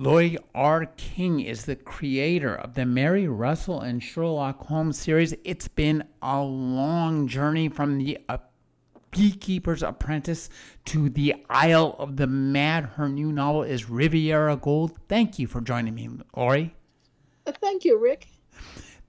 Laurie 0.00 0.38
R. 0.54 0.86
King 0.96 1.40
is 1.40 1.64
the 1.64 1.74
creator 1.74 2.54
of 2.54 2.74
the 2.74 2.86
Mary 2.86 3.26
Russell 3.26 3.80
and 3.80 4.00
Sherlock 4.00 4.64
Holmes 4.64 4.96
series. 4.96 5.34
It's 5.42 5.66
been 5.66 6.04
a 6.22 6.40
long 6.40 7.26
journey 7.26 7.68
from 7.68 7.98
the 7.98 8.16
uh, 8.28 8.38
Beekeeper's 9.10 9.82
Apprentice 9.82 10.50
to 10.84 11.10
the 11.10 11.34
Isle 11.50 11.96
of 11.98 12.16
the 12.16 12.28
Mad. 12.28 12.84
Her 12.84 13.08
new 13.08 13.32
novel 13.32 13.64
is 13.64 13.90
Riviera 13.90 14.56
Gold. 14.56 14.96
Thank 15.08 15.36
you 15.40 15.48
for 15.48 15.60
joining 15.60 15.96
me, 15.96 16.08
Laurie. 16.36 16.76
Uh, 17.44 17.50
thank 17.60 17.84
you, 17.84 17.98
Rick. 17.98 18.28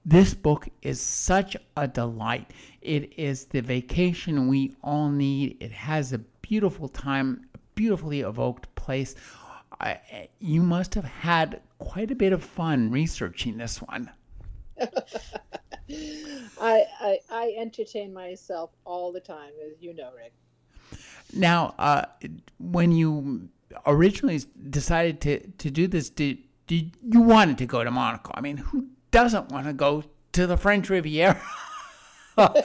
This 0.05 0.33
book 0.33 0.67
is 0.81 0.99
such 0.99 1.55
a 1.77 1.87
delight. 1.87 2.51
It 2.81 3.13
is 3.15 3.45
the 3.45 3.61
vacation 3.61 4.47
we 4.47 4.75
all 4.81 5.11
need. 5.11 5.57
It 5.59 5.71
has 5.71 6.13
a 6.13 6.17
beautiful 6.41 6.87
time, 6.87 7.45
a 7.53 7.59
beautifully 7.75 8.21
evoked 8.21 8.73
place 8.73 9.13
I, 9.79 10.29
you 10.39 10.61
must 10.61 10.93
have 10.95 11.05
had 11.05 11.61
quite 11.77 12.11
a 12.11 12.15
bit 12.15 12.33
of 12.33 12.43
fun 12.43 12.91
researching 12.91 13.57
this 13.57 13.81
one. 13.81 14.11
I, 16.61 16.85
I, 16.99 17.19
I 17.31 17.55
entertain 17.57 18.13
myself 18.13 18.71
all 18.85 19.11
the 19.11 19.19
time, 19.19 19.51
as 19.65 19.81
you 19.81 19.93
know, 19.93 20.11
Rick. 20.15 20.33
Now, 21.33 21.75
uh, 21.77 22.05
when 22.59 22.91
you 22.91 23.49
originally 23.85 24.41
decided 24.69 25.21
to, 25.21 25.47
to 25.51 25.71
do 25.71 25.87
this, 25.87 26.09
did, 26.09 26.39
did 26.67 26.91
you 27.01 27.21
wanted 27.21 27.57
to 27.59 27.65
go 27.65 27.83
to 27.83 27.91
Monaco? 27.91 28.31
I 28.33 28.41
mean, 28.41 28.57
who 28.57 28.87
doesn't 29.11 29.49
want 29.49 29.67
to 29.67 29.73
go 29.73 30.03
to 30.33 30.47
the 30.47 30.57
French 30.57 30.89
Riviera? 30.89 31.41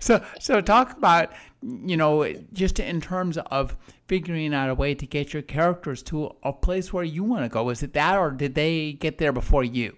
so, 0.00 0.24
so 0.38 0.60
talk 0.60 0.96
about 0.96 1.32
you 1.62 1.96
know 1.96 2.32
just 2.52 2.80
in 2.80 3.00
terms 3.00 3.36
of 3.36 3.76
figuring 4.06 4.54
out 4.54 4.70
a 4.70 4.74
way 4.74 4.94
to 4.94 5.06
get 5.06 5.32
your 5.32 5.42
characters 5.42 6.02
to 6.02 6.34
a 6.42 6.52
place 6.52 6.92
where 6.92 7.04
you 7.04 7.22
want 7.22 7.44
to 7.44 7.48
go. 7.48 7.68
Is 7.70 7.82
it 7.82 7.92
that, 7.92 8.16
or 8.16 8.30
did 8.30 8.54
they 8.54 8.94
get 8.94 9.18
there 9.18 9.32
before 9.32 9.64
you? 9.64 9.96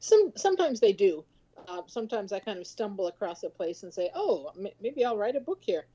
Some 0.00 0.32
sometimes 0.36 0.80
they 0.80 0.92
do. 0.92 1.24
Uh, 1.68 1.82
sometimes 1.86 2.32
I 2.32 2.40
kind 2.40 2.58
of 2.58 2.66
stumble 2.66 3.06
across 3.06 3.42
a 3.44 3.50
place 3.50 3.82
and 3.84 3.92
say, 3.92 4.10
"Oh, 4.14 4.50
m- 4.58 4.66
maybe 4.80 5.04
I'll 5.04 5.16
write 5.16 5.36
a 5.36 5.40
book 5.40 5.60
here." 5.62 5.86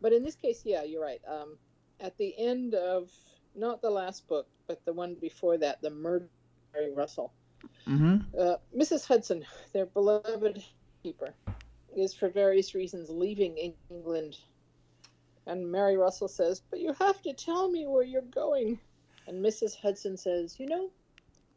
But 0.00 0.12
in 0.12 0.22
this 0.22 0.34
case, 0.34 0.62
yeah, 0.64 0.82
you're 0.82 1.02
right. 1.02 1.20
Um, 1.26 1.56
at 2.00 2.16
the 2.18 2.34
end 2.36 2.74
of 2.74 3.10
not 3.54 3.80
the 3.80 3.90
last 3.90 4.26
book, 4.28 4.48
but 4.66 4.84
the 4.84 4.92
one 4.92 5.14
before 5.14 5.56
that, 5.58 5.80
the 5.80 5.90
murder 5.90 6.24
of 6.26 6.74
Mary 6.74 6.92
Russell, 6.92 7.32
mm-hmm. 7.86 8.16
uh, 8.38 8.56
Mrs. 8.76 9.06
Hudson, 9.06 9.44
their 9.72 9.86
beloved 9.86 10.62
keeper, 11.02 11.34
is 11.96 12.14
for 12.14 12.28
various 12.28 12.74
reasons 12.74 13.08
leaving 13.10 13.56
England 13.56 14.36
and 15.46 15.70
Mary 15.70 15.96
Russell 15.96 16.28
says, 16.28 16.62
But 16.70 16.80
you 16.80 16.94
have 16.94 17.20
to 17.22 17.32
tell 17.32 17.68
me 17.68 17.86
where 17.86 18.04
you're 18.04 18.22
going. 18.22 18.78
And 19.26 19.44
Mrs. 19.44 19.76
Hudson 19.76 20.16
says, 20.16 20.58
You 20.58 20.66
know, 20.66 20.90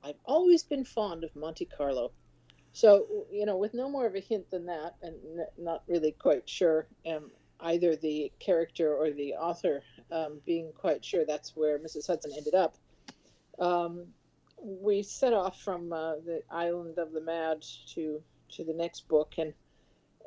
I've 0.03 0.19
always 0.25 0.63
been 0.63 0.83
fond 0.83 1.23
of 1.23 1.35
Monte 1.35 1.65
Carlo. 1.65 2.11
So, 2.73 3.25
you 3.31 3.45
know, 3.45 3.57
with 3.57 3.73
no 3.73 3.89
more 3.89 4.05
of 4.05 4.15
a 4.15 4.19
hint 4.19 4.49
than 4.51 4.65
that, 4.67 4.95
and 5.01 5.15
not 5.57 5.83
really 5.87 6.11
quite 6.11 6.47
sure, 6.47 6.87
um, 7.07 7.31
either 7.61 7.95
the 7.95 8.31
character 8.39 8.93
or 8.93 9.09
the 9.09 9.33
author 9.33 9.81
um, 10.11 10.39
being 10.45 10.71
quite 10.77 11.03
sure 11.03 11.25
that's 11.25 11.55
where 11.55 11.79
Mrs. 11.79 12.05
Hudson 12.05 12.31
ended 12.37 12.53
up, 12.53 12.75
um, 13.57 14.05
we 14.61 15.01
set 15.01 15.33
off 15.33 15.59
from 15.61 15.91
uh, 15.91 16.15
the 16.17 16.43
island 16.51 16.99
of 16.99 17.13
the 17.13 17.21
Mad 17.21 17.65
to 17.93 18.21
to 18.49 18.63
the 18.63 18.73
next 18.73 19.07
book 19.09 19.33
and 19.37 19.53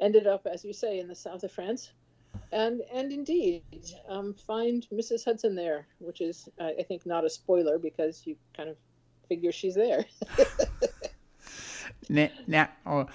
ended 0.00 0.26
up, 0.26 0.46
as 0.46 0.64
you 0.64 0.72
say, 0.72 0.98
in 0.98 1.08
the 1.08 1.14
south 1.14 1.44
of 1.44 1.52
France 1.52 1.92
and 2.52 2.82
and 2.92 3.12
indeed 3.12 3.62
um, 4.08 4.34
find 4.34 4.86
Mrs. 4.92 5.24
Hudson 5.24 5.54
there, 5.54 5.86
which 5.98 6.20
is 6.20 6.48
uh, 6.58 6.70
I 6.78 6.82
think 6.82 7.06
not 7.06 7.24
a 7.24 7.30
spoiler 7.30 7.78
because 7.78 8.26
you 8.26 8.36
kind 8.56 8.68
of 8.68 8.76
figure 9.28 9.52
she's 9.52 9.74
there. 9.74 10.04
now, 12.08 12.28
now 12.46 12.68
oh, 12.86 13.06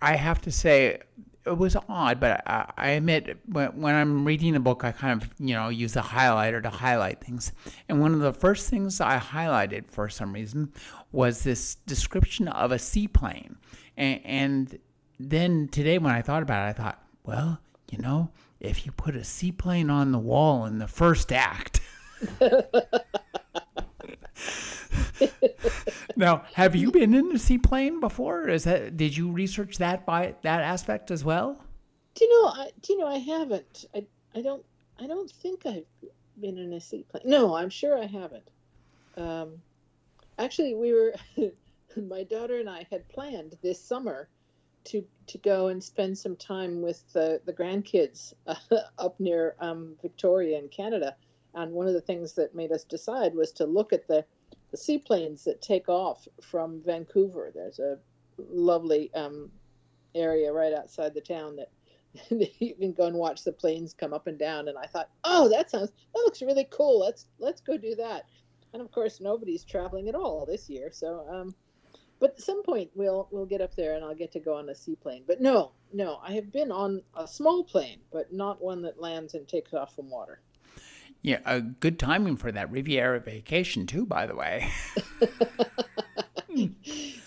I 0.00 0.16
have 0.16 0.40
to 0.42 0.50
say 0.50 1.00
it 1.44 1.56
was 1.58 1.76
odd, 1.88 2.20
but 2.20 2.42
I, 2.46 2.70
I 2.76 2.88
admit 2.90 3.38
when, 3.46 3.80
when, 3.80 3.94
I'm 3.94 4.24
reading 4.24 4.54
a 4.54 4.60
book, 4.60 4.84
I 4.84 4.92
kind 4.92 5.22
of 5.22 5.30
you 5.38 5.54
know 5.54 5.68
use 5.68 5.96
a 5.96 6.02
highlighter 6.02 6.62
to 6.62 6.70
highlight 6.70 7.20
things. 7.20 7.52
And 7.88 8.00
one 8.00 8.14
of 8.14 8.20
the 8.20 8.32
first 8.32 8.70
things 8.70 9.00
I 9.00 9.18
highlighted 9.18 9.90
for 9.90 10.08
some 10.08 10.32
reason 10.32 10.72
was 11.12 11.42
this 11.42 11.76
description 11.86 12.48
of 12.48 12.72
a 12.72 12.78
seaplane. 12.78 13.56
And, 13.96 14.20
and 14.24 14.78
then 15.18 15.68
today, 15.68 15.98
when 15.98 16.12
I 16.12 16.22
thought 16.22 16.42
about 16.42 16.66
it, 16.66 16.70
I 16.70 16.72
thought, 16.72 17.02
well 17.24 17.60
you 17.90 17.98
know, 17.98 18.30
if 18.60 18.84
you 18.84 18.92
put 18.92 19.16
a 19.16 19.24
seaplane 19.24 19.90
on 19.90 20.12
the 20.12 20.18
wall 20.18 20.66
in 20.66 20.78
the 20.78 20.88
first 20.88 21.32
act. 21.32 21.80
now, 26.16 26.44
have 26.54 26.76
you 26.76 26.90
been 26.90 27.14
in 27.14 27.34
a 27.34 27.38
seaplane 27.38 28.00
before? 28.00 28.48
Is 28.48 28.64
that 28.64 28.96
did 28.96 29.16
you 29.16 29.30
research 29.30 29.78
that 29.78 30.04
by 30.04 30.34
that 30.42 30.60
aspect 30.60 31.10
as 31.10 31.24
well? 31.24 31.64
Do 32.14 32.24
you 32.24 32.42
know? 32.42 32.48
I, 32.48 32.70
do 32.82 32.92
you 32.92 32.98
know? 32.98 33.06
I 33.06 33.18
haven't. 33.18 33.86
I 33.94 34.04
I 34.34 34.42
don't. 34.42 34.64
I 35.00 35.06
don't 35.06 35.30
think 35.30 35.64
I've 35.64 35.86
been 36.40 36.58
in 36.58 36.72
a 36.72 36.80
seaplane. 36.80 37.22
No, 37.24 37.54
I'm 37.54 37.70
sure 37.70 37.96
I 37.96 38.06
haven't. 38.06 38.50
Um, 39.16 39.54
actually, 40.38 40.74
we 40.74 40.92
were. 40.92 41.14
my 42.08 42.22
daughter 42.22 42.60
and 42.60 42.68
I 42.70 42.86
had 42.92 43.08
planned 43.08 43.56
this 43.60 43.80
summer 43.82 44.28
to 44.88 45.04
to 45.28 45.38
go 45.38 45.68
and 45.68 45.82
spend 45.82 46.16
some 46.16 46.36
time 46.36 46.80
with 46.80 47.12
the, 47.12 47.40
the 47.44 47.52
grandkids 47.52 48.32
uh, 48.46 48.54
up 48.98 49.18
near 49.20 49.54
um, 49.60 49.94
Victoria 50.00 50.58
in 50.58 50.68
Canada. 50.68 51.14
And 51.54 51.72
one 51.72 51.86
of 51.86 51.92
the 51.92 52.00
things 52.00 52.32
that 52.34 52.54
made 52.54 52.72
us 52.72 52.84
decide 52.84 53.34
was 53.34 53.52
to 53.52 53.66
look 53.66 53.92
at 53.92 54.06
the, 54.08 54.24
the 54.70 54.76
seaplanes 54.76 55.44
that 55.44 55.60
take 55.60 55.88
off 55.88 56.26
from 56.40 56.80
Vancouver. 56.84 57.50
There's 57.54 57.78
a 57.78 57.98
lovely 58.38 59.12
um, 59.14 59.50
area 60.14 60.52
right 60.52 60.72
outside 60.72 61.14
the 61.14 61.20
town 61.20 61.56
that 62.30 62.60
you 62.60 62.74
can 62.74 62.92
go 62.92 63.06
and 63.06 63.16
watch 63.16 63.44
the 63.44 63.52
planes 63.52 63.94
come 63.94 64.14
up 64.14 64.26
and 64.26 64.38
down. 64.38 64.68
And 64.68 64.78
I 64.78 64.86
thought, 64.86 65.10
oh, 65.24 65.48
that 65.48 65.70
sounds 65.70 65.90
that 65.90 66.20
looks 66.20 66.42
really 66.42 66.66
cool. 66.70 67.00
Let's 67.00 67.26
let's 67.38 67.60
go 67.60 67.76
do 67.76 67.94
that. 67.96 68.24
And 68.72 68.82
of 68.82 68.90
course, 68.92 69.20
nobody's 69.20 69.64
traveling 69.64 70.08
at 70.08 70.14
all 70.14 70.44
this 70.46 70.68
year, 70.68 70.90
so 70.92 71.26
um, 71.30 71.54
but 72.20 72.30
at 72.30 72.40
some 72.40 72.62
point 72.62 72.90
we'll 72.94 73.28
we'll 73.30 73.46
get 73.46 73.60
up 73.60 73.74
there 73.74 73.94
and 73.94 74.04
I'll 74.04 74.14
get 74.14 74.32
to 74.32 74.40
go 74.40 74.54
on 74.54 74.68
a 74.68 74.74
seaplane. 74.74 75.24
But 75.26 75.40
no, 75.40 75.72
no, 75.92 76.20
I 76.22 76.32
have 76.32 76.52
been 76.52 76.70
on 76.70 77.02
a 77.16 77.26
small 77.26 77.64
plane, 77.64 78.00
but 78.12 78.32
not 78.32 78.62
one 78.62 78.82
that 78.82 79.00
lands 79.00 79.34
and 79.34 79.46
takes 79.46 79.74
off 79.74 79.94
from 79.94 80.10
water. 80.10 80.40
Yeah, 81.22 81.40
a 81.44 81.60
good 81.60 81.98
timing 81.98 82.36
for 82.36 82.52
that 82.52 82.70
Riviera 82.70 83.20
vacation 83.20 83.86
too, 83.86 84.06
by 84.06 84.26
the 84.26 84.36
way. 84.36 84.70
Hmm. 86.48 86.66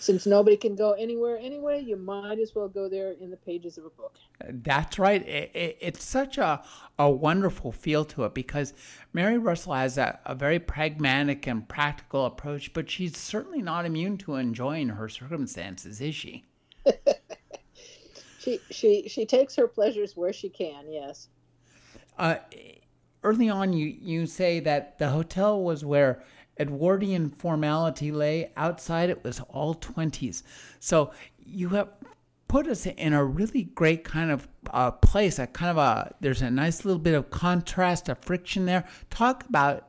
Since 0.02 0.26
nobody 0.26 0.56
can 0.56 0.74
go 0.74 0.94
anywhere 0.94 1.38
anyway, 1.38 1.80
you 1.80 1.94
might 1.94 2.40
as 2.40 2.56
well 2.56 2.66
go 2.66 2.88
there 2.88 3.12
in 3.12 3.30
the 3.30 3.36
pages 3.36 3.78
of 3.78 3.84
a 3.84 3.90
book. 3.90 4.16
That's 4.40 4.98
right. 4.98 5.24
It, 5.28 5.52
it, 5.54 5.78
it's 5.80 6.02
such 6.02 6.38
a, 6.38 6.60
a 6.98 7.08
wonderful 7.08 7.70
feel 7.70 8.04
to 8.06 8.24
it 8.24 8.34
because 8.34 8.74
Mary 9.12 9.38
Russell 9.38 9.74
has 9.74 9.98
a, 9.98 10.18
a 10.26 10.34
very 10.34 10.58
pragmatic 10.58 11.46
and 11.46 11.68
practical 11.68 12.26
approach, 12.26 12.72
but 12.72 12.90
she's 12.90 13.16
certainly 13.16 13.62
not 13.62 13.86
immune 13.86 14.18
to 14.18 14.34
enjoying 14.34 14.88
her 14.88 15.08
circumstances, 15.08 16.00
is 16.00 16.16
she? 16.16 16.46
she 18.40 18.58
she 18.72 19.08
she 19.08 19.24
takes 19.24 19.54
her 19.54 19.68
pleasures 19.68 20.16
where 20.16 20.32
she 20.32 20.48
can. 20.48 20.90
Yes. 20.90 21.28
Uh, 22.18 22.38
early 23.22 23.48
on, 23.48 23.72
you 23.72 23.86
you 23.86 24.26
say 24.26 24.58
that 24.58 24.98
the 24.98 25.10
hotel 25.10 25.62
was 25.62 25.84
where 25.84 26.24
Edwardian 26.58 27.30
formality 27.30 28.12
lay. 28.12 28.52
Outside 28.56 29.10
it 29.10 29.24
was 29.24 29.40
all 29.48 29.74
20s. 29.74 30.42
So 30.80 31.12
you 31.38 31.70
have 31.70 31.88
put 32.48 32.66
us 32.66 32.86
in 32.86 33.12
a 33.12 33.24
really 33.24 33.64
great 33.64 34.04
kind 34.04 34.30
of 34.30 34.48
uh, 34.70 34.90
place. 34.90 35.38
A 35.38 35.46
kind 35.46 35.70
of 35.70 35.78
a 35.78 36.14
there's 36.20 36.42
a 36.42 36.50
nice 36.50 36.84
little 36.84 37.00
bit 37.00 37.14
of 37.14 37.30
contrast, 37.30 38.08
a 38.08 38.14
friction 38.14 38.66
there. 38.66 38.84
Talk 39.10 39.44
about 39.48 39.86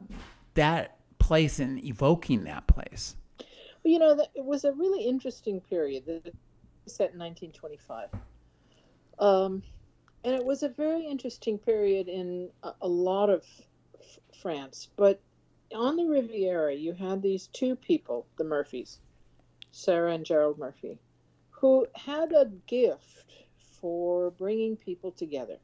that 0.54 0.98
place 1.20 1.60
and 1.60 1.84
evoking 1.84 2.44
that 2.46 2.68
place. 2.68 3.16
Well, 3.84 3.92
you 3.92 4.00
know, 4.00 4.18
it 4.34 4.46
was 4.46 4.64
a 4.64 4.72
really 4.72 5.04
interesting 5.04 5.60
period. 5.60 6.06
That 6.06 6.34
set 6.86 7.14
in 7.14 7.20
1925. 7.20 8.10
Um, 9.20 9.64
and 10.24 10.36
it 10.36 10.44
was 10.44 10.64
a 10.64 10.70
very 10.70 11.06
interesting 11.06 11.58
period 11.58 12.08
in 12.08 12.50
a, 12.64 12.72
a 12.82 12.88
lot 12.88 13.30
of 13.30 13.44
f- 14.00 14.20
France. 14.42 14.90
But 14.96 15.20
on 15.74 15.96
the 15.96 16.06
Riviera, 16.06 16.74
you 16.74 16.94
had 16.94 17.22
these 17.22 17.48
two 17.48 17.76
people, 17.76 18.26
the 18.38 18.44
Murphys, 18.44 19.00
Sarah 19.72 20.14
and 20.14 20.26
Gerald 20.26 20.58
Murphy, 20.58 21.00
who 21.50 21.88
had 21.96 22.32
a 22.32 22.52
gift 22.68 23.34
for 23.58 24.32
bringing 24.32 24.78
people 24.78 25.12
together. 25.12 25.58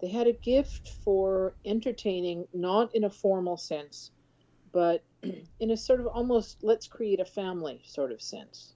They 0.00 0.08
had 0.08 0.26
a 0.26 0.32
gift 0.32 0.88
for 0.88 1.54
entertaining, 1.64 2.48
not 2.54 2.94
in 2.94 3.04
a 3.04 3.10
formal 3.10 3.56
sense, 3.56 4.10
but 4.72 5.02
in 5.60 5.70
a 5.70 5.76
sort 5.76 6.00
of 6.00 6.06
almost 6.06 6.64
let's 6.64 6.86
create 6.86 7.20
a 7.20 7.24
family 7.24 7.82
sort 7.84 8.12
of 8.12 8.22
sense. 8.22 8.74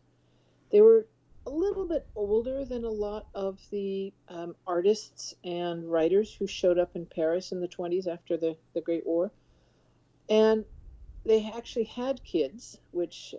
They 0.71 0.81
were 0.81 1.07
a 1.47 1.51
little 1.51 1.87
bit 1.87 2.07
older 2.15 2.65
than 2.65 2.85
a 2.85 2.91
lot 2.91 3.27
of 3.35 3.61
the 3.71 4.13
um, 4.29 4.55
artists 4.67 5.35
and 5.45 5.91
writers 5.91 6.35
who 6.35 6.47
showed 6.47 6.79
up 6.79 6.97
in 6.97 7.07
Paris 7.07 7.53
in 7.53 7.61
the 7.61 7.69
20s 7.69 8.07
after 8.07 8.37
the, 8.37 8.57
the 8.73 8.81
Great 8.81 9.07
War. 9.07 9.31
And 10.29 10.65
they 11.25 11.51
actually 11.55 11.85
had 11.85 12.23
kids, 12.25 12.79
which 12.93 13.35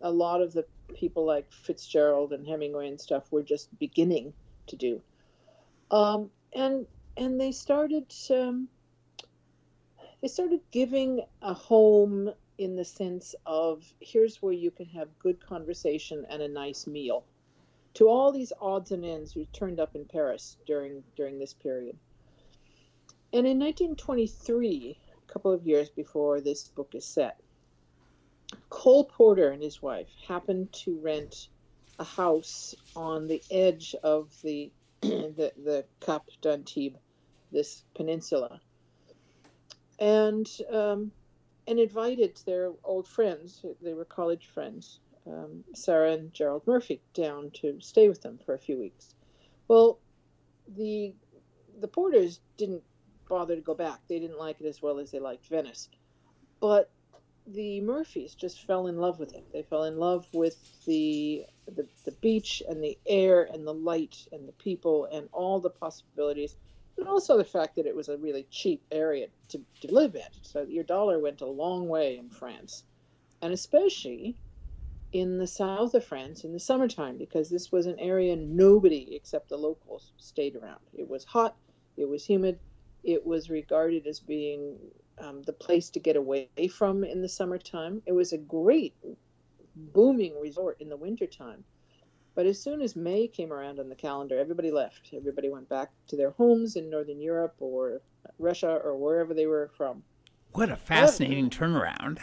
a 0.00 0.10
lot 0.10 0.40
of 0.40 0.52
the 0.52 0.64
people 0.94 1.24
like 1.24 1.50
Fitzgerald 1.52 2.32
and 2.32 2.46
Hemingway 2.46 2.88
and 2.88 3.00
stuff 3.00 3.30
were 3.30 3.42
just 3.42 3.76
beginning 3.78 4.32
to 4.68 4.76
do. 4.76 5.02
Um, 5.90 6.30
and 6.52 6.86
and 7.16 7.40
they 7.40 7.52
started 7.52 8.12
um, 8.30 8.68
they 10.22 10.28
started 10.28 10.60
giving 10.70 11.22
a 11.42 11.54
home 11.54 12.30
in 12.58 12.74
the 12.74 12.84
sense 12.84 13.34
of 13.46 13.84
here's 14.00 14.42
where 14.42 14.52
you 14.52 14.70
can 14.70 14.86
have 14.86 15.08
good 15.18 15.44
conversation 15.44 16.26
and 16.28 16.42
a 16.42 16.48
nice 16.48 16.86
meal 16.86 17.24
to 17.94 18.08
all 18.08 18.32
these 18.32 18.52
odds 18.60 18.90
and 18.90 19.04
ends 19.04 19.32
who 19.32 19.44
turned 19.46 19.80
up 19.80 19.94
in 19.94 20.04
Paris 20.04 20.56
during 20.66 21.02
during 21.16 21.38
this 21.38 21.54
period. 21.54 21.96
And 23.32 23.46
in 23.46 23.58
1923, 23.58 24.98
a 25.06 25.07
couple 25.28 25.52
of 25.52 25.66
years 25.66 25.88
before 25.88 26.40
this 26.40 26.68
book 26.68 26.94
is 26.94 27.04
set, 27.04 27.40
Cole 28.70 29.04
Porter 29.04 29.50
and 29.50 29.62
his 29.62 29.82
wife 29.82 30.08
happened 30.26 30.72
to 30.72 30.98
rent 31.00 31.48
a 31.98 32.04
house 32.04 32.74
on 32.96 33.26
the 33.26 33.42
edge 33.50 33.94
of 34.02 34.34
the 34.42 34.70
the, 35.00 35.52
the 35.64 35.84
Cap 36.00 36.24
d'Antibes, 36.40 36.98
this 37.52 37.84
peninsula, 37.94 38.60
and 39.98 40.48
um, 40.72 41.12
and 41.66 41.78
invited 41.78 42.40
their 42.46 42.72
old 42.84 43.06
friends. 43.06 43.64
They 43.82 43.94
were 43.94 44.04
college 44.04 44.46
friends, 44.46 45.00
um, 45.26 45.62
Sarah 45.74 46.12
and 46.12 46.32
Gerald 46.32 46.66
Murphy, 46.66 47.00
down 47.14 47.50
to 47.62 47.80
stay 47.80 48.08
with 48.08 48.22
them 48.22 48.38
for 48.44 48.54
a 48.54 48.58
few 48.58 48.78
weeks. 48.78 49.14
Well, 49.68 49.98
the 50.76 51.14
the 51.80 51.88
Porters 51.88 52.40
didn't 52.56 52.82
bother 53.28 53.54
to 53.54 53.60
go 53.60 53.74
back. 53.74 54.00
They 54.08 54.18
didn't 54.18 54.38
like 54.38 54.60
it 54.60 54.66
as 54.66 54.82
well 54.82 54.98
as 54.98 55.10
they 55.10 55.20
liked 55.20 55.46
Venice, 55.46 55.88
but 56.60 56.90
the 57.46 57.80
Murphys 57.80 58.34
just 58.34 58.66
fell 58.66 58.86
in 58.88 58.98
love 58.98 59.18
with 59.18 59.32
it. 59.32 59.44
They 59.52 59.62
fell 59.62 59.84
in 59.84 59.96
love 59.96 60.26
with 60.32 60.56
the, 60.84 61.46
the 61.66 61.86
the 62.04 62.12
beach 62.12 62.62
and 62.68 62.82
the 62.82 62.98
air 63.06 63.48
and 63.52 63.66
the 63.66 63.74
light 63.74 64.26
and 64.32 64.46
the 64.46 64.52
people 64.52 65.06
and 65.10 65.28
all 65.32 65.60
the 65.60 65.70
possibilities, 65.70 66.56
and 66.96 67.08
also 67.08 67.38
the 67.38 67.44
fact 67.44 67.76
that 67.76 67.86
it 67.86 67.96
was 67.96 68.08
a 68.08 68.18
really 68.18 68.46
cheap 68.50 68.82
area 68.90 69.28
to, 69.48 69.60
to 69.80 69.94
live 69.94 70.14
in. 70.14 70.28
So 70.42 70.62
your 70.62 70.84
dollar 70.84 71.18
went 71.18 71.40
a 71.40 71.46
long 71.46 71.88
way 71.88 72.18
in 72.18 72.28
France, 72.28 72.84
and 73.40 73.52
especially 73.52 74.36
in 75.12 75.38
the 75.38 75.46
south 75.46 75.94
of 75.94 76.04
France 76.04 76.44
in 76.44 76.52
the 76.52 76.60
summertime 76.60 77.16
because 77.16 77.48
this 77.48 77.72
was 77.72 77.86
an 77.86 77.98
area 77.98 78.36
nobody 78.36 79.14
except 79.14 79.48
the 79.48 79.56
locals 79.56 80.12
stayed 80.18 80.54
around. 80.54 80.80
It 80.92 81.08
was 81.08 81.24
hot, 81.24 81.56
it 81.96 82.06
was 82.06 82.26
humid, 82.26 82.58
it 83.08 83.24
was 83.24 83.48
regarded 83.48 84.06
as 84.06 84.20
being 84.20 84.76
um, 85.18 85.42
the 85.42 85.52
place 85.54 85.88
to 85.88 85.98
get 85.98 86.14
away 86.14 86.50
from 86.70 87.04
in 87.04 87.22
the 87.22 87.28
summertime. 87.28 88.02
It 88.04 88.12
was 88.12 88.34
a 88.34 88.38
great 88.38 88.94
booming 89.74 90.38
resort 90.38 90.76
in 90.80 90.90
the 90.90 90.96
wintertime. 90.96 91.64
But 92.34 92.44
as 92.44 92.60
soon 92.60 92.82
as 92.82 92.94
May 92.94 93.26
came 93.26 93.50
around 93.50 93.80
on 93.80 93.88
the 93.88 93.94
calendar, 93.94 94.38
everybody 94.38 94.70
left. 94.70 95.08
Everybody 95.14 95.48
went 95.48 95.70
back 95.70 95.90
to 96.08 96.16
their 96.16 96.32
homes 96.32 96.76
in 96.76 96.90
Northern 96.90 97.20
Europe 97.20 97.54
or 97.60 98.02
Russia 98.38 98.78
or 98.84 98.94
wherever 98.98 99.32
they 99.32 99.46
were 99.46 99.70
from. 99.74 100.02
What 100.52 100.68
a 100.68 100.76
fascinating 100.76 101.48
turnaround. 101.48 102.18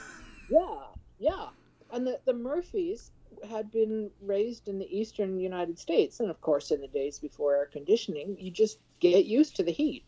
yeah, 0.50 0.86
yeah. 1.18 1.48
And 1.92 2.06
the, 2.06 2.18
the 2.24 2.32
Murphys 2.32 3.10
had 3.48 3.70
been 3.70 4.10
raised 4.22 4.68
in 4.68 4.78
the 4.78 4.98
eastern 4.98 5.38
United 5.38 5.78
States. 5.78 6.18
And 6.18 6.30
of 6.30 6.40
course, 6.40 6.70
in 6.70 6.80
the 6.80 6.88
days 6.88 7.18
before 7.18 7.54
air 7.54 7.68
conditioning, 7.70 8.38
you 8.40 8.50
just 8.50 8.78
get 9.00 9.26
used 9.26 9.54
to 9.56 9.62
the 9.62 9.72
heat. 9.72 10.04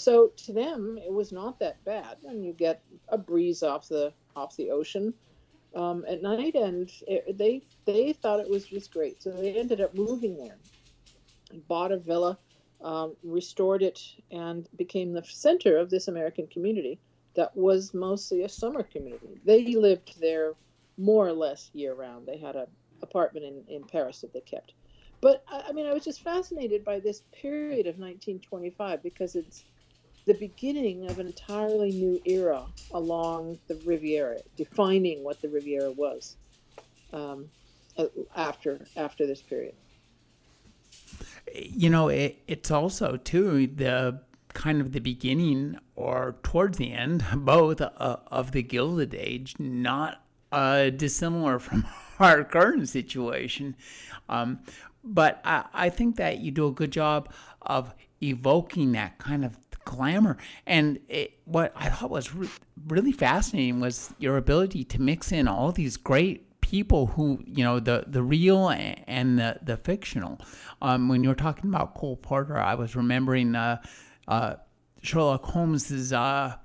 So 0.00 0.32
to 0.44 0.52
them, 0.54 0.98
it 1.04 1.12
was 1.12 1.30
not 1.30 1.58
that 1.58 1.84
bad, 1.84 2.16
and 2.24 2.42
you 2.42 2.54
get 2.54 2.82
a 3.10 3.18
breeze 3.18 3.62
off 3.62 3.86
the 3.86 4.14
off 4.34 4.56
the 4.56 4.70
ocean 4.70 5.12
um, 5.76 6.06
at 6.08 6.22
night, 6.22 6.54
and 6.54 6.90
it, 7.06 7.36
they 7.36 7.60
they 7.84 8.14
thought 8.14 8.40
it 8.40 8.48
was 8.48 8.64
just 8.64 8.94
great. 8.94 9.22
So 9.22 9.30
they 9.30 9.52
ended 9.58 9.82
up 9.82 9.94
moving 9.94 10.38
there, 10.38 10.56
bought 11.68 11.92
a 11.92 11.98
villa, 11.98 12.38
um, 12.80 13.14
restored 13.22 13.82
it, 13.82 14.00
and 14.30 14.66
became 14.76 15.12
the 15.12 15.22
center 15.22 15.76
of 15.76 15.90
this 15.90 16.08
American 16.08 16.46
community 16.46 16.98
that 17.34 17.54
was 17.54 17.92
mostly 17.92 18.44
a 18.44 18.48
summer 18.48 18.82
community. 18.82 19.38
They 19.44 19.74
lived 19.74 20.18
there 20.18 20.54
more 20.96 21.28
or 21.28 21.34
less 21.34 21.68
year 21.74 21.92
round. 21.92 22.26
They 22.26 22.38
had 22.38 22.56
an 22.56 22.68
apartment 23.02 23.44
in, 23.44 23.64
in 23.68 23.84
Paris 23.84 24.22
that 24.22 24.32
they 24.32 24.40
kept. 24.40 24.72
But 25.20 25.44
I 25.46 25.72
mean, 25.72 25.84
I 25.84 25.92
was 25.92 26.04
just 26.04 26.22
fascinated 26.22 26.86
by 26.86 27.00
this 27.00 27.22
period 27.38 27.86
of 27.86 27.98
1925 27.98 29.02
because 29.02 29.36
it's 29.36 29.64
the 30.26 30.34
beginning 30.34 31.08
of 31.10 31.18
an 31.18 31.26
entirely 31.26 31.90
new 31.90 32.20
era 32.24 32.64
along 32.92 33.58
the 33.68 33.76
Riviera, 33.84 34.38
defining 34.56 35.24
what 35.24 35.40
the 35.40 35.48
Riviera 35.48 35.90
was 35.92 36.36
um, 37.12 37.48
after 38.36 38.86
after 38.96 39.26
this 39.26 39.42
period. 39.42 39.74
You 41.54 41.90
know, 41.90 42.08
it, 42.08 42.42
it's 42.46 42.70
also 42.70 43.16
too 43.16 43.66
the 43.66 44.20
kind 44.52 44.80
of 44.80 44.92
the 44.92 45.00
beginning 45.00 45.78
or 45.96 46.36
towards 46.42 46.78
the 46.78 46.92
end, 46.92 47.24
both 47.36 47.80
uh, 47.80 48.16
of 48.26 48.52
the 48.52 48.62
Gilded 48.62 49.14
Age, 49.14 49.54
not 49.58 50.22
uh, 50.52 50.90
dissimilar 50.90 51.58
from 51.58 51.86
our 52.18 52.44
current 52.44 52.88
situation. 52.88 53.76
Um, 54.28 54.60
but 55.02 55.40
I, 55.44 55.64
I 55.72 55.90
think 55.90 56.16
that 56.16 56.38
you 56.38 56.50
do 56.50 56.66
a 56.66 56.72
good 56.72 56.90
job 56.90 57.32
of 57.62 57.94
evoking 58.22 58.92
that 58.92 59.18
kind 59.18 59.44
of 59.44 59.56
glamour. 59.90 60.36
And 60.66 61.00
it, 61.08 61.38
what 61.44 61.72
I 61.76 61.88
thought 61.88 62.10
was 62.10 62.34
re- 62.34 62.48
really 62.86 63.12
fascinating 63.12 63.80
was 63.80 64.14
your 64.18 64.36
ability 64.36 64.84
to 64.84 65.00
mix 65.00 65.32
in 65.32 65.48
all 65.48 65.72
these 65.72 65.96
great 65.96 66.46
people 66.60 67.06
who 67.06 67.42
you 67.46 67.64
know 67.64 67.80
the 67.80 68.04
the 68.06 68.22
real 68.22 68.68
and 68.68 69.38
the 69.38 69.58
the 69.62 69.76
fictional. 69.76 70.38
Um, 70.80 71.08
when 71.08 71.22
you 71.22 71.28
were 71.28 71.34
talking 71.34 71.68
about 71.68 71.94
Cole 71.94 72.16
Porter, 72.16 72.58
I 72.58 72.74
was 72.74 72.94
remembering 72.94 73.54
uh, 73.54 73.82
uh, 74.28 74.54
Sherlock 75.02 75.44
Holmes's. 75.44 76.12
Uh, 76.12 76.56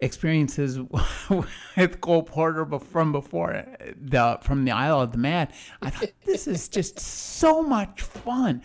experiences 0.00 0.78
with 1.76 2.00
Cole 2.00 2.22
Porter 2.22 2.66
from 2.78 3.12
before 3.12 3.64
the 3.96 4.38
from 4.42 4.64
the 4.64 4.72
Isle 4.72 5.02
of 5.02 5.12
the 5.12 5.18
Mad. 5.18 5.52
I 5.82 5.90
thought 5.90 6.10
this 6.24 6.46
is 6.46 6.68
just 6.68 6.98
so 6.98 7.62
much 7.62 8.02
fun. 8.02 8.62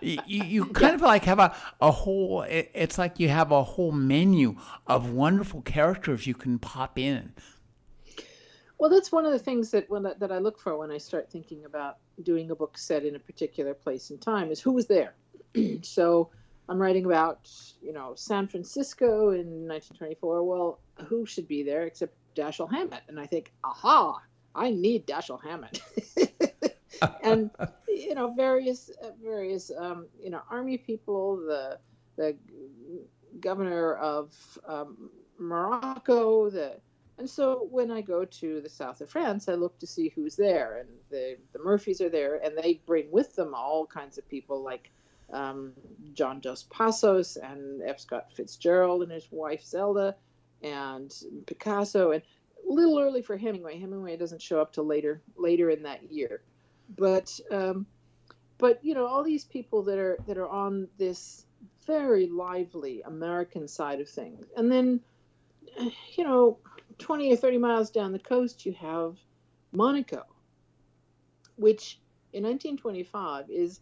You, 0.00 0.18
you 0.26 0.64
kind 0.66 0.94
of 0.94 1.02
like 1.02 1.24
have 1.24 1.38
a, 1.38 1.54
a 1.80 1.90
whole. 1.90 2.44
It's 2.48 2.98
like 2.98 3.18
you 3.20 3.28
have 3.28 3.52
a 3.52 3.62
whole 3.62 3.92
menu 3.92 4.56
of 4.86 5.10
wonderful 5.10 5.62
characters 5.62 6.26
you 6.26 6.34
can 6.34 6.58
pop 6.58 6.98
in. 6.98 7.32
Well, 8.78 8.90
that's 8.90 9.12
one 9.12 9.24
of 9.24 9.32
the 9.32 9.38
things 9.38 9.70
that 9.70 9.88
when 9.88 10.02
that 10.02 10.32
I 10.32 10.38
look 10.38 10.58
for 10.58 10.76
when 10.76 10.90
I 10.90 10.98
start 10.98 11.30
thinking 11.30 11.64
about 11.64 11.98
doing 12.22 12.50
a 12.50 12.54
book 12.54 12.76
set 12.76 13.04
in 13.04 13.14
a 13.16 13.18
particular 13.18 13.74
place 13.74 14.10
and 14.10 14.20
time 14.20 14.50
is 14.50 14.60
who 14.60 14.72
was 14.72 14.86
there. 14.86 15.14
so 15.82 16.30
I'm 16.68 16.80
writing 16.80 17.04
about, 17.04 17.50
you 17.82 17.92
know, 17.92 18.14
San 18.14 18.48
Francisco 18.48 19.30
in 19.30 19.68
1924. 19.68 20.42
Well, 20.42 20.78
who 21.06 21.26
should 21.26 21.46
be 21.46 21.62
there 21.62 21.84
except 21.84 22.14
Dashiell 22.34 22.70
Hammett? 22.70 23.02
And 23.08 23.20
I 23.20 23.26
think, 23.26 23.52
aha, 23.62 24.22
I 24.54 24.70
need 24.70 25.06
Dashiell 25.06 25.42
Hammett. 25.42 25.82
and 27.22 27.50
you 27.88 28.14
know, 28.14 28.32
various 28.34 28.90
uh, 29.02 29.10
various 29.22 29.70
um, 29.76 30.06
you 30.22 30.30
know 30.30 30.40
army 30.50 30.78
people, 30.78 31.36
the 31.36 31.78
the 32.16 32.36
governor 33.40 33.94
of 33.94 34.32
um, 34.66 35.10
Morocco, 35.38 36.50
the 36.50 36.76
and 37.18 37.28
so 37.28 37.68
when 37.70 37.90
I 37.90 38.00
go 38.00 38.24
to 38.24 38.60
the 38.60 38.68
south 38.68 39.00
of 39.00 39.08
France, 39.10 39.48
I 39.48 39.54
look 39.54 39.78
to 39.78 39.86
see 39.86 40.08
who's 40.08 40.36
there, 40.36 40.78
and 40.78 40.88
the 41.10 41.36
the 41.52 41.58
Murphys 41.58 42.00
are 42.00 42.08
there, 42.08 42.36
and 42.36 42.56
they 42.56 42.80
bring 42.86 43.10
with 43.10 43.34
them 43.34 43.54
all 43.54 43.86
kinds 43.86 44.18
of 44.18 44.28
people 44.28 44.62
like 44.62 44.90
um, 45.32 45.72
John 46.12 46.40
Dos 46.40 46.64
Passos 46.64 47.36
and 47.36 47.82
F. 47.82 48.00
Scott 48.00 48.32
Fitzgerald 48.34 49.02
and 49.02 49.12
his 49.12 49.26
wife 49.30 49.64
Zelda 49.64 50.16
and 50.62 51.12
Picasso 51.46 52.12
and 52.12 52.22
a 52.68 52.72
little 52.72 52.98
early 52.98 53.22
for 53.22 53.36
Hemingway. 53.36 53.78
Hemingway 53.78 54.16
doesn't 54.16 54.42
show 54.42 54.60
up 54.60 54.72
till 54.72 54.86
later 54.86 55.20
later 55.36 55.70
in 55.70 55.82
that 55.82 56.10
year, 56.10 56.42
but 56.96 57.38
um, 57.50 57.86
but 58.58 58.84
you 58.84 58.94
know 58.94 59.06
all 59.06 59.22
these 59.22 59.44
people 59.44 59.82
that 59.82 59.98
are 59.98 60.18
that 60.26 60.38
are 60.38 60.48
on 60.48 60.88
this 60.98 61.44
very 61.86 62.26
lively 62.26 63.02
American 63.02 63.68
side 63.68 64.00
of 64.00 64.08
things, 64.08 64.46
and 64.56 64.70
then 64.70 65.00
you 66.16 66.24
know 66.24 66.58
twenty 66.98 67.32
or 67.32 67.36
thirty 67.36 67.58
miles 67.58 67.90
down 67.90 68.12
the 68.12 68.18
coast 68.18 68.64
you 68.64 68.72
have 68.72 69.16
Monaco, 69.72 70.24
which 71.56 71.98
in 72.32 72.42
1925 72.42 73.50
is 73.50 73.80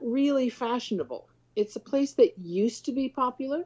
really 0.00 0.48
fashionable. 0.48 1.28
It's 1.56 1.76
a 1.76 1.80
place 1.80 2.14
that 2.14 2.38
used 2.38 2.86
to 2.86 2.92
be 2.92 3.08
popular. 3.08 3.60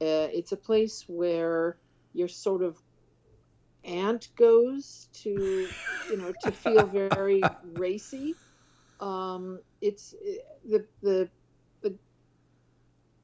Uh, 0.00 0.28
it's 0.32 0.52
a 0.52 0.56
place 0.56 1.04
where 1.08 1.76
your 2.12 2.28
sort 2.28 2.62
of 2.62 2.78
aunt 3.84 4.28
goes 4.36 5.08
to, 5.12 5.74
you 6.08 6.16
know, 6.16 6.32
to 6.32 6.52
feel 6.52 6.86
very 6.92 7.56
racy. 7.62 8.38
Um, 9.00 9.60
it's 9.80 10.14
the 10.64 10.86
the 11.02 11.30
the 11.82 11.94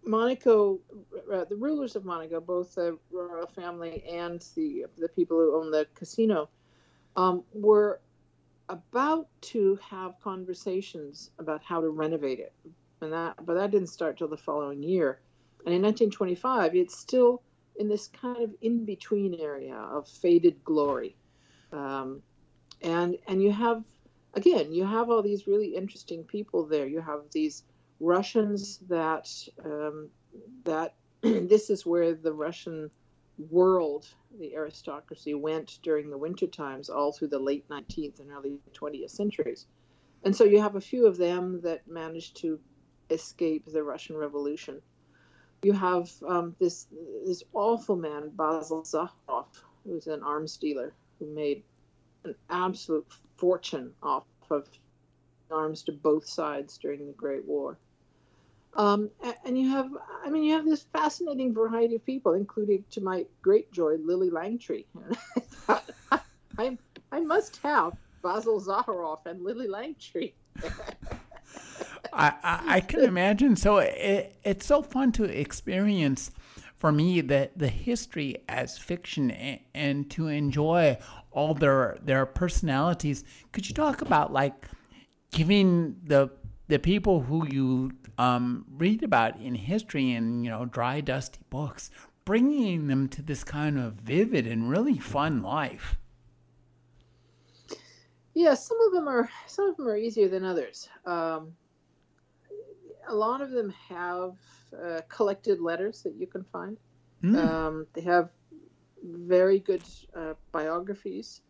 Monaco, 0.05 0.81
uh, 1.33 1.45
the 1.45 1.57
rulers 1.57 1.97
of 1.97 2.05
Monaco, 2.05 2.41
both 2.41 2.75
the 2.75 2.99
royal 3.11 3.47
family 3.47 4.05
and 4.05 4.45
the 4.55 4.87
the 4.97 5.09
people 5.09 5.37
who 5.38 5.57
own 5.57 5.71
the 5.71 5.87
casino, 5.95 6.49
um, 7.17 7.45
were 7.53 8.00
about 8.68 9.28
to 9.40 9.78
have 9.88 10.14
conversations 10.23 11.30
about 11.38 11.62
how 11.62 11.80
to 11.80 11.88
renovate 11.88 12.38
it, 12.38 12.52
and 13.00 13.12
that 13.12 13.35
but 13.44 13.54
that 13.54 13.70
didn't 13.70 13.88
start 13.88 14.18
till 14.18 14.28
the 14.28 14.37
following 14.37 14.82
year. 14.82 15.20
And 15.64 15.75
in 15.75 15.82
1925, 15.82 16.76
it's 16.76 16.96
still 16.96 17.42
in 17.78 17.88
this 17.88 18.08
kind 18.08 18.42
of 18.42 18.50
in 18.62 18.85
between 18.85 19.35
area 19.40 19.76
of 19.76 20.08
faded 20.08 20.62
glory, 20.64 21.16
um, 21.73 22.23
and 22.82 23.16
and 23.28 23.42
you 23.42 23.52
have 23.52 23.82
again 24.35 24.73
you 24.73 24.85
have 24.85 25.11
all 25.11 25.23
these 25.23 25.46
really 25.46 25.75
interesting 25.75 26.25
people 26.25 26.66
there. 26.66 26.87
You 26.87 27.00
have 27.00 27.20
these 27.32 27.64
Russians 28.00 28.78
that 28.88 29.30
um, 29.64 30.11
that 30.64 30.94
this 31.20 31.70
is 31.70 31.87
where 31.87 32.14
the 32.14 32.32
Russian 32.32 32.90
world, 33.38 34.07
the 34.38 34.55
aristocracy, 34.55 35.35
went 35.35 35.78
during 35.83 36.11
the 36.11 36.19
winter 36.19 36.47
times, 36.47 36.88
all 36.88 37.12
through 37.12 37.28
the 37.28 37.38
late 37.38 37.69
19th 37.69 38.21
and 38.21 38.31
early 38.31 38.59
20th 38.75 39.11
centuries. 39.11 39.66
And 40.25 40.35
so 40.35 40.45
you 40.45 40.61
have 40.61 40.76
a 40.76 40.81
few 40.81 41.07
of 41.07 41.16
them 41.16 41.61
that 41.62 41.87
managed 41.87 42.37
to 42.38 42.59
escape 43.11 43.66
the 43.66 43.83
Russian 43.83 44.16
Revolution. 44.16 44.81
You 45.62 45.73
have 45.73 46.11
um, 46.26 46.55
this 46.59 46.87
this 47.25 47.43
awful 47.52 47.97
man, 47.97 48.31
Basil 48.31 48.83
Zaharoff, 48.83 49.62
who's 49.85 50.07
an 50.07 50.23
arms 50.23 50.57
dealer 50.57 50.93
who 51.19 51.26
made 51.26 51.62
an 52.25 52.35
absolute 52.50 53.07
fortune 53.37 53.93
off 54.02 54.25
of 54.50 54.69
arms 55.50 55.83
to 55.85 55.93
both 55.93 56.26
sides 56.26 56.78
during 56.78 57.07
the 57.07 57.12
Great 57.12 57.45
War. 57.45 57.78
Um, 58.76 59.11
and 59.45 59.59
you 59.59 59.71
have, 59.71 59.90
I 60.25 60.28
mean, 60.28 60.45
you 60.45 60.52
have 60.52 60.66
this 60.66 60.87
fascinating 60.92 61.54
variety 61.54 61.97
of 61.97 62.04
people, 62.04 62.35
including, 62.35 62.85
to 62.90 63.00
my 63.00 63.25
great 63.40 63.73
joy, 63.73 63.97
Lillie 63.99 64.30
Langtry. 64.30 64.85
I 66.59 66.78
I 67.12 67.21
must 67.21 67.56
have 67.59 67.97
Basil 68.23 68.61
Zaharoff 68.61 69.25
and 69.26 69.42
Lillie 69.42 69.68
Langtry. 69.68 70.33
I, 72.12 72.33
I, 72.42 72.62
I, 72.66 72.80
can 72.80 73.00
imagine. 73.00 73.56
So 73.56 73.78
it, 73.78 74.37
it's 74.45 74.66
so 74.66 74.83
fun 74.83 75.12
to 75.12 75.25
experience 75.25 76.30
for 76.76 76.92
me 76.92 77.21
the, 77.21 77.50
the 77.56 77.68
history 77.68 78.37
as 78.49 78.78
fiction 78.78 79.30
and, 79.30 79.61
and 79.75 80.11
to 80.11 80.28
enjoy 80.28 80.99
all 81.30 81.54
their 81.54 81.99
their 82.02 82.26
personalities. 82.26 83.25
Could 83.52 83.68
you 83.68 83.75
talk 83.75 84.02
about 84.02 84.33
like 84.33 84.66
giving 85.30 85.97
the 86.04 86.30
the 86.68 86.78
people 86.78 87.20
who 87.20 87.46
you 87.49 87.92
um, 88.18 88.64
read 88.76 89.02
about 89.02 89.38
in 89.40 89.54
history 89.54 90.12
and 90.12 90.44
you 90.44 90.50
know 90.50 90.64
dry, 90.64 91.00
dusty 91.00 91.40
books, 91.50 91.90
bringing 92.25 92.87
them 92.88 93.08
to 93.08 93.23
this 93.23 93.44
kind 93.44 93.78
of 93.78 93.94
vivid 93.94 94.46
and 94.46 94.70
really 94.70 94.99
fun 94.99 95.42
life. 95.42 95.96
Yeah, 98.35 98.54
some 98.54 98.78
of 98.87 98.92
them 98.92 99.08
are 99.08 99.30
some 99.46 99.68
of 99.68 99.76
them 99.76 99.88
are 99.88 99.96
easier 99.96 100.28
than 100.28 100.44
others. 100.44 100.88
Um, 101.04 101.52
a 103.08 103.14
lot 103.14 103.40
of 103.40 103.50
them 103.50 103.73
have 103.88 104.35
uh, 104.85 105.00
collected 105.08 105.61
letters 105.61 106.02
that 106.02 106.14
you 106.16 106.26
can 106.26 106.44
find. 106.44 106.76
Mm. 107.23 107.37
Um, 107.37 107.87
they 107.94 108.02
have 108.02 108.30
very 109.02 109.61
good 109.61 109.82
uh, 110.14 110.35
biographies. 110.52 111.42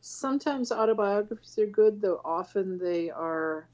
Sometimes 0.00 0.72
autobiographies 0.72 1.58
are 1.58 1.66
good, 1.66 2.00
though 2.00 2.20
often 2.24 2.78
they 2.78 3.10
are 3.10 3.68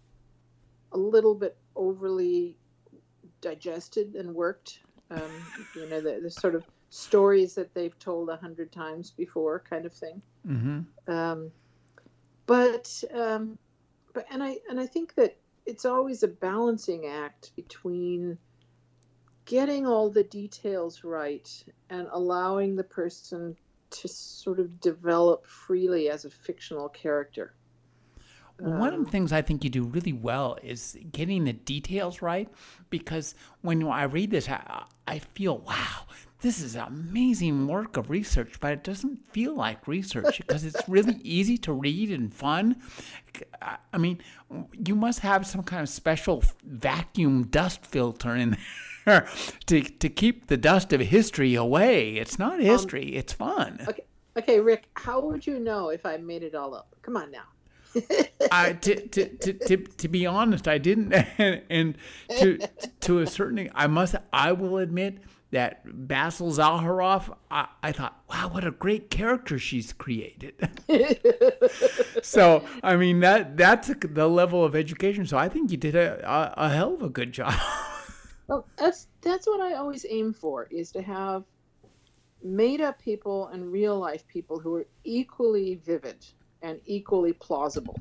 a 0.92 0.98
little 0.98 1.34
bit 1.34 1.56
overly 1.74 2.56
digested 3.40 4.14
and 4.14 4.34
worked. 4.34 4.80
Um, 5.10 5.30
you 5.74 5.88
know, 5.88 6.00
the, 6.00 6.20
the, 6.22 6.30
sort 6.30 6.54
of 6.54 6.64
stories 6.88 7.54
that 7.54 7.74
they've 7.74 7.98
told 7.98 8.30
a 8.30 8.36
hundred 8.36 8.72
times 8.72 9.10
before, 9.10 9.62
kind 9.68 9.84
of 9.84 9.92
thing. 9.92 10.22
Mm-hmm. 10.46 11.12
Um, 11.12 11.50
but 12.46 13.04
um, 13.14 13.58
but 14.14 14.26
and 14.30 14.42
I 14.42 14.58
and 14.70 14.80
I 14.80 14.86
think 14.86 15.14
that 15.16 15.36
it's 15.66 15.84
always 15.84 16.22
a 16.22 16.28
balancing 16.28 17.06
act 17.06 17.52
between 17.56 18.38
getting 19.44 19.86
all 19.86 20.08
the 20.08 20.24
details 20.24 21.04
right 21.04 21.64
and 21.90 22.08
allowing 22.10 22.76
the 22.76 22.84
person 22.84 23.56
to 23.90 24.08
sort 24.08 24.58
of 24.58 24.80
develop 24.80 25.46
freely 25.46 26.08
as 26.08 26.24
a 26.24 26.30
fictional 26.30 26.88
character. 26.88 27.54
Well, 28.62 28.78
one 28.78 28.94
of 28.94 29.00
the 29.00 29.06
um, 29.06 29.10
things 29.10 29.32
I 29.32 29.42
think 29.42 29.64
you 29.64 29.70
do 29.70 29.82
really 29.82 30.12
well 30.12 30.56
is 30.62 30.96
getting 31.10 31.44
the 31.44 31.52
details 31.52 32.22
right 32.22 32.48
because 32.90 33.34
when 33.62 33.82
I 33.84 34.04
read 34.04 34.30
this, 34.30 34.48
I, 34.48 34.84
I 35.08 35.18
feel, 35.18 35.58
wow, 35.58 36.06
this 36.42 36.60
is 36.60 36.76
amazing 36.76 37.66
work 37.66 37.96
of 37.96 38.08
research, 38.08 38.60
but 38.60 38.72
it 38.72 38.84
doesn't 38.84 39.18
feel 39.32 39.56
like 39.56 39.88
research 39.88 40.38
because 40.38 40.64
it's 40.64 40.88
really 40.88 41.16
easy 41.24 41.58
to 41.58 41.72
read 41.72 42.12
and 42.12 42.32
fun. 42.32 42.80
I 43.92 43.98
mean, 43.98 44.20
you 44.72 44.94
must 44.94 45.20
have 45.20 45.44
some 45.44 45.64
kind 45.64 45.82
of 45.82 45.88
special 45.88 46.44
vacuum 46.64 47.48
dust 47.48 47.84
filter 47.84 48.36
in 48.36 48.56
there 49.04 49.26
to, 49.66 49.82
to 49.82 50.08
keep 50.08 50.46
the 50.46 50.56
dust 50.56 50.92
of 50.92 51.00
history 51.00 51.56
away. 51.56 52.14
It's 52.14 52.38
not 52.38 52.54
um, 52.54 52.60
history, 52.60 53.08
um, 53.08 53.18
it's 53.18 53.32
fun. 53.32 53.80
Okay. 53.88 54.04
Okay, 54.34 54.60
Rick, 54.60 54.88
how 54.94 55.20
would 55.20 55.46
you 55.46 55.58
know 55.58 55.90
if 55.90 56.06
I 56.06 56.16
made 56.16 56.42
it 56.42 56.54
all 56.54 56.74
up? 56.74 56.96
Come 57.02 57.18
on 57.18 57.30
now. 57.30 57.51
I, 58.52 58.72
to, 58.72 59.08
to, 59.08 59.26
to, 59.54 59.76
to, 59.76 60.08
be 60.08 60.26
honest, 60.26 60.68
I 60.68 60.78
didn't. 60.78 61.12
And, 61.70 61.96
to, 62.38 62.58
to 63.00 63.20
a 63.20 63.26
certain, 63.26 63.70
I 63.74 63.86
must, 63.86 64.14
I 64.32 64.52
will 64.52 64.78
admit 64.78 65.18
that 65.50 65.82
Basil 65.84 66.50
Zaharoff, 66.50 67.34
I, 67.50 67.68
I 67.82 67.92
thought, 67.92 68.22
wow, 68.28 68.48
what 68.50 68.64
a 68.64 68.70
great 68.70 69.10
character 69.10 69.58
she's 69.58 69.92
created. 69.92 70.54
so, 72.22 72.64
I 72.82 72.96
mean, 72.96 73.20
that 73.20 73.56
that's 73.56 73.90
the 74.00 74.28
level 74.28 74.64
of 74.64 74.74
education. 74.74 75.26
So 75.26 75.36
I 75.36 75.48
think 75.48 75.70
you 75.70 75.76
did 75.76 75.94
a, 75.94 76.26
a, 76.28 76.66
a 76.66 76.68
hell 76.70 76.94
of 76.94 77.02
a 77.02 77.10
good 77.10 77.32
job. 77.32 77.54
well, 78.46 78.66
that's, 78.76 79.08
that's 79.20 79.46
what 79.46 79.60
I 79.60 79.74
always 79.74 80.06
aim 80.08 80.32
for, 80.32 80.68
is 80.70 80.90
to 80.92 81.02
have 81.02 81.44
made 82.42 82.80
up 82.80 83.00
people 83.00 83.48
and 83.48 83.70
real 83.70 83.98
life 83.98 84.26
people 84.26 84.58
who 84.58 84.76
are 84.76 84.86
equally 85.04 85.76
vivid 85.84 86.24
and 86.62 86.80
equally 86.86 87.32
plausible. 87.32 87.98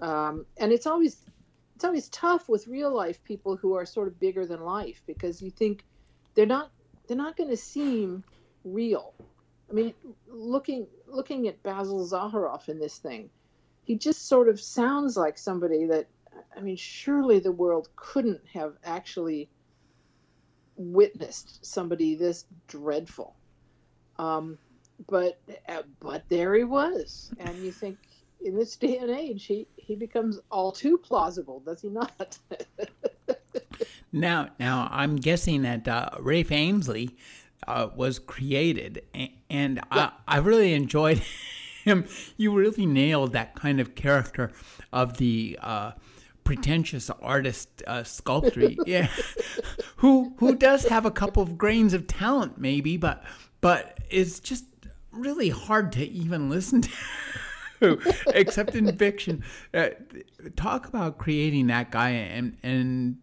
Um, 0.00 0.46
and 0.58 0.72
it's 0.72 0.86
always 0.86 1.16
it's 1.74 1.84
always 1.84 2.08
tough 2.08 2.48
with 2.48 2.66
real 2.66 2.94
life 2.94 3.22
people 3.24 3.56
who 3.56 3.74
are 3.74 3.84
sort 3.84 4.08
of 4.08 4.18
bigger 4.20 4.46
than 4.46 4.60
life 4.60 5.02
because 5.06 5.42
you 5.42 5.50
think 5.50 5.84
they're 6.34 6.46
not 6.46 6.70
they're 7.06 7.16
not 7.16 7.36
going 7.36 7.50
to 7.50 7.56
seem 7.56 8.24
real. 8.64 9.14
I 9.70 9.74
mean, 9.74 9.94
looking 10.28 10.86
looking 11.06 11.48
at 11.48 11.62
Basil 11.62 12.06
Zaharoff 12.06 12.68
in 12.68 12.78
this 12.78 12.98
thing, 12.98 13.30
he 13.84 13.96
just 13.96 14.28
sort 14.28 14.48
of 14.48 14.60
sounds 14.60 15.16
like 15.16 15.38
somebody 15.38 15.86
that 15.86 16.08
I 16.56 16.60
mean, 16.60 16.76
surely 16.76 17.38
the 17.38 17.52
world 17.52 17.88
couldn't 17.96 18.40
have 18.52 18.74
actually 18.84 19.48
witnessed 20.76 21.64
somebody 21.64 22.14
this 22.14 22.44
dreadful. 22.66 23.34
Um, 24.18 24.58
but 25.08 25.40
uh, 25.68 25.82
but 26.00 26.24
there 26.28 26.54
he 26.54 26.64
was, 26.64 27.30
and 27.38 27.56
you 27.58 27.72
think 27.72 27.98
in 28.44 28.56
this 28.56 28.76
day 28.76 28.98
and 28.98 29.10
age 29.10 29.46
he 29.46 29.66
he 29.76 29.94
becomes 29.96 30.40
all 30.50 30.72
too 30.72 30.98
plausible, 30.98 31.60
does 31.60 31.82
he 31.82 31.88
not? 31.88 32.38
now, 34.12 34.48
now 34.58 34.88
I'm 34.90 35.16
guessing 35.16 35.62
that 35.62 35.88
uh, 35.88 36.10
Rafe 36.20 36.52
Ainslie 36.52 37.16
uh, 37.66 37.88
was 37.94 38.18
created, 38.18 39.02
and 39.50 39.76
yeah. 39.76 39.82
I 39.90 40.12
I 40.28 40.38
really 40.38 40.74
enjoyed 40.74 41.22
him. 41.84 42.06
You 42.36 42.54
really 42.54 42.86
nailed 42.86 43.32
that 43.32 43.54
kind 43.54 43.80
of 43.80 43.94
character 43.94 44.52
of 44.92 45.18
the 45.18 45.58
uh, 45.60 45.92
pretentious 46.44 47.10
artist 47.10 47.82
uh, 47.86 48.04
sculptor. 48.04 48.70
yeah, 48.86 49.08
who 49.96 50.34
who 50.38 50.54
does 50.54 50.86
have 50.86 51.06
a 51.06 51.10
couple 51.10 51.42
of 51.42 51.58
grains 51.58 51.94
of 51.94 52.06
talent, 52.06 52.58
maybe, 52.58 52.96
but 52.96 53.24
but 53.60 53.98
is 54.10 54.40
just 54.40 54.64
really 55.12 55.48
hard 55.50 55.92
to 55.92 56.06
even 56.06 56.50
listen 56.50 56.82
to, 57.80 58.00
except 58.34 58.74
in 58.74 58.96
fiction. 58.96 59.44
Uh, 59.72 59.90
talk 60.56 60.88
about 60.88 61.18
creating 61.18 61.68
that 61.68 61.90
guy 61.90 62.10
and 62.10 62.56
and 62.62 63.18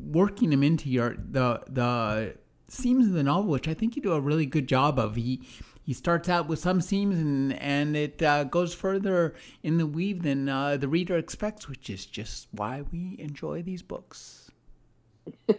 working 0.00 0.52
him 0.52 0.62
into 0.62 0.88
your 0.88 1.16
the 1.18 1.62
the 1.68 2.34
themes 2.70 3.06
of 3.06 3.12
the 3.12 3.22
novel, 3.22 3.50
which 3.50 3.68
I 3.68 3.74
think 3.74 3.96
you 3.96 4.02
do 4.02 4.12
a 4.12 4.20
really 4.20 4.46
good 4.46 4.68
job 4.68 4.98
of. 4.98 5.16
He 5.16 5.42
he 5.82 5.94
starts 5.94 6.28
out 6.28 6.48
with 6.48 6.58
some 6.58 6.80
scenes 6.80 7.18
and 7.18 7.54
and 7.54 7.96
it 7.96 8.22
uh, 8.22 8.44
goes 8.44 8.74
further 8.74 9.34
in 9.62 9.78
the 9.78 9.86
weave 9.86 10.22
than 10.22 10.48
uh, 10.48 10.76
the 10.76 10.88
reader 10.88 11.16
expects, 11.16 11.68
which 11.68 11.88
is 11.88 12.04
just 12.04 12.48
why 12.52 12.82
we 12.92 13.16
enjoy 13.18 13.62
these 13.62 13.82
books. 13.82 14.50
yeah, 15.48 15.56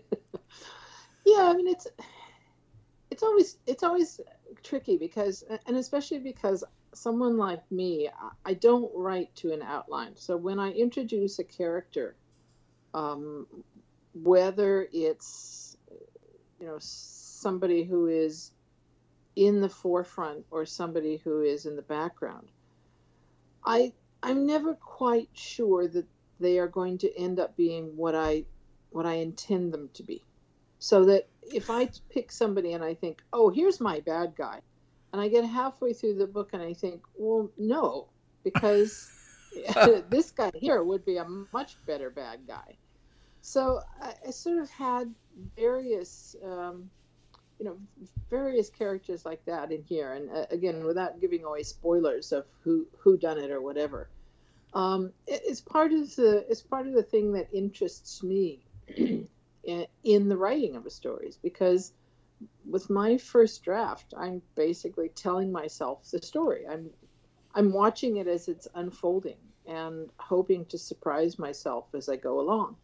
I 1.35 1.53
mean 1.55 1.67
it's 1.67 1.87
it's 3.19 3.23
always 3.25 3.57
it's 3.67 3.83
always 3.83 4.21
tricky 4.63 4.95
because 4.95 5.43
and 5.67 5.75
especially 5.75 6.19
because 6.19 6.63
someone 6.93 7.37
like 7.37 7.69
me, 7.69 8.09
I 8.45 8.53
don't 8.53 8.89
write 8.95 9.35
to 9.37 9.51
an 9.51 9.61
outline. 9.61 10.15
So 10.15 10.37
when 10.37 10.57
I 10.57 10.71
introduce 10.71 11.37
a 11.37 11.43
character, 11.43 12.15
um, 12.93 13.45
whether 14.13 14.87
it's 14.93 15.75
you 16.61 16.67
know 16.67 16.77
somebody 16.79 17.83
who 17.83 18.07
is 18.07 18.53
in 19.35 19.59
the 19.59 19.69
forefront 19.69 20.45
or 20.49 20.65
somebody 20.65 21.17
who 21.17 21.41
is 21.41 21.65
in 21.65 21.75
the 21.75 21.81
background, 21.81 22.47
I 23.65 23.91
I'm 24.23 24.45
never 24.45 24.75
quite 24.75 25.27
sure 25.33 25.89
that 25.89 26.05
they 26.39 26.57
are 26.57 26.69
going 26.69 26.97
to 26.99 27.13
end 27.19 27.37
up 27.37 27.57
being 27.57 27.97
what 27.97 28.15
I 28.15 28.45
what 28.91 29.05
I 29.05 29.15
intend 29.15 29.73
them 29.73 29.89
to 29.95 30.03
be. 30.03 30.23
So 30.79 31.05
that 31.05 31.27
if 31.43 31.69
I 31.69 31.89
pick 32.09 32.31
somebody 32.31 32.73
and 32.73 32.83
I 32.83 32.93
think, 32.93 33.21
oh, 33.33 33.49
here's 33.49 33.79
my 33.79 33.99
bad 33.99 34.33
guy, 34.37 34.61
and 35.11 35.21
I 35.21 35.27
get 35.27 35.45
halfway 35.45 35.93
through 35.93 36.15
the 36.15 36.27
book 36.27 36.51
and 36.53 36.61
I 36.61 36.73
think, 36.73 37.01
well, 37.17 37.49
no, 37.57 38.07
because 38.43 39.11
this 40.09 40.31
guy 40.31 40.51
here 40.55 40.83
would 40.83 41.05
be 41.05 41.17
a 41.17 41.25
much 41.51 41.83
better 41.85 42.09
bad 42.09 42.39
guy. 42.47 42.77
So 43.41 43.81
I, 44.01 44.13
I 44.27 44.31
sort 44.31 44.59
of 44.59 44.69
had 44.69 45.13
various, 45.55 46.35
um, 46.43 46.89
you 47.57 47.65
know, 47.65 47.77
various 48.29 48.69
characters 48.69 49.25
like 49.25 49.43
that 49.45 49.71
in 49.71 49.83
here, 49.83 50.13
and 50.13 50.29
uh, 50.29 50.45
again, 50.51 50.83
without 50.85 51.19
giving 51.19 51.43
away 51.43 51.63
spoilers 51.63 52.31
of 52.31 52.45
who 52.61 52.85
who 52.97 53.17
done 53.17 53.37
it 53.37 53.51
or 53.51 53.61
whatever. 53.61 54.09
Um, 54.73 55.11
it, 55.25 55.41
it's 55.45 55.61
part 55.61 55.93
of 55.93 56.15
the 56.15 56.45
it's 56.49 56.61
part 56.61 56.87
of 56.87 56.93
the 56.93 57.03
thing 57.03 57.33
that 57.33 57.47
interests 57.53 58.21
me 58.21 58.59
in, 60.03 60.29
the 60.29 60.37
writing 60.37 60.75
of 60.75 60.83
the 60.83 60.89
stories 60.89 61.37
because 61.41 61.93
with 62.69 62.89
my 62.89 63.17
first 63.17 63.63
draft, 63.63 64.13
I'm 64.17 64.41
basically 64.55 65.09
telling 65.09 65.51
myself 65.51 66.09
the 66.11 66.21
story. 66.21 66.65
I'm 66.67 66.89
I'm 67.55 67.73
watching 67.73 68.17
it 68.17 68.27
as 68.27 68.47
it's 68.47 68.67
unfolding 68.75 69.37
and 69.65 70.09
hoping 70.17 70.65
to 70.65 70.77
surprise 70.77 71.39
myself 71.39 71.87
as 71.95 72.07
I 72.07 72.15
go 72.15 72.39
along. 72.39 72.75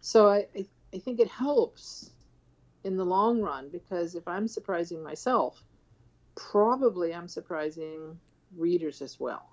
So 0.00 0.28
I, 0.28 0.46
I, 0.56 0.66
I 0.94 0.98
think 0.98 1.18
it 1.20 1.28
helps 1.28 2.10
in 2.84 2.96
the 2.96 3.04
long 3.04 3.40
run 3.40 3.68
because 3.68 4.14
if 4.14 4.26
I'm 4.28 4.46
surprising 4.46 5.02
myself, 5.02 5.62
probably 6.36 7.12
I'm 7.14 7.28
surprising 7.28 8.18
readers 8.56 9.02
as 9.02 9.18
well. 9.18 9.49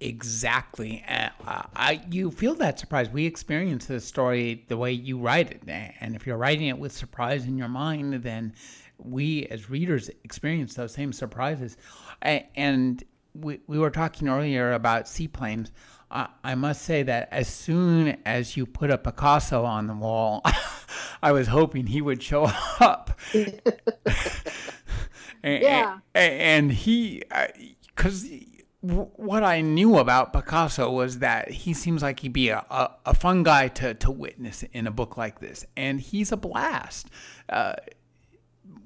Exactly. 0.00 1.02
Uh, 1.08 1.30
I 1.74 2.02
you 2.10 2.30
feel 2.30 2.54
that 2.56 2.78
surprise. 2.78 3.08
We 3.08 3.24
experience 3.24 3.86
the 3.86 4.00
story 4.00 4.64
the 4.68 4.76
way 4.76 4.92
you 4.92 5.18
write 5.18 5.50
it, 5.50 5.62
and 6.00 6.14
if 6.14 6.26
you're 6.26 6.36
writing 6.36 6.68
it 6.68 6.78
with 6.78 6.92
surprise 6.92 7.46
in 7.46 7.56
your 7.56 7.68
mind, 7.68 8.22
then 8.22 8.52
we 8.98 9.46
as 9.46 9.70
readers 9.70 10.10
experience 10.24 10.74
those 10.74 10.92
same 10.92 11.12
surprises. 11.12 11.78
And 12.22 13.02
we 13.34 13.60
we 13.66 13.78
were 13.78 13.90
talking 13.90 14.28
earlier 14.28 14.72
about 14.72 15.08
seaplanes. 15.08 15.70
Uh, 16.10 16.26
I 16.44 16.54
must 16.54 16.82
say 16.82 17.02
that 17.02 17.28
as 17.32 17.48
soon 17.48 18.18
as 18.24 18.56
you 18.56 18.64
put 18.64 18.90
a 18.90 18.98
Picasso 18.98 19.64
on 19.64 19.86
the 19.86 19.94
wall, 19.94 20.42
I 21.22 21.32
was 21.32 21.48
hoping 21.48 21.86
he 21.86 22.00
would 22.00 22.22
show 22.22 22.44
up. 22.80 23.18
and, 23.34 23.60
yeah. 25.42 25.98
and, 26.14 26.32
and 26.40 26.72
he, 26.72 27.22
because 27.88 28.28
what 28.80 29.42
I 29.42 29.62
knew 29.62 29.98
about 29.98 30.32
Picasso 30.32 30.90
was 30.90 31.18
that 31.18 31.50
he 31.50 31.74
seems 31.74 32.02
like 32.02 32.20
he'd 32.20 32.32
be 32.32 32.50
a, 32.50 32.64
a, 32.70 32.90
a, 33.06 33.14
fun 33.14 33.42
guy 33.42 33.68
to, 33.68 33.94
to 33.94 34.10
witness 34.10 34.62
in 34.72 34.86
a 34.86 34.90
book 34.90 35.16
like 35.16 35.40
this, 35.40 35.64
and 35.76 36.00
he's 36.00 36.30
a 36.30 36.36
blast. 36.36 37.08
Uh, 37.48 37.74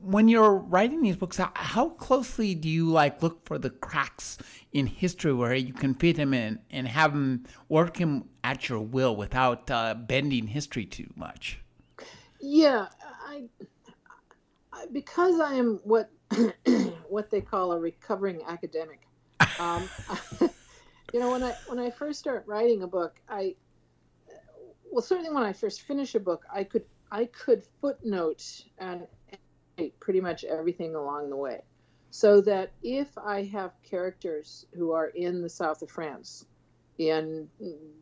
when 0.03 0.29
you're 0.29 0.55
writing 0.55 1.03
these 1.03 1.16
books, 1.16 1.38
how 1.55 1.90
closely 1.90 2.55
do 2.55 2.68
you 2.68 2.90
like 2.90 3.22
look 3.22 3.44
for 3.46 3.59
the 3.59 3.70
cracks 3.70 4.38
in 4.72 4.87
history 4.87 5.33
where 5.33 5.55
you 5.55 5.72
can 5.72 5.94
fit 5.94 6.16
him 6.16 6.33
in 6.33 6.59
and 6.70 6.88
have 6.88 7.12
him 7.12 7.44
work 7.68 7.96
him 7.96 8.24
at 8.42 8.68
your 8.68 8.81
will 8.81 9.14
without 9.14 9.70
uh, 9.70 9.94
bending 9.94 10.46
history 10.46 10.87
too 10.87 11.11
much? 11.16 11.61
Yeah, 12.40 12.87
I, 13.26 13.44
I 14.72 14.87
because 14.92 15.40
I 15.40 15.55
am 15.55 15.81
what 15.85 16.11
what 17.09 17.31
they 17.31 17.40
call 17.40 17.72
a 17.72 17.79
recovering 17.79 18.42
academic. 18.46 19.00
Um, 19.59 19.88
you 21.12 21.20
know, 21.20 21.31
when 21.31 21.42
I 21.42 21.55
when 21.66 21.79
I 21.79 21.90
first 21.90 22.18
start 22.18 22.44
writing 22.46 22.83
a 22.83 22.87
book, 22.87 23.20
I 23.29 23.55
well 24.90 25.03
certainly 25.03 25.31
when 25.31 25.42
I 25.42 25.53
first 25.53 25.83
finish 25.83 26.14
a 26.14 26.20
book, 26.20 26.44
I 26.53 26.64
could 26.64 26.85
I 27.11 27.26
could 27.26 27.64
footnote 27.81 28.44
and 28.79 29.07
pretty 29.98 30.20
much 30.20 30.44
everything 30.44 30.94
along 30.94 31.31
the 31.31 31.37
way, 31.37 31.62
so 32.11 32.40
that 32.42 32.72
if 32.83 33.16
I 33.18 33.44
have 33.44 33.72
characters 33.83 34.66
who 34.74 34.92
are 34.92 35.09
in 35.09 35.42
the 35.42 35.48
south 35.48 35.83
of 35.83 35.90
France 35.90 36.44
in 36.98 37.48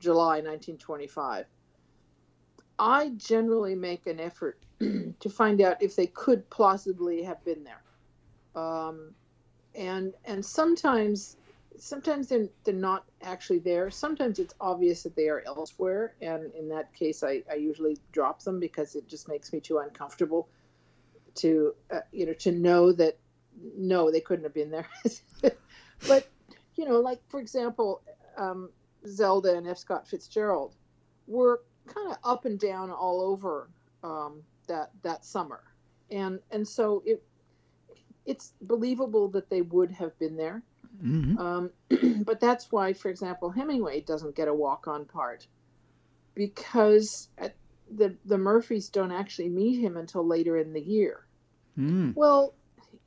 July 0.00 0.40
1925, 0.40 1.46
I 2.78 3.10
generally 3.16 3.74
make 3.74 4.06
an 4.06 4.20
effort 4.20 4.60
to 4.80 5.30
find 5.30 5.60
out 5.60 5.82
if 5.82 5.96
they 5.96 6.06
could 6.06 6.48
plausibly 6.50 7.22
have 7.22 7.44
been 7.44 7.64
there. 7.64 7.82
Um, 8.60 9.14
and 9.78 10.12
and 10.24 10.44
sometimes 10.44 11.36
sometimes 11.78 12.26
they're, 12.28 12.48
they're 12.64 12.74
not 12.74 13.04
actually 13.22 13.60
there. 13.60 13.88
Sometimes 13.88 14.40
it's 14.40 14.52
obvious 14.60 15.04
that 15.04 15.14
they 15.14 15.28
are 15.28 15.42
elsewhere 15.46 16.14
and 16.20 16.52
in 16.54 16.68
that 16.70 16.92
case 16.92 17.22
i, 17.22 17.42
I 17.50 17.54
usually 17.54 17.96
drop 18.12 18.42
them 18.42 18.58
because 18.58 18.96
it 18.96 19.06
just 19.06 19.28
makes 19.28 19.52
me 19.52 19.60
too 19.60 19.78
uncomfortable 19.78 20.48
to 21.36 21.74
uh, 21.92 22.00
you 22.12 22.26
know 22.26 22.32
to 22.34 22.52
know 22.52 22.92
that 22.92 23.16
no 23.76 24.10
they 24.10 24.20
couldn't 24.20 24.44
have 24.44 24.54
been 24.54 24.70
there. 24.70 24.88
But 26.06 26.28
you 26.76 26.84
know 26.84 27.00
like 27.00 27.20
for 27.28 27.40
example 27.40 28.02
um, 28.36 28.70
zelda 29.06 29.56
and 29.56 29.66
f. 29.66 29.78
Scott 29.78 30.06
fitzgerald 30.06 30.76
were 31.26 31.62
kind 31.86 32.12
of 32.12 32.18
up 32.22 32.44
and 32.44 32.58
down 32.58 32.90
all 32.90 33.20
over 33.20 33.68
um, 34.04 34.42
that 34.68 34.90
that 35.02 35.24
summer. 35.24 35.62
And 36.10 36.40
and 36.50 36.66
so 36.66 37.02
it 37.04 37.22
it's 38.28 38.52
believable 38.60 39.28
that 39.28 39.48
they 39.48 39.62
would 39.62 39.90
have 39.90 40.16
been 40.18 40.36
there. 40.36 40.62
Mm-hmm. 41.02 41.38
Um, 41.38 41.70
but 42.24 42.40
that's 42.40 42.70
why, 42.70 42.92
for 42.92 43.08
example, 43.08 43.50
Hemingway 43.50 44.02
doesn't 44.02 44.36
get 44.36 44.48
a 44.48 44.54
walk-on 44.54 45.06
part 45.06 45.46
because 46.34 47.28
the 47.90 48.14
the 48.26 48.38
Murphys 48.38 48.90
don't 48.90 49.10
actually 49.10 49.48
meet 49.48 49.80
him 49.80 49.96
until 49.96 50.24
later 50.24 50.58
in 50.58 50.74
the 50.74 50.80
year. 50.80 51.26
Mm. 51.78 52.14
Well, 52.14 52.54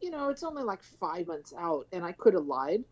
you 0.01 0.09
know, 0.09 0.29
it's 0.29 0.43
only 0.43 0.63
like 0.63 0.81
five 0.81 1.27
months 1.27 1.53
out, 1.57 1.87
and 1.91 2.03
I 2.03 2.13
could 2.13 2.33
have 2.33 2.45
lied, 2.45 2.83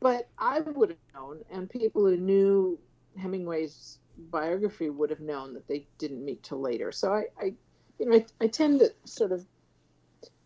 but 0.00 0.28
I 0.38 0.60
would 0.60 0.90
have 0.90 0.98
known, 1.14 1.40
and 1.50 1.70
people 1.70 2.04
who 2.04 2.16
knew 2.16 2.78
Hemingway's 3.16 3.98
biography 4.30 4.90
would 4.90 5.10
have 5.10 5.20
known 5.20 5.54
that 5.54 5.68
they 5.68 5.86
didn't 5.98 6.24
meet 6.24 6.42
till 6.42 6.60
later. 6.60 6.90
So 6.90 7.12
I, 7.12 7.24
I 7.40 7.54
you 7.98 8.06
know, 8.06 8.16
I, 8.16 8.26
I 8.40 8.46
tend 8.48 8.80
to 8.80 8.92
sort 9.04 9.30
of 9.30 9.46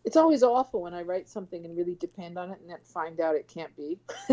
it's 0.07 0.17
always 0.17 0.43
awful 0.45 0.81
when 0.83 0.95
I 0.95 1.03
write 1.03 1.29
something 1.29 1.65
and 1.65 1.77
really 1.77 1.97
depend 1.97 2.39
on 2.39 2.53
it 2.53 2.61
and 2.61 2.71
then 2.71 2.79
find 2.85 3.21
out 3.21 3.35
it 3.35 3.49
can't 3.49 3.77
be. 3.77 3.99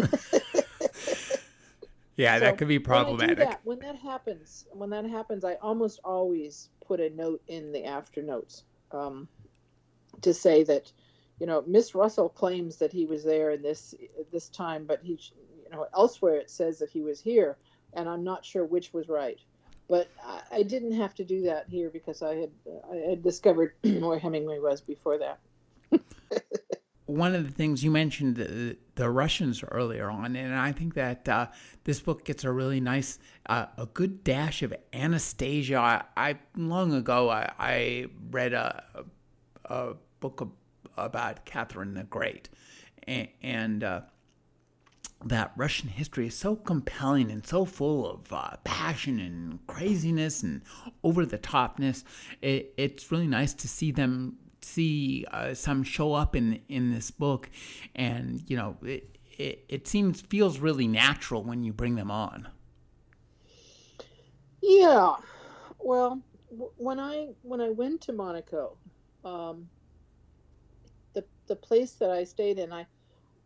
yeah, 2.16 2.36
so 2.36 2.42
that 2.42 2.60
could 2.60 2.68
be 2.68 2.78
problematic. 2.78 3.40
When 3.40 3.48
that, 3.48 3.62
when 3.64 3.80
that, 3.80 3.96
happens, 3.96 4.66
when 4.72 4.92
that 4.92 5.06
happens, 5.06 5.44
I 5.44 5.56
almost 5.56 6.00
always 6.04 6.70
put 6.86 7.00
a 7.00 7.10
note 7.10 7.42
in 7.48 7.72
the 7.72 7.86
after 7.86 8.22
notes 8.22 8.64
um, 8.92 9.28
to 10.22 10.32
say 10.32 10.64
that, 10.64 10.92
you 11.40 11.48
know, 11.48 11.64
Miss 11.66 11.96
Russell 11.96 12.30
claims 12.30 12.78
that 12.78 12.92
he 12.94 13.08
was 13.08 13.24
there 13.24 13.50
in 13.50 13.64
this 13.64 13.96
this 14.32 14.50
time, 14.50 14.86
but 14.86 15.00
he, 15.02 15.20
you 15.34 15.72
know, 15.72 15.88
elsewhere 15.96 16.36
it 16.36 16.52
says 16.52 16.78
that 16.80 16.92
he 16.92 17.02
was 17.02 17.20
here, 17.20 17.58
and 17.94 18.08
I'm 18.08 18.24
not 18.24 18.46
sure 18.46 18.64
which 18.64 18.94
was 18.94 19.10
right. 19.10 19.40
But 19.90 20.08
I, 20.24 20.42
I 20.52 20.64
didn't 20.64 20.94
have 20.94 21.16
to 21.16 21.24
do 21.24 21.42
that 21.42 21.68
here 21.68 21.90
because 21.90 22.22
I 22.22 22.36
had 22.36 22.52
I 22.92 22.96
had 23.10 23.24
discovered 23.24 23.74
where 23.84 24.20
Hemingway 24.20 24.60
was 24.60 24.80
before 24.80 25.18
that. 25.18 25.40
One 27.06 27.36
of 27.36 27.46
the 27.46 27.52
things 27.52 27.84
you 27.84 27.92
mentioned 27.92 28.38
the, 28.38 28.78
the, 28.96 29.10
Russians 29.10 29.64
earlier 29.64 30.10
on, 30.10 30.36
and 30.36 30.56
I 30.56 30.72
think 30.72 30.94
that 30.94 31.28
uh, 31.28 31.48
this 31.84 32.00
book 32.00 32.24
gets 32.24 32.44
a 32.44 32.52
really 32.52 32.80
nice, 32.80 33.20
uh, 33.48 33.66
a 33.78 33.86
good 33.86 34.24
dash 34.24 34.64
of 34.64 34.74
Anastasia. 34.94 35.78
I, 35.78 36.04
I 36.16 36.40
long 36.56 36.94
ago 36.94 37.30
I, 37.30 37.52
I 37.60 38.06
read 38.32 38.54
a, 38.54 38.84
a 39.66 39.94
book 40.22 40.42
of, 40.42 40.52
about 40.98 41.46
Catherine 41.46 41.94
the 41.94 42.04
Great, 42.04 42.50
and, 43.06 43.28
and 43.42 43.84
uh, 43.84 44.02
that 45.26 45.52
Russian 45.56 45.90
history 45.90 46.28
is 46.28 46.36
so 46.36 46.56
compelling 46.56 47.32
and 47.32 47.46
so 47.46 47.66
full 47.66 48.10
of 48.10 48.32
uh, 48.32 48.58
passion 48.64 49.20
and 49.20 49.66
craziness 49.68 50.44
and 50.44 50.62
over 51.04 51.26
the 51.26 51.38
topness. 51.38 52.04
It, 52.42 52.74
it's 52.78 53.12
really 53.12 53.28
nice 53.28 53.54
to 53.56 53.68
see 53.68 53.92
them 53.92 54.38
see 54.64 55.26
uh, 55.32 55.54
some 55.54 55.84
show 55.84 56.14
up 56.14 56.36
in 56.36 56.62
in 56.70 56.92
this 56.92 57.12
book, 57.12 57.50
and 57.96 58.42
you 58.50 58.58
know 58.58 58.78
it, 58.84 59.18
it 59.38 59.66
it 59.70 59.88
seems 59.88 60.22
feels 60.22 60.60
really 60.60 60.88
natural 60.88 61.44
when 61.44 61.64
you 61.64 61.74
bring 61.74 61.96
them 61.96 62.12
on. 62.12 62.48
Yeah, 64.62 65.16
well, 65.80 66.22
when 66.78 67.00
I 67.00 67.30
when 67.42 67.62
I 67.62 67.70
went 67.70 68.02
to 68.02 68.14
Monaco, 68.14 68.78
um, 69.26 69.68
the 71.14 71.26
the 71.48 71.56
place 71.56 71.94
that 71.94 72.10
I 72.10 72.24
stayed 72.24 72.60
in, 72.60 72.72
I, 72.72 72.86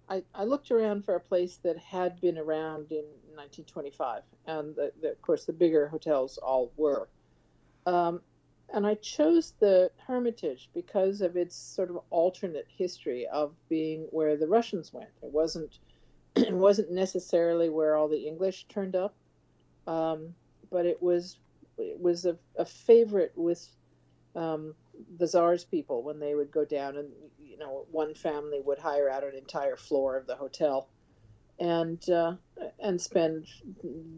I, 0.10 0.23
I 0.36 0.43
looked 0.43 0.71
around 0.71 1.06
for 1.06 1.15
a 1.15 1.19
place 1.19 1.58
that 1.63 1.77
had 1.77 2.21
been 2.21 2.38
around 2.38 2.91
in 2.91 3.06
1925, 3.36 4.21
and 4.45 4.75
the, 4.75 4.91
the, 5.01 5.12
of 5.12 5.21
course 5.21 5.45
the 5.45 5.53
bigger 5.53 5.88
hotels 5.88 6.38
all 6.38 6.71
were. 6.77 7.10
Um, 7.86 8.21
and 8.73 8.86
I 8.86 8.95
chose 8.95 9.53
the 9.60 9.91
Hermitage 10.06 10.69
because 10.73 11.21
of 11.21 11.38
its 11.38 11.56
sort 11.56 11.89
of 11.89 11.99
alternate 12.10 12.67
history 12.67 13.27
of 13.27 13.53
being 13.69 14.08
where 14.12 14.36
the 14.36 14.47
Russians 14.47 14.93
went. 14.93 15.10
It 15.21 15.32
wasn't 15.32 15.80
it 16.36 16.53
wasn't 16.53 16.91
necessarily 16.91 17.69
where 17.69 17.95
all 17.95 18.08
the 18.08 18.27
English 18.27 18.65
turned 18.67 18.95
up, 18.95 19.15
um, 19.88 20.34
but 20.69 20.86
it 20.86 21.01
was 21.01 21.38
it 21.77 21.99
was 21.99 22.25
a, 22.25 22.38
a 22.58 22.65
favorite 22.65 23.32
with 23.36 23.65
um, 24.36 24.73
the 25.17 25.27
Tsar's 25.27 25.63
people 25.63 26.03
when 26.03 26.19
they 26.19 26.36
would 26.36 26.51
go 26.51 26.65
down 26.65 26.97
and 26.97 27.10
you 27.39 27.58
know 27.58 27.86
one 27.91 28.13
family 28.13 28.62
would 28.63 28.80
hire 28.80 29.10
out 29.10 29.23
an 29.23 29.36
entire 29.36 29.77
floor 29.77 30.17
of 30.17 30.27
the 30.27 30.36
hotel 30.36 30.89
and 31.60 32.10
uh, 32.10 32.36
and 32.80 32.99
spend 32.99 33.47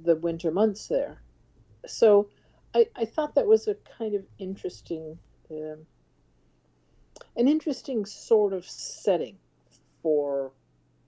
the 0.04 0.16
winter 0.16 0.52
months 0.52 0.88
there. 0.88 1.22
So 1.86 2.30
I, 2.74 2.88
I 2.96 3.06
thought 3.06 3.36
that 3.36 3.48
was 3.48 3.68
a 3.68 3.76
kind 3.98 4.16
of 4.16 4.24
interesting, 4.38 5.18
um, 5.52 5.80
an 7.36 7.48
interesting 7.48 8.06
sort 8.06 8.54
of 8.54 8.66
setting 8.66 9.38
for 10.02 10.52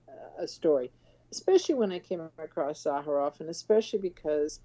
uh, 0.08 0.42
a 0.42 0.48
story, 0.48 0.90
especially 1.30 1.76
when 1.76 1.92
I 1.92 1.98
came 1.98 2.20
across 2.38 2.84
Zaharoff, 2.84 3.40
and 3.40 3.48
especially 3.48 4.00
because 4.00 4.60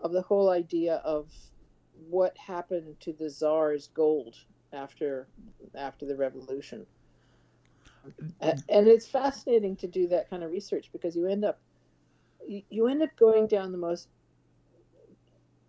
of 0.00 0.12
the 0.12 0.22
whole 0.22 0.50
idea 0.50 0.96
of 1.04 1.30
what 2.08 2.36
happened 2.36 2.98
to 3.00 3.12
the 3.12 3.28
Tsar's 3.28 3.88
gold 3.88 4.36
after 4.72 5.28
after 5.74 6.06
the 6.06 6.16
revolution. 6.16 6.86
And 8.40 8.88
it's 8.88 9.06
fascinating 9.06 9.76
to 9.76 9.86
do 9.86 10.08
that 10.08 10.30
kind 10.30 10.42
of 10.42 10.50
research 10.50 10.90
because 10.92 11.14
you 11.14 11.26
end 11.26 11.44
up 11.44 11.60
you 12.46 12.86
end 12.88 13.02
up 13.02 13.10
going 13.16 13.46
down 13.46 13.72
the 13.72 13.78
most 13.78 14.08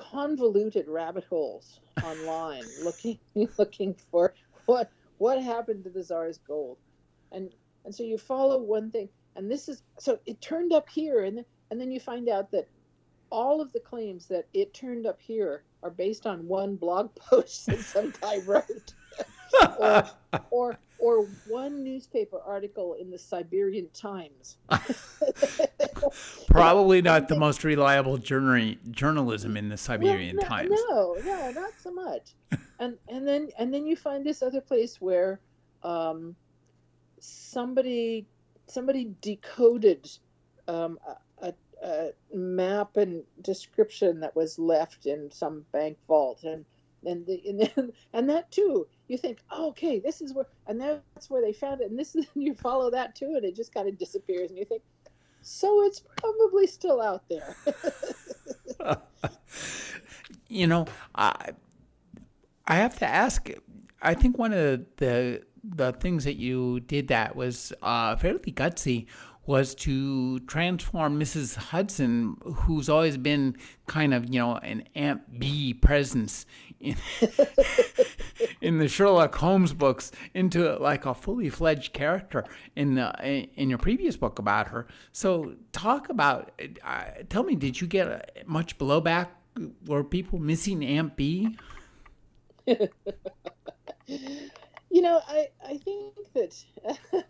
convoluted 0.02 0.88
rabbit 0.88 1.24
holes 1.26 1.80
online 2.04 2.64
looking 2.84 3.20
looking 3.58 3.96
for 4.12 4.34
what 4.66 4.92
what 5.18 5.42
happened 5.42 5.84
to 5.84 5.90
the 5.90 6.04
czar's 6.04 6.40
gold. 6.40 6.78
And 7.32 7.54
and 7.86 7.94
so 7.94 8.04
you 8.04 8.18
follow 8.18 8.58
one 8.60 8.92
thing 8.92 9.10
and 9.36 9.50
this 9.50 9.70
is 9.70 9.84
so 10.00 10.20
it 10.26 10.42
turned 10.42 10.74
up 10.74 10.90
here 10.90 11.24
and 11.24 11.46
and 11.70 11.80
then 11.80 11.92
you 11.92 12.00
find 12.00 12.28
out 12.30 12.52
that 12.52 12.68
all 13.30 13.62
of 13.62 13.72
the 13.72 13.80
claims 13.80 14.28
that 14.28 14.48
it 14.54 14.74
turned 14.74 15.06
up 15.06 15.20
here 15.22 15.64
are 15.84 15.90
based 15.90 16.28
on 16.28 16.48
one 16.48 16.76
blog 16.76 17.14
post 17.16 17.66
that 17.68 17.80
some 17.80 18.14
guy 18.22 18.40
wrote. 18.46 18.94
Or, 19.80 20.10
or 20.50 20.80
or 21.02 21.26
one 21.48 21.84
newspaper 21.84 22.40
article 22.46 22.94
in 22.94 23.10
the 23.10 23.18
Siberian 23.18 23.90
Times. 23.92 24.58
Probably 26.48 27.02
not 27.02 27.28
the 27.28 27.36
most 27.36 27.64
reliable 27.64 28.18
journal, 28.18 28.76
journalism 28.92 29.58
in 29.58 29.68
the 29.68 29.78
Siberian 29.78 30.36
no, 30.36 30.42
no, 30.44 30.48
Times. 30.48 30.70
No, 30.90 31.18
no, 31.26 31.52
not 31.52 31.72
so 31.80 31.92
much. 31.92 32.34
and 32.80 32.98
and 33.10 33.28
then 33.28 33.50
and 33.58 33.74
then 33.74 33.86
you 33.86 33.96
find 33.96 34.24
this 34.24 34.44
other 34.44 34.62
place 34.62 35.02
where 35.02 35.40
um, 35.84 36.36
somebody 37.20 38.28
somebody 38.68 39.12
decoded 39.22 40.08
um, 40.68 41.00
a, 41.42 41.54
a, 41.84 42.12
map 42.34 42.96
and 42.96 43.24
description 43.42 44.20
that 44.20 44.36
was 44.36 44.60
left 44.60 45.08
in 45.08 45.32
some 45.32 45.66
bank 45.72 45.98
vault 46.08 46.44
and 46.44 46.64
and 47.06 47.26
the, 47.26 47.42
and, 47.48 47.60
then, 47.60 47.92
and 48.14 48.30
that 48.30 48.52
too 48.52 48.88
you 49.08 49.18
think 49.18 49.40
oh, 49.52 49.70
okay 49.70 50.00
this 50.00 50.22
is 50.22 50.34
where 50.34 50.48
and 50.68 50.80
that's 50.80 51.30
where 51.30 51.42
they 51.42 51.54
found 51.54 51.82
it 51.82 51.90
and 51.90 52.00
this 52.00 52.16
is 52.16 52.26
you 52.36 52.54
follow 52.54 52.90
that 52.90 53.16
too 53.16 53.34
and 53.36 53.46
it 53.46 53.56
just 53.56 53.74
kind 53.74 53.88
of 53.88 53.98
disappears 53.98 54.50
and 54.50 54.60
you 54.60 54.66
think 54.66 54.82
so 55.42 55.84
it's 55.84 56.04
probably 56.18 56.68
still 56.68 57.02
out 57.02 57.24
there 57.30 57.56
you 60.48 60.68
know 60.68 60.86
i 61.16 61.50
i 62.68 62.76
have 62.76 62.98
to 62.98 63.08
ask 63.08 63.50
i 64.02 64.14
think 64.14 64.38
one 64.38 64.54
of 64.54 64.86
the 64.98 65.42
the 65.64 65.92
things 65.94 66.24
that 66.24 66.38
you 66.38 66.80
did 66.82 67.08
that 67.08 67.36
was 67.36 67.72
uh, 67.84 68.16
fairly 68.16 68.40
gutsy 68.40 69.06
was 69.46 69.74
to 69.74 70.40
transform 70.42 71.20
Mrs. 71.20 71.56
Hudson, 71.56 72.38
who's 72.44 72.90
always 72.90 73.18
been 73.18 73.58
kind 73.88 74.14
of, 74.14 74.32
you 74.34 74.40
know, 74.40 74.58
an 74.58 74.84
Aunt 74.96 75.40
Bee 75.40 75.74
presence 75.74 76.46
in, 76.82 76.96
in 78.62 78.78
the 78.78 78.88
Sherlock 78.88 79.36
Holmes 79.36 79.74
books, 79.74 80.12
into 80.34 80.76
like 80.78 81.06
a 81.06 81.14
fully 81.14 81.50
fledged 81.50 81.94
character 81.94 82.46
in 82.76 82.96
the 82.96 83.12
in 83.56 83.70
your 83.70 83.78
previous 83.80 84.18
book 84.18 84.40
about 84.40 84.68
her. 84.68 84.88
So, 85.12 85.56
talk 85.72 86.10
about. 86.10 86.52
Uh, 86.84 87.04
tell 87.30 87.44
me, 87.44 87.56
did 87.56 87.80
you 87.80 87.88
get 87.88 88.46
much 88.48 88.78
blowback? 88.78 89.28
Were 89.86 90.04
people 90.04 90.40
missing 90.40 90.84
Aunt 90.84 91.16
Bee? 91.16 91.58
you 92.68 92.88
know, 94.90 95.22
I 95.28 95.50
I 95.66 95.78
think 95.78 96.16
that. 96.34 96.64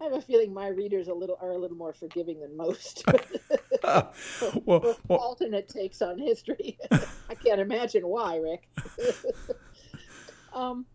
I 0.00 0.04
have 0.04 0.12
a 0.12 0.20
feeling 0.20 0.54
my 0.54 0.68
readers 0.68 1.08
a 1.08 1.12
little 1.14 1.36
are 1.40 1.52
a 1.52 1.58
little 1.58 1.76
more 1.76 1.92
forgiving 1.92 2.40
than 2.40 2.56
most. 2.56 3.04
well, 4.64 4.96
well, 5.06 5.18
alternate 5.18 5.68
takes 5.68 6.02
on 6.02 6.18
history. 6.18 6.78
I 7.28 7.34
can't 7.34 7.60
imagine 7.60 8.06
why, 8.06 8.36
Rick. 8.36 8.68
um, 10.52 10.86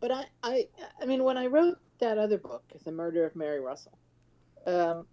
but 0.00 0.10
I, 0.10 0.24
I, 0.42 0.68
I 1.00 1.06
mean, 1.06 1.24
when 1.24 1.36
I 1.36 1.46
wrote 1.46 1.78
that 1.98 2.18
other 2.18 2.38
book, 2.38 2.64
The 2.84 2.92
Murder 2.92 3.24
of 3.24 3.34
Mary 3.36 3.60
Russell, 3.60 3.98
um, 4.66 5.06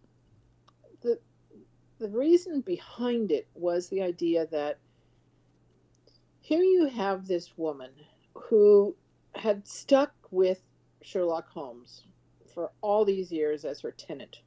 the 1.01 1.19
the 1.97 2.09
reason 2.09 2.61
behind 2.61 3.31
it 3.31 3.47
was 3.53 3.87
the 3.87 4.01
idea 4.01 4.47
that 4.47 4.79
here 6.41 6.61
you 6.61 6.87
have 6.87 7.25
this 7.25 7.57
woman 7.57 7.89
who 8.33 8.95
had 9.33 9.67
stuck 9.67 10.13
with 10.29 10.61
Sherlock 11.01 11.49
Holmes 11.49 12.03
for 12.53 12.71
all 12.81 13.05
these 13.05 13.31
years 13.31 13.65
as 13.65 13.81
her 13.81 13.91
tenant. 13.91 14.41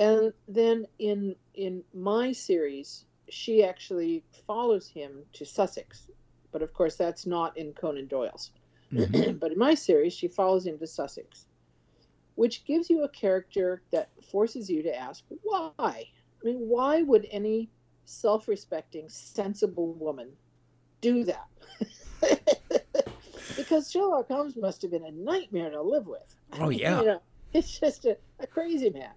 And 0.00 0.32
then 0.48 0.86
in 0.98 1.36
in 1.54 1.84
my 1.92 2.32
series, 2.32 3.04
she 3.28 3.62
actually 3.62 4.24
follows 4.46 4.88
him 4.88 5.24
to 5.34 5.44
Sussex. 5.44 6.08
But 6.52 6.62
of 6.62 6.72
course, 6.72 6.96
that's 6.96 7.26
not 7.26 7.56
in 7.58 7.74
Conan 7.74 8.06
Doyle's. 8.06 8.50
Mm-hmm. 8.92 9.32
but 9.38 9.52
in 9.52 9.58
my 9.58 9.74
series, 9.74 10.14
she 10.14 10.26
follows 10.26 10.66
him 10.66 10.78
to 10.78 10.86
Sussex, 10.86 11.44
which 12.34 12.64
gives 12.64 12.88
you 12.88 13.04
a 13.04 13.08
character 13.10 13.82
that 13.92 14.08
forces 14.32 14.70
you 14.70 14.82
to 14.82 14.98
ask 14.98 15.22
why. 15.42 15.70
I 15.78 16.06
mean, 16.42 16.56
why 16.56 17.02
would 17.02 17.28
any 17.30 17.68
self 18.06 18.48
respecting, 18.48 19.06
sensible 19.10 19.92
woman 19.92 20.30
do 21.02 21.24
that? 21.24 21.46
because 23.56 23.90
Sherlock 23.90 24.28
Holmes 24.28 24.56
must 24.56 24.80
have 24.80 24.90
been 24.92 25.04
a 25.04 25.12
nightmare 25.12 25.70
to 25.70 25.82
live 25.82 26.06
with. 26.06 26.34
Oh 26.58 26.70
yeah. 26.70 27.00
you 27.00 27.06
know, 27.06 27.22
it's 27.52 27.78
just 27.78 28.06
a, 28.06 28.16
a 28.38 28.46
crazy 28.46 28.88
man. 28.88 29.10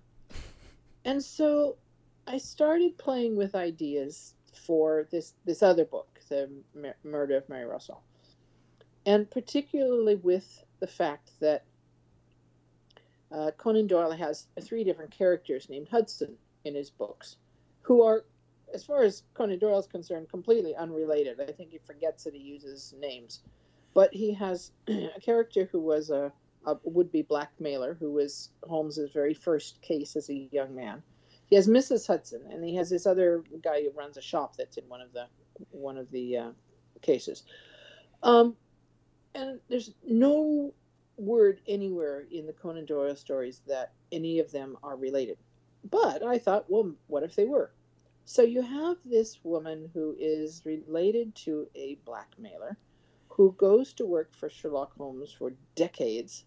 And 1.05 1.23
so 1.23 1.77
I 2.27 2.37
started 2.37 2.97
playing 2.97 3.35
with 3.35 3.55
ideas 3.55 4.35
for 4.53 5.07
this 5.11 5.33
this 5.45 5.61
other 5.61 5.85
book, 5.85 6.19
The 6.29 6.49
Murder 7.03 7.37
of 7.37 7.49
Mary 7.49 7.65
Russell, 7.65 8.01
and 9.05 9.29
particularly 9.29 10.15
with 10.15 10.63
the 10.79 10.87
fact 10.87 11.31
that 11.39 11.65
uh, 13.31 13.51
Conan 13.57 13.87
Doyle 13.87 14.11
has 14.11 14.47
three 14.61 14.83
different 14.83 15.11
characters 15.11 15.69
named 15.69 15.89
Hudson 15.89 16.37
in 16.63 16.75
his 16.75 16.89
books, 16.89 17.37
who 17.81 18.03
are, 18.03 18.23
as 18.73 18.83
far 18.83 19.01
as 19.03 19.23
Conan 19.33 19.59
Doyle 19.59 19.79
is 19.79 19.87
concerned, 19.87 20.29
completely 20.29 20.75
unrelated. 20.75 21.41
I 21.41 21.51
think 21.51 21.71
he 21.71 21.79
forgets 21.79 22.23
that 22.23 22.33
he 22.33 22.39
uses 22.39 22.93
names, 22.99 23.41
but 23.93 24.13
he 24.13 24.33
has 24.33 24.71
a 24.87 25.19
character 25.19 25.67
who 25.71 25.79
was 25.79 26.11
a 26.11 26.31
a 26.65 26.77
would-be 26.83 27.23
blackmailer 27.23 27.95
who 27.95 28.11
was 28.11 28.49
Holmes's 28.67 29.11
very 29.11 29.33
first 29.33 29.81
case 29.81 30.15
as 30.15 30.29
a 30.29 30.47
young 30.51 30.75
man. 30.75 31.03
He 31.47 31.55
has 31.55 31.67
Mrs. 31.67 32.07
Hudson, 32.07 32.41
and 32.49 32.63
he 32.63 32.75
has 32.75 32.89
this 32.89 33.05
other 33.05 33.43
guy 33.61 33.83
who 33.83 33.91
runs 33.91 34.17
a 34.17 34.21
shop 34.21 34.55
that's 34.57 34.77
in 34.77 34.87
one 34.87 35.01
of 35.01 35.13
the 35.13 35.27
one 35.71 35.97
of 35.97 36.09
the 36.11 36.37
uh, 36.37 36.51
cases. 37.01 37.43
Um, 38.23 38.55
and 39.35 39.59
there's 39.69 39.91
no 40.07 40.73
word 41.17 41.59
anywhere 41.67 42.25
in 42.31 42.47
the 42.47 42.53
Conan 42.53 42.85
Doyle 42.85 43.15
stories 43.15 43.61
that 43.67 43.91
any 44.11 44.39
of 44.39 44.51
them 44.51 44.77
are 44.83 44.95
related. 44.95 45.37
But 45.89 46.23
I 46.23 46.37
thought, 46.37 46.69
well, 46.69 46.93
what 47.07 47.23
if 47.23 47.35
they 47.35 47.45
were? 47.45 47.71
So 48.25 48.41
you 48.41 48.61
have 48.61 48.97
this 49.03 49.43
woman 49.43 49.89
who 49.93 50.15
is 50.17 50.61
related 50.65 51.35
to 51.35 51.67
a 51.75 51.95
blackmailer 52.05 52.77
who 53.27 53.53
goes 53.57 53.93
to 53.93 54.05
work 54.05 54.33
for 54.33 54.49
Sherlock 54.49 54.95
Holmes 54.95 55.31
for 55.33 55.53
decades 55.75 56.45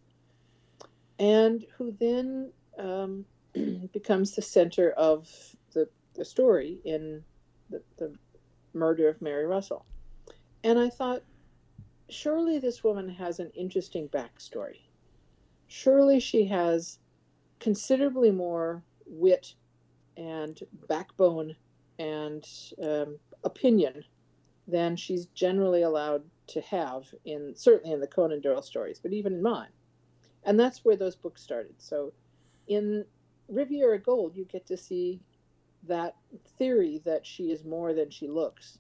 and 1.19 1.65
who 1.77 1.95
then 1.99 2.53
um, 2.79 3.25
becomes 3.93 4.35
the 4.35 4.43
center 4.43 4.91
of 4.93 5.29
the, 5.73 5.89
the 6.15 6.25
story 6.25 6.79
in 6.85 7.23
the, 7.71 7.83
the 7.97 8.15
murder 8.75 9.09
of 9.09 9.21
Mary 9.23 9.47
Russell. 9.47 9.85
And 10.65 10.79
I 10.79 10.91
thought, 10.91 11.23
surely 12.09 12.59
this 12.59 12.85
woman 12.85 13.09
has 13.09 13.41
an 13.41 13.51
interesting 13.55 14.09
backstory. 14.09 14.81
Surely 15.69 16.21
she 16.21 16.45
has 16.47 16.99
considerably 17.59 18.31
more 18.31 18.83
wit 19.07 19.55
and 20.17 20.61
backbone 20.89 21.55
and 21.99 22.47
um, 22.83 23.19
opinion 23.45 24.05
than 24.69 24.97
she's 24.97 25.27
generally 25.27 25.83
allowed 25.83 26.23
to 26.49 26.61
have 26.61 27.05
in 27.25 27.55
certainly 27.57 27.93
in 27.93 28.01
the 28.01 28.07
Conan 28.07 28.41
Doyle 28.41 28.63
stories, 28.63 28.99
but 28.99 29.13
even 29.13 29.35
in 29.35 29.43
mine. 29.43 29.69
And 30.47 30.59
that's 30.59 30.85
where 30.85 30.97
those 30.97 31.17
books 31.17 31.43
started. 31.43 31.75
So 31.79 32.13
in 32.69 33.05
Riviera 33.49 33.99
Gold, 33.99 34.37
you 34.37 34.45
get 34.47 34.67
to 34.67 34.77
see 34.77 35.21
that 35.89 36.17
theory 36.59 37.03
that 37.05 37.27
she 37.27 37.51
is 37.51 37.65
more 37.65 37.93
than 37.93 38.11
she 38.11 38.29
looks 38.29 38.79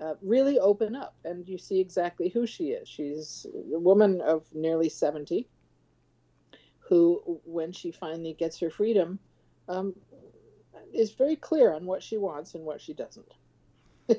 uh, 0.00 0.14
really 0.22 0.58
open 0.58 0.94
up, 0.94 1.14
and 1.24 1.48
you 1.48 1.58
see 1.58 1.80
exactly 1.80 2.28
who 2.28 2.46
she 2.46 2.68
is. 2.70 2.88
She's 2.88 3.46
a 3.74 3.78
woman 3.78 4.20
of 4.20 4.44
nearly 4.54 4.88
70 4.88 5.48
who, 6.80 7.40
when 7.44 7.72
she 7.72 7.90
finally 7.90 8.34
gets 8.34 8.60
her 8.60 8.70
freedom, 8.70 9.18
um, 9.68 9.94
is 10.94 11.12
very 11.12 11.36
clear 11.36 11.72
on 11.72 11.84
what 11.86 12.02
she 12.02 12.16
wants 12.16 12.54
and 12.54 12.64
what 12.64 12.80
she 12.80 12.94
doesn't. 12.94 13.32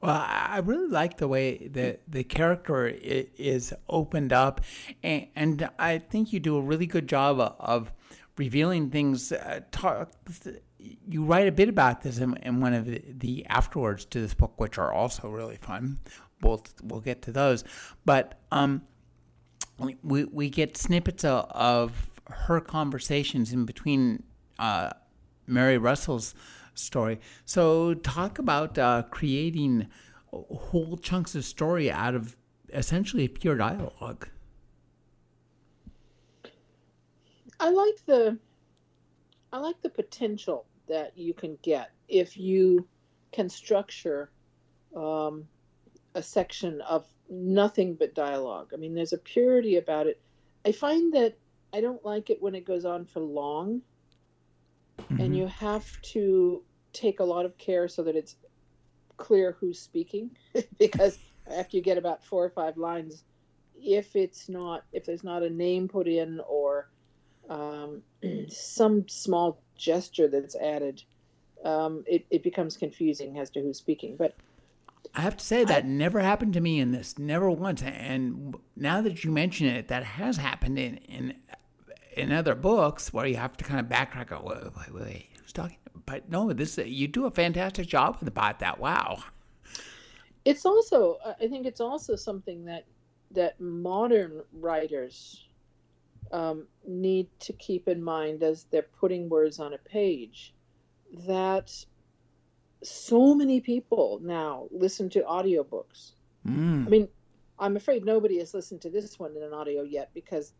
Well, 0.00 0.24
I 0.26 0.60
really 0.64 0.88
like 0.88 1.18
the 1.18 1.28
way 1.28 1.68
that 1.68 2.02
the 2.08 2.24
character 2.24 2.88
is 2.88 3.74
opened 3.88 4.32
up, 4.32 4.60
and, 5.02 5.68
I 5.78 5.98
think 5.98 6.32
you 6.32 6.40
do 6.40 6.56
a 6.56 6.60
really 6.60 6.86
good 6.86 7.08
job 7.08 7.40
of 7.58 7.92
revealing 8.36 8.90
things. 8.90 9.32
Uh, 9.32 9.60
talk, 9.70 10.12
you 11.08 11.24
write 11.24 11.48
a 11.48 11.52
bit 11.52 11.68
about 11.68 12.02
this 12.02 12.18
in, 12.18 12.60
one 12.60 12.74
of 12.74 12.86
the, 12.86 13.46
afterwards 13.46 14.04
to 14.06 14.20
this 14.20 14.34
book, 14.34 14.60
which 14.60 14.78
are 14.78 14.92
also 14.92 15.28
really 15.28 15.56
fun. 15.56 15.98
We'll 16.42 16.62
we'll 16.82 17.00
get 17.00 17.22
to 17.22 17.32
those, 17.32 17.64
but 18.04 18.40
um, 18.52 18.82
we 19.78 20.24
we 20.24 20.50
get 20.50 20.76
snippets 20.76 21.24
of, 21.24 21.46
of 21.50 22.10
her 22.28 22.60
conversations 22.60 23.52
in 23.52 23.64
between 23.64 24.22
uh, 24.58 24.90
Mary 25.46 25.78
Russell's 25.78 26.34
story. 26.74 27.20
So, 27.44 27.94
talk 27.94 28.38
about 28.38 28.78
uh, 28.78 29.02
creating 29.10 29.88
whole 30.32 30.96
chunks 30.96 31.34
of 31.34 31.44
story 31.44 31.90
out 31.90 32.14
of 32.14 32.36
essentially 32.72 33.28
pure 33.28 33.56
dialogue. 33.56 34.28
I 37.60 37.70
like 37.70 38.04
the 38.06 38.38
I 39.52 39.58
like 39.58 39.80
the 39.82 39.88
potential 39.88 40.66
that 40.88 41.16
you 41.16 41.32
can 41.32 41.56
get 41.62 41.92
if 42.08 42.36
you 42.36 42.86
can 43.32 43.48
structure 43.48 44.30
um, 44.96 45.46
a 46.14 46.22
section 46.22 46.80
of 46.82 47.06
nothing 47.30 47.94
but 47.94 48.14
dialogue. 48.14 48.72
I 48.74 48.76
mean, 48.76 48.94
there's 48.94 49.12
a 49.12 49.18
purity 49.18 49.76
about 49.76 50.06
it. 50.06 50.20
I 50.64 50.72
find 50.72 51.12
that 51.14 51.36
I 51.72 51.80
don't 51.80 52.04
like 52.04 52.30
it 52.30 52.42
when 52.42 52.54
it 52.54 52.64
goes 52.64 52.84
on 52.84 53.04
for 53.04 53.20
long 53.20 53.82
mm-hmm. 55.04 55.20
and 55.20 55.36
you 55.36 55.46
have 55.46 56.00
to 56.02 56.62
take 56.92 57.20
a 57.20 57.24
lot 57.24 57.44
of 57.44 57.56
care 57.58 57.88
so 57.88 58.02
that 58.02 58.16
it's 58.16 58.36
clear 59.16 59.56
who's 59.60 59.78
speaking 59.78 60.30
because 60.78 61.18
after 61.50 61.76
you 61.76 61.82
get 61.82 61.98
about 61.98 62.24
four 62.24 62.44
or 62.44 62.50
five 62.50 62.76
lines 62.76 63.24
if 63.76 64.16
it's 64.16 64.48
not 64.48 64.84
if 64.92 65.04
there's 65.04 65.24
not 65.24 65.42
a 65.42 65.50
name 65.50 65.88
put 65.88 66.06
in 66.06 66.40
or 66.48 66.90
um, 67.50 68.02
some 68.48 69.06
small 69.08 69.60
gesture 69.76 70.28
that's 70.28 70.56
added 70.56 71.02
um, 71.64 72.04
it, 72.06 72.26
it 72.30 72.42
becomes 72.42 72.76
confusing 72.76 73.38
as 73.38 73.50
to 73.50 73.60
who's 73.60 73.78
speaking 73.78 74.16
but 74.16 74.36
I 75.14 75.20
have 75.20 75.36
to 75.36 75.44
say 75.44 75.64
that 75.64 75.84
I, 75.84 75.86
never 75.86 76.20
happened 76.20 76.54
to 76.54 76.60
me 76.60 76.80
in 76.80 76.90
this, 76.90 77.18
never 77.18 77.48
once. 77.50 77.82
And 77.82 78.56
now 78.74 79.00
that 79.00 79.22
you 79.22 79.30
mention 79.30 79.66
it, 79.66 79.88
that 79.88 80.02
has 80.02 80.38
happened 80.38 80.78
in 80.78 80.96
in 80.96 81.34
in 82.16 82.32
other 82.32 82.54
books 82.54 83.12
where 83.12 83.26
you 83.26 83.36
have 83.36 83.56
to 83.56 83.64
kind 83.64 83.80
of 83.80 83.86
backtrack. 83.86 84.28
Go, 84.28 84.42
wait, 84.44 84.94
wait, 84.94 85.04
wait, 85.04 85.26
who's 85.40 85.52
talking? 85.52 85.76
But 86.06 86.28
no, 86.28 86.52
this 86.52 86.78
you 86.78 87.08
do 87.08 87.26
a 87.26 87.30
fantastic 87.30 87.86
job 87.86 88.18
about 88.26 88.58
that. 88.60 88.78
Wow. 88.78 89.22
It's 90.44 90.66
also, 90.66 91.18
I 91.40 91.48
think, 91.48 91.66
it's 91.66 91.80
also 91.80 92.16
something 92.16 92.64
that 92.66 92.84
that 93.30 93.60
modern 93.60 94.42
writers 94.52 95.48
um, 96.30 96.66
need 96.86 97.28
to 97.40 97.52
keep 97.54 97.88
in 97.88 98.02
mind 98.02 98.42
as 98.42 98.64
they're 98.70 98.82
putting 98.82 99.28
words 99.28 99.58
on 99.58 99.74
a 99.74 99.78
page. 99.78 100.54
That 101.26 101.72
so 102.82 103.34
many 103.34 103.60
people 103.60 104.20
now 104.22 104.66
listen 104.70 105.08
to 105.10 105.20
audiobooks. 105.22 106.12
Mm. 106.46 106.86
I 106.86 106.90
mean, 106.90 107.08
I'm 107.58 107.76
afraid 107.76 108.04
nobody 108.04 108.38
has 108.38 108.52
listened 108.52 108.82
to 108.82 108.90
this 108.90 109.18
one 109.18 109.36
in 109.36 109.42
an 109.42 109.52
audio 109.54 109.82
yet 109.82 110.10
because 110.12 110.52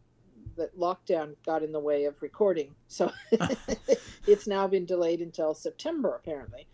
that 0.56 0.78
lockdown 0.78 1.34
got 1.44 1.62
in 1.62 1.72
the 1.72 1.80
way 1.80 2.04
of 2.04 2.20
recording. 2.22 2.74
So 2.88 3.12
it's 4.26 4.46
now 4.46 4.66
been 4.66 4.84
delayed 4.84 5.20
until 5.20 5.54
September, 5.54 6.14
apparently. 6.14 6.66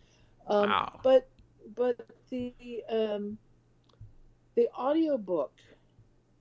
Um, 0.47 0.69
wow. 0.69 1.01
But 1.03 1.29
but 1.77 2.01
the 2.31 2.55
um, 2.89 3.39
the 4.55 4.69
audiobook 4.77 5.53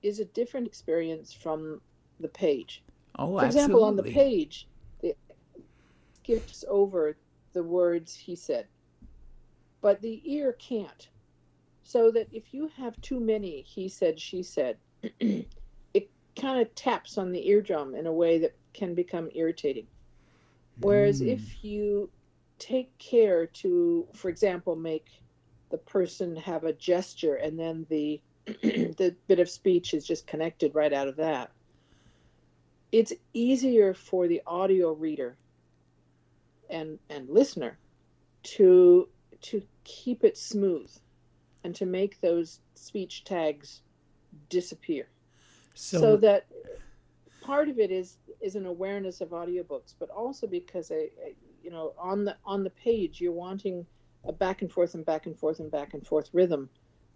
is 0.02 0.18
a 0.18 0.24
different 0.26 0.66
experience 0.66 1.32
from 1.32 1.80
the 2.20 2.28
page. 2.28 2.82
Oh, 3.18 3.38
For 3.38 3.44
example, 3.44 3.86
absolutely. 3.86 3.88
on 3.88 3.96
the 3.96 4.12
page, 4.12 4.68
it 5.02 5.18
skips 6.14 6.64
over 6.68 7.16
the 7.52 7.62
words 7.62 8.14
he 8.14 8.34
said, 8.36 8.66
but 9.80 10.00
the 10.00 10.22
ear 10.24 10.52
can't. 10.54 11.08
So 11.82 12.10
that 12.12 12.28
if 12.32 12.54
you 12.54 12.68
have 12.76 13.00
too 13.00 13.18
many 13.18 13.62
he 13.62 13.88
said, 13.88 14.20
she 14.20 14.42
said, 14.42 14.76
kind 16.36 16.60
of 16.60 16.74
taps 16.74 17.18
on 17.18 17.32
the 17.32 17.48
eardrum 17.48 17.94
in 17.94 18.06
a 18.06 18.12
way 18.12 18.38
that 18.38 18.54
can 18.72 18.94
become 18.94 19.28
irritating. 19.34 19.86
Whereas 20.80 21.20
mm. 21.20 21.28
if 21.28 21.64
you 21.64 22.10
take 22.58 22.96
care 22.98 23.46
to, 23.46 24.06
for 24.14 24.28
example, 24.28 24.76
make 24.76 25.06
the 25.70 25.78
person 25.78 26.36
have 26.36 26.64
a 26.64 26.72
gesture 26.72 27.36
and 27.36 27.58
then 27.58 27.86
the 27.88 28.20
the 28.46 29.14
bit 29.28 29.38
of 29.38 29.48
speech 29.48 29.94
is 29.94 30.06
just 30.06 30.26
connected 30.26 30.74
right 30.74 30.92
out 30.92 31.08
of 31.08 31.16
that, 31.16 31.50
it's 32.90 33.12
easier 33.32 33.94
for 33.94 34.26
the 34.26 34.42
audio 34.46 34.92
reader 34.92 35.36
and 36.68 36.98
and 37.08 37.28
listener 37.28 37.78
to 38.42 39.08
to 39.42 39.62
keep 39.84 40.24
it 40.24 40.36
smooth 40.36 40.90
and 41.64 41.74
to 41.74 41.86
make 41.86 42.20
those 42.20 42.60
speech 42.74 43.24
tags 43.24 43.82
disappear 44.48 45.08
so, 45.74 46.00
so 46.00 46.16
that 46.16 46.46
part 47.40 47.68
of 47.68 47.78
it 47.78 47.90
is 47.90 48.18
is 48.40 48.54
an 48.54 48.66
awareness 48.66 49.20
of 49.20 49.30
audiobooks, 49.30 49.94
but 49.98 50.10
also 50.10 50.46
because 50.46 50.90
I, 50.90 51.08
I, 51.24 51.34
you 51.62 51.70
know, 51.70 51.94
on 51.98 52.24
the 52.24 52.36
on 52.44 52.64
the 52.64 52.70
page 52.70 53.20
you're 53.20 53.32
wanting 53.32 53.86
a 54.24 54.32
back 54.32 54.62
and 54.62 54.70
forth 54.70 54.94
and 54.94 55.04
back 55.04 55.26
and 55.26 55.36
forth 55.36 55.60
and 55.60 55.70
back 55.70 55.94
and 55.94 56.06
forth 56.06 56.30
rhythm 56.32 56.68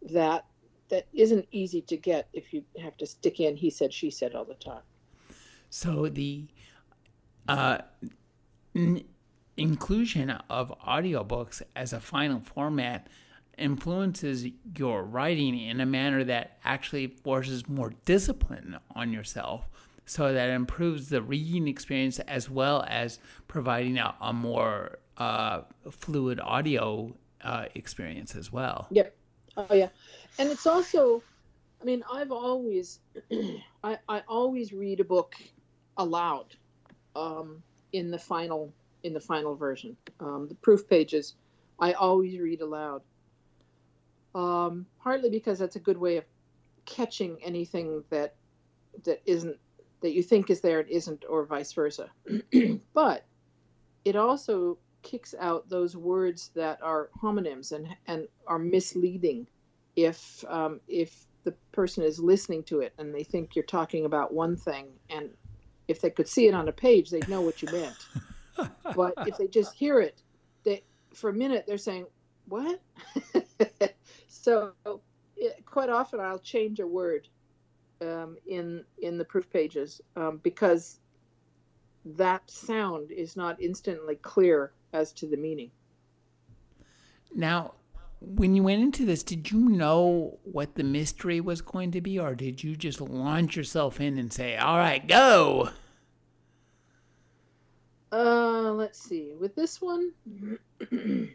that 0.02 0.46
that 0.88 1.06
isn't 1.12 1.46
easy 1.50 1.80
to 1.82 1.96
get 1.96 2.28
if 2.32 2.52
you 2.52 2.62
have 2.80 2.96
to 2.98 3.06
stick 3.06 3.40
in 3.40 3.56
he 3.56 3.70
said 3.70 3.92
she 3.92 4.10
said 4.10 4.34
all 4.34 4.44
the 4.44 4.54
time. 4.54 4.82
So 5.70 6.08
the 6.08 6.46
uh, 7.48 7.78
n- 8.76 9.04
inclusion 9.56 10.30
of 10.30 10.72
audiobooks 10.80 11.62
as 11.74 11.92
a 11.92 12.00
final 12.00 12.40
format 12.40 13.08
influences 13.58 14.46
your 14.76 15.04
writing 15.04 15.58
in 15.58 15.80
a 15.80 15.86
manner 15.86 16.24
that 16.24 16.58
actually 16.64 17.06
forces 17.06 17.68
more 17.68 17.92
discipline 18.04 18.78
on 18.94 19.12
yourself 19.12 19.68
so 20.06 20.32
that 20.32 20.50
improves 20.50 21.08
the 21.08 21.22
reading 21.22 21.66
experience 21.68 22.18
as 22.20 22.50
well 22.50 22.84
as 22.88 23.18
providing 23.48 23.98
a, 23.98 24.14
a 24.20 24.32
more 24.32 24.98
uh, 25.16 25.62
fluid 25.90 26.40
audio 26.40 27.12
uh, 27.42 27.66
experience 27.74 28.34
as 28.34 28.52
well. 28.52 28.86
Yep. 28.90 29.16
Oh 29.56 29.74
yeah, 29.74 29.88
and 30.38 30.50
it's 30.50 30.66
also, 30.66 31.22
I 31.80 31.84
mean, 31.84 32.02
I've 32.12 32.32
always, 32.32 32.98
I, 33.84 33.98
I 34.08 34.22
always 34.26 34.72
read 34.72 34.98
a 34.98 35.04
book 35.04 35.36
aloud, 35.96 36.56
um, 37.14 37.62
in 37.92 38.10
the 38.10 38.18
final 38.18 38.72
in 39.04 39.12
the 39.12 39.20
final 39.20 39.54
version. 39.54 39.96
Um, 40.20 40.48
the 40.48 40.54
proof 40.56 40.88
pages, 40.88 41.34
I 41.78 41.92
always 41.92 42.38
read 42.38 42.60
aloud 42.60 43.02
um, 44.34 44.86
partly 45.02 45.30
because 45.30 45.58
that's 45.58 45.76
a 45.76 45.80
good 45.80 45.98
way 45.98 46.16
of 46.16 46.24
catching 46.84 47.38
anything 47.42 48.02
that 48.10 48.34
that 49.04 49.22
isn't 49.26 49.56
that 50.00 50.12
you 50.12 50.22
think 50.22 50.50
is 50.50 50.60
there 50.60 50.80
and 50.80 50.88
isn't, 50.90 51.24
or 51.28 51.46
vice 51.46 51.72
versa. 51.72 52.10
but 52.94 53.24
it 54.04 54.16
also 54.16 54.76
kicks 55.02 55.34
out 55.40 55.68
those 55.68 55.96
words 55.96 56.50
that 56.54 56.82
are 56.82 57.08
homonyms 57.20 57.72
and 57.72 57.88
and 58.06 58.28
are 58.46 58.58
misleading 58.58 59.46
if 59.96 60.44
um, 60.48 60.80
if 60.88 61.26
the 61.44 61.52
person 61.72 62.02
is 62.02 62.18
listening 62.18 62.62
to 62.64 62.80
it 62.80 62.92
and 62.98 63.14
they 63.14 63.22
think 63.22 63.54
you're 63.54 63.64
talking 63.64 64.04
about 64.04 64.32
one 64.32 64.56
thing, 64.56 64.88
and 65.10 65.30
if 65.88 66.00
they 66.00 66.10
could 66.10 66.28
see 66.28 66.48
it 66.48 66.54
on 66.54 66.68
a 66.68 66.72
page, 66.72 67.10
they'd 67.10 67.28
know 67.28 67.40
what 67.40 67.62
you 67.62 67.68
meant. 67.70 68.70
but 68.96 69.14
if 69.26 69.36
they 69.36 69.46
just 69.46 69.74
hear 69.74 70.00
it, 70.00 70.22
they 70.64 70.82
for 71.14 71.30
a 71.30 71.34
minute 71.34 71.64
they're 71.66 71.78
saying, 71.78 72.06
"What?" 72.48 72.80
so 74.34 74.72
it, 75.36 75.64
quite 75.64 75.88
often 75.88 76.20
I'll 76.20 76.38
change 76.38 76.80
a 76.80 76.86
word 76.86 77.28
um, 78.00 78.36
in 78.46 78.84
in 78.98 79.18
the 79.18 79.24
proof 79.24 79.48
pages 79.50 80.00
um, 80.16 80.40
because 80.42 80.98
that 82.04 82.48
sound 82.50 83.10
is 83.10 83.36
not 83.36 83.60
instantly 83.60 84.16
clear 84.16 84.72
as 84.92 85.12
to 85.12 85.26
the 85.26 85.36
meaning. 85.36 85.70
Now, 87.34 87.74
when 88.20 88.54
you 88.54 88.62
went 88.62 88.82
into 88.82 89.06
this, 89.06 89.22
did 89.22 89.50
you 89.50 89.68
know 89.68 90.38
what 90.44 90.74
the 90.74 90.84
mystery 90.84 91.40
was 91.40 91.60
going 91.62 91.92
to 91.92 92.00
be, 92.00 92.18
or 92.18 92.34
did 92.34 92.62
you 92.62 92.76
just 92.76 93.00
launch 93.00 93.56
yourself 93.56 94.00
in 94.00 94.18
and 94.18 94.32
say, 94.32 94.56
"All 94.56 94.78
right, 94.78 95.06
go"? 95.06 95.70
Uh, 98.12 98.72
let's 98.72 98.98
see. 99.00 99.34
With 99.38 99.54
this 99.56 99.80
one, 99.80 100.12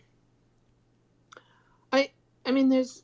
I 2.49 2.51
mean, 2.51 2.67
there's 2.67 3.03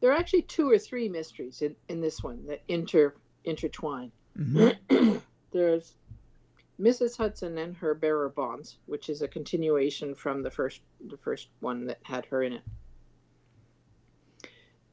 there 0.00 0.10
are 0.10 0.16
actually 0.16 0.42
two 0.42 0.70
or 0.70 0.78
three 0.78 1.06
mysteries 1.06 1.60
in, 1.60 1.76
in 1.90 2.00
this 2.00 2.22
one 2.22 2.46
that 2.46 2.62
inter 2.66 3.12
intertwine. 3.44 4.10
Mm-hmm. 4.38 5.18
there's 5.52 5.96
Mrs. 6.80 7.18
Hudson 7.18 7.58
and 7.58 7.76
her 7.76 7.92
bearer 7.92 8.30
bonds, 8.30 8.78
which 8.86 9.10
is 9.10 9.20
a 9.20 9.28
continuation 9.28 10.14
from 10.14 10.42
the 10.42 10.50
first 10.50 10.80
the 11.10 11.18
first 11.18 11.48
one 11.60 11.84
that 11.88 11.98
had 12.00 12.24
her 12.24 12.42
in 12.42 12.54
it. 12.54 12.62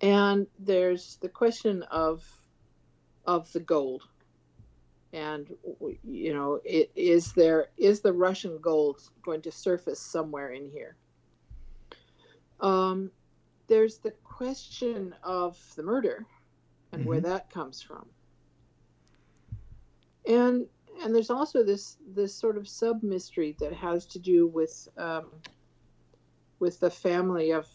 And 0.01 0.45
there's 0.59 1.15
the 1.21 1.29
question 1.29 1.83
of 1.83 2.25
of 3.25 3.49
the 3.53 3.61
gold. 3.61 4.03
And 5.13 5.49
you 6.03 6.33
know, 6.33 6.59
it, 6.65 6.91
is 6.93 7.31
there 7.31 7.67
is 7.77 8.01
the 8.01 8.11
Russian 8.11 8.57
gold 8.57 8.99
going 9.23 9.43
to 9.43 9.51
surface 9.53 10.01
somewhere 10.01 10.51
in 10.51 10.69
here? 10.69 10.97
Um, 12.59 13.11
there's 13.67 13.97
the 13.97 14.11
question 14.23 15.13
of 15.23 15.57
the 15.75 15.83
murder 15.83 16.25
and 16.91 17.01
mm-hmm. 17.01 17.09
where 17.09 17.21
that 17.21 17.49
comes 17.49 17.81
from. 17.81 18.05
And 20.25 20.67
and 21.03 21.13
there's 21.13 21.29
also 21.29 21.63
this 21.63 21.97
this 22.15 22.33
sort 22.33 22.57
of 22.57 22.67
sub 22.67 23.03
mystery 23.03 23.55
that 23.59 23.73
has 23.73 24.05
to 24.07 24.19
do 24.19 24.47
with 24.47 24.87
um, 24.97 25.27
with 26.59 26.79
the 26.79 26.89
family 26.89 27.51
of 27.51 27.67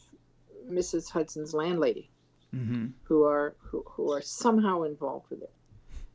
Mrs. 0.69 1.11
Hudson's 1.11 1.55
landlady, 1.55 2.11
mm-hmm. 2.55 2.87
who 3.05 3.25
are 3.25 3.55
who, 3.59 3.85
who 3.87 4.13
are 4.13 4.21
somehow 4.21 4.83
involved 4.83 5.31
with 5.31 5.43
it. 5.43 5.53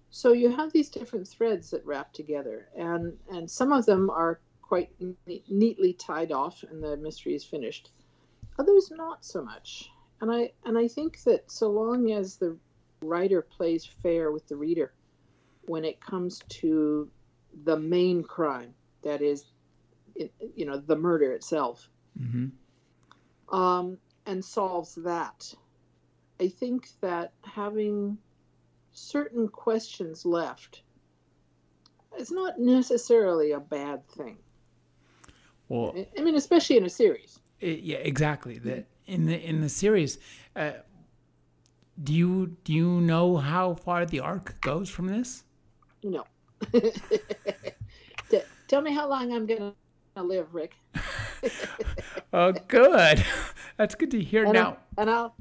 So 0.09 0.33
you 0.33 0.49
have 0.49 0.71
these 0.71 0.89
different 0.89 1.27
threads 1.27 1.69
that 1.71 1.85
wrap 1.85 2.13
together, 2.13 2.69
and 2.75 3.17
and 3.31 3.49
some 3.49 3.71
of 3.71 3.85
them 3.85 4.09
are 4.09 4.39
quite 4.61 4.89
ne- 4.99 5.43
neatly 5.49 5.93
tied 5.93 6.31
off, 6.31 6.63
and 6.69 6.83
the 6.83 6.97
mystery 6.97 7.35
is 7.35 7.43
finished. 7.43 7.91
Others 8.59 8.91
not 8.91 9.23
so 9.23 9.43
much, 9.43 9.91
and 10.21 10.31
I 10.31 10.51
and 10.65 10.77
I 10.77 10.87
think 10.87 11.23
that 11.23 11.51
so 11.51 11.69
long 11.69 12.11
as 12.11 12.37
the 12.37 12.57
writer 13.01 13.41
plays 13.41 13.85
fair 13.85 14.31
with 14.31 14.47
the 14.47 14.55
reader, 14.55 14.93
when 15.65 15.85
it 15.85 16.01
comes 16.01 16.41
to 16.49 17.09
the 17.63 17.77
main 17.77 18.23
crime, 18.23 18.73
that 19.03 19.21
is, 19.21 19.45
you 20.55 20.65
know, 20.65 20.77
the 20.77 20.95
murder 20.95 21.33
itself, 21.33 21.89
mm-hmm. 22.19 23.55
um, 23.55 23.97
and 24.25 24.43
solves 24.43 24.95
that. 24.95 25.53
I 26.39 26.47
think 26.49 26.89
that 27.01 27.33
having 27.43 28.17
certain 28.91 29.47
questions 29.47 30.25
left 30.25 30.81
is 32.17 32.31
not 32.31 32.59
necessarily 32.59 33.51
a 33.51 33.59
bad 33.59 34.07
thing. 34.09 34.37
Well, 35.69 35.93
I 36.17 36.21
mean, 36.21 36.35
especially 36.35 36.77
in 36.77 36.85
a 36.85 36.89
series. 36.89 37.39
It, 37.59 37.79
yeah, 37.79 37.97
exactly. 37.97 38.59
That 38.59 38.85
in 39.05 39.25
the 39.25 39.39
in 39.39 39.61
the 39.61 39.69
series, 39.69 40.19
uh, 40.55 40.71
do 42.03 42.13
you 42.13 42.57
do 42.63 42.73
you 42.73 43.01
know 43.01 43.37
how 43.37 43.73
far 43.73 44.05
the 44.05 44.19
arc 44.19 44.59
goes 44.61 44.89
from 44.89 45.07
this? 45.07 45.43
No. 46.03 46.25
Tell 48.67 48.81
me 48.81 48.93
how 48.93 49.07
long 49.07 49.31
I'm 49.31 49.45
going 49.45 49.73
to 50.15 50.23
live, 50.23 50.53
Rick. 50.53 50.75
oh, 52.33 52.51
good. 52.67 53.23
That's 53.77 53.95
good 53.95 54.11
to 54.11 54.21
hear 54.21 54.43
and 54.43 54.53
now. 54.53 54.65
I'll, 54.65 54.79
and 54.97 55.09
I'll 55.09 55.35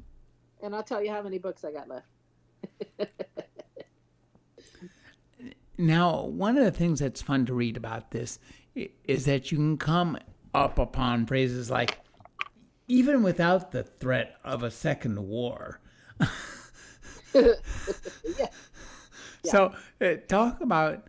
and 0.63 0.75
I'll 0.75 0.83
tell 0.83 1.03
you 1.03 1.11
how 1.11 1.21
many 1.21 1.37
books 1.37 1.65
I 1.65 1.71
got 1.71 1.89
left. 1.89 2.07
now, 5.77 6.23
one 6.23 6.57
of 6.57 6.63
the 6.63 6.71
things 6.71 6.99
that's 6.99 7.21
fun 7.21 7.45
to 7.47 7.53
read 7.53 7.77
about 7.77 8.11
this 8.11 8.39
is 8.75 9.25
that 9.25 9.51
you 9.51 9.57
can 9.57 9.77
come 9.77 10.17
up 10.53 10.79
upon 10.79 11.25
phrases 11.25 11.69
like 11.69 11.99
even 12.87 13.23
without 13.23 13.71
the 13.71 13.83
threat 13.83 14.35
of 14.43 14.63
a 14.63 14.71
second 14.71 15.27
war. 15.27 15.79
yeah. 17.33 17.53
So, 19.43 19.73
uh, 20.01 20.15
talk 20.27 20.59
about 20.59 21.07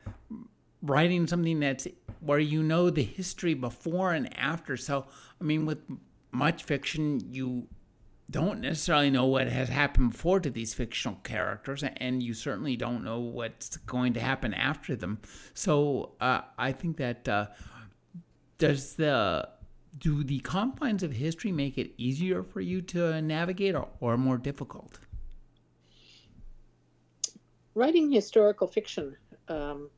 writing 0.80 1.26
something 1.26 1.58
that's 1.58 1.88
where 2.20 2.38
you 2.38 2.62
know 2.62 2.88
the 2.88 3.02
history 3.02 3.54
before 3.54 4.12
and 4.12 4.36
after. 4.38 4.76
So, 4.76 5.06
I 5.40 5.44
mean, 5.44 5.66
with 5.66 5.78
much 6.30 6.62
fiction, 6.62 7.20
you 7.32 7.66
don't 8.30 8.60
necessarily 8.60 9.10
know 9.10 9.24
what 9.24 9.48
has 9.48 9.70
happened 9.70 10.12
before 10.12 10.38
to 10.40 10.50
these 10.50 10.72
fictional 10.72 11.16
characters, 11.24 11.82
and 11.96 12.22
you 12.22 12.32
certainly 12.32 12.76
don't 12.76 13.02
know 13.02 13.18
what's 13.18 13.76
going 13.78 14.12
to 14.12 14.20
happen 14.20 14.54
after 14.54 14.94
them. 14.94 15.18
So, 15.54 16.12
uh, 16.20 16.42
I 16.56 16.72
think 16.72 16.98
that 16.98 17.28
uh, 17.28 17.46
does 18.58 18.94
the 18.94 19.48
do 19.96 20.22
the 20.24 20.40
confines 20.40 21.02
of 21.02 21.12
history 21.12 21.52
make 21.52 21.78
it 21.78 21.92
easier 21.96 22.42
for 22.42 22.60
you 22.60 22.82
to 22.82 23.20
navigate 23.22 23.74
or, 23.74 23.88
or 24.00 24.16
more 24.16 24.38
difficult? 24.38 24.98
writing 27.78 28.10
historical 28.10 28.66
fiction 28.66 29.16
um, 29.46 29.88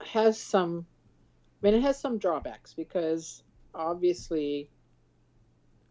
has 0.00 0.40
some, 0.40 0.86
I 1.62 1.66
mean, 1.66 1.74
it 1.74 1.82
has 1.82 2.00
some 2.00 2.16
drawbacks 2.16 2.72
because 2.72 3.42
obviously 3.74 4.70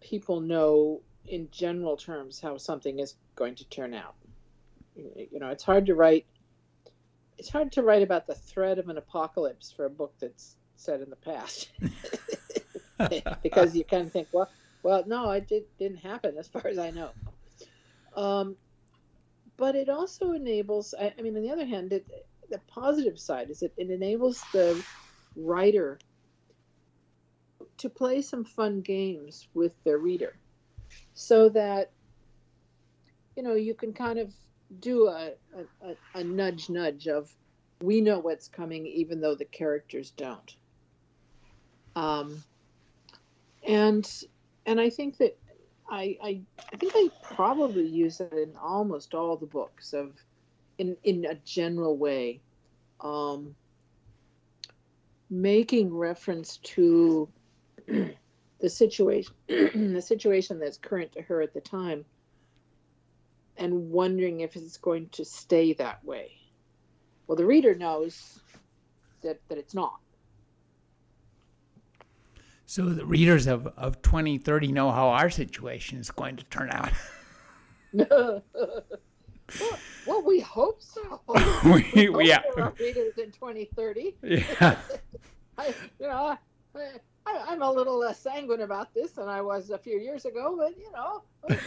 people 0.02 0.42
know 0.42 1.02
in 1.28 1.48
general 1.52 1.98
terms 1.98 2.42
how 2.42 2.58
something 2.58 2.98
is 3.00 3.16
going 3.36 3.54
to 3.56 3.70
turn 3.70 3.94
out. 3.94 4.16
You 4.96 5.40
know, 5.40 5.50
it's 5.50 5.64
hard 5.64 5.86
to 5.86 5.96
write. 5.96 6.26
It's 7.38 7.50
hard 7.50 7.72
to 7.74 7.84
write 7.84 8.02
about 8.02 8.28
the 8.28 8.36
threat 8.36 8.80
of 8.80 8.88
an 8.90 8.98
apocalypse 8.98 9.72
for 9.72 9.86
a 9.86 9.90
book 9.90 10.14
that's 10.20 10.56
set 10.78 11.02
in 11.02 11.10
the 11.10 11.18
past, 11.18 11.70
because 13.44 13.76
you 13.76 13.84
kind 13.84 14.06
of 14.06 14.12
think, 14.12 14.28
well, 14.32 14.50
well, 14.84 15.04
no, 15.08 15.32
it 15.32 15.48
did, 15.48 15.64
didn't 15.80 15.98
happen 15.98 16.38
as 16.38 16.48
far 16.48 16.68
as 16.68 16.78
I 16.78 16.92
know. 16.92 17.10
Um, 18.16 18.56
but 19.58 19.76
it 19.76 19.90
also 19.90 20.34
enables 20.34 20.94
I, 21.00 21.14
I, 21.18 21.22
mean 21.22 21.36
on 21.36 21.44
the 21.44 21.52
other 21.52 21.66
hand 21.66 21.94
it, 21.94 22.06
the 22.50 22.60
positive 22.68 23.20
side 23.20 23.50
is 23.50 23.62
it, 23.62 23.74
it 23.78 23.90
enables 23.90 24.44
the 24.54 24.84
writer 25.36 26.00
to 27.78 27.90
play 27.90 28.22
some 28.22 28.46
fun 28.46 28.82
games 28.82 29.48
with 29.54 29.72
their 29.84 29.98
reader 29.98 30.36
so 31.14 31.50
that 31.50 31.92
you 33.36 33.44
know 33.44 33.56
you 33.56 33.74
can 33.74 33.94
kind 33.94 34.20
of 34.20 34.34
do 34.80 35.08
a, 35.08 35.32
a, 35.82 36.20
a 36.20 36.24
nudge 36.24 36.70
nudge 36.70 37.08
of 37.08 37.30
we 37.82 38.02
know 38.02 38.20
what's 38.20 38.48
coming 38.48 38.86
even 38.86 39.20
though 39.20 39.36
the 39.36 39.46
characters 39.46 40.12
don't 40.12 40.56
um, 41.96 42.44
and 43.68 44.24
and 44.66 44.80
i 44.80 44.90
think 44.90 45.18
that 45.18 45.38
I, 45.90 46.18
I, 46.24 46.42
I 46.74 46.78
think 46.78 46.94
I 46.96 47.10
probably 47.22 47.86
use 47.86 48.20
it 48.20 48.34
in 48.34 48.56
almost 48.56 49.14
all 49.14 49.38
the 49.38 49.46
books 49.46 49.94
of, 49.94 50.14
in 50.78 50.98
in 51.04 51.26
a 51.26 51.36
general 51.36 51.96
way, 51.98 52.42
um, 53.02 53.56
making 55.30 55.94
reference 55.94 56.58
to 56.58 57.30
the 57.88 58.70
situation, 58.70 59.34
the 59.48 60.02
situation 60.02 60.60
that's 60.60 60.78
current 60.78 61.12
to 61.14 61.22
her 61.22 61.42
at 61.42 61.54
the 61.54 61.62
time, 61.62 62.04
and 63.58 63.92
wondering 63.92 64.40
if 64.42 64.56
it's 64.56 64.78
going 64.78 65.08
to 65.10 65.24
stay 65.24 65.74
that 65.74 66.04
way. 66.04 66.32
Well, 67.28 67.36
the 67.36 67.46
reader 67.46 67.76
knows 67.76 68.40
that 69.22 69.40
that 69.50 69.58
it's 69.60 69.76
not. 69.76 70.00
So 72.68 72.90
the 72.90 73.06
readers 73.06 73.48
of, 73.48 73.68
of 73.78 74.02
2030 74.02 74.72
know 74.72 74.92
how 74.92 75.10
our 75.10 75.30
situation 75.30 76.00
is 76.00 76.10
going 76.10 76.36
to 76.38 76.44
turn 76.46 76.70
out. 76.72 76.92
well, 77.94 78.44
well, 80.08 80.24
we 80.24 80.40
hope 80.40 80.82
so. 80.82 81.22
we, 81.96 82.10
we 82.10 82.28
yeah. 82.28 82.42
our 82.58 82.74
readers 82.80 83.18
in 83.18 83.32
2030. 83.32 84.16
Yeah. 84.24 84.78
I, 85.58 85.68
you 86.00 86.08
know, 86.08 86.38
I, 86.76 86.80
I, 87.26 87.54
am 87.54 87.62
a 87.62 87.72
little 87.72 87.98
less 87.98 88.20
sanguine 88.20 88.62
about 88.62 88.94
this 88.94 89.12
than 89.12 89.30
I 89.30 89.42
was 89.42 89.70
a 89.70 89.78
few 89.78 90.00
years 90.00 90.26
ago, 90.26 90.56
but 90.58 90.78
you 90.78 90.92
know, 90.92 91.22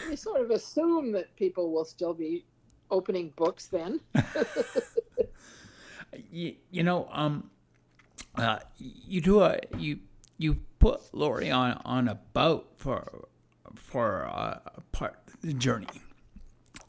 we 0.07 0.15
sort 0.15 0.41
of 0.41 0.51
assume 0.51 1.11
that 1.13 1.33
people 1.37 1.71
will 1.71 1.85
still 1.85 2.13
be 2.13 2.45
opening 2.91 3.33
books 3.35 3.67
then. 3.67 3.99
you, 6.31 6.55
you 6.69 6.83
know, 6.83 7.07
um, 7.11 7.49
uh, 8.35 8.59
you 8.77 9.21
do 9.21 9.41
a 9.41 9.57
you 9.77 9.99
you 10.37 10.57
put 10.79 11.13
Laurie 11.13 11.51
on 11.51 11.79
on 11.85 12.07
a 12.07 12.15
boat 12.33 12.71
for 12.77 13.27
for 13.75 14.27
uh, 14.27 14.59
part 14.91 15.19
the 15.41 15.53
journey, 15.53 15.87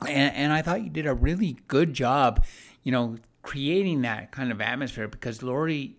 and, 0.06 0.34
and 0.34 0.52
I 0.52 0.62
thought 0.62 0.82
you 0.82 0.90
did 0.90 1.06
a 1.06 1.14
really 1.14 1.56
good 1.68 1.92
job, 1.92 2.44
you 2.82 2.92
know, 2.92 3.16
creating 3.42 4.02
that 4.02 4.32
kind 4.32 4.50
of 4.50 4.60
atmosphere 4.60 5.08
because 5.08 5.42
Laurie 5.42 5.96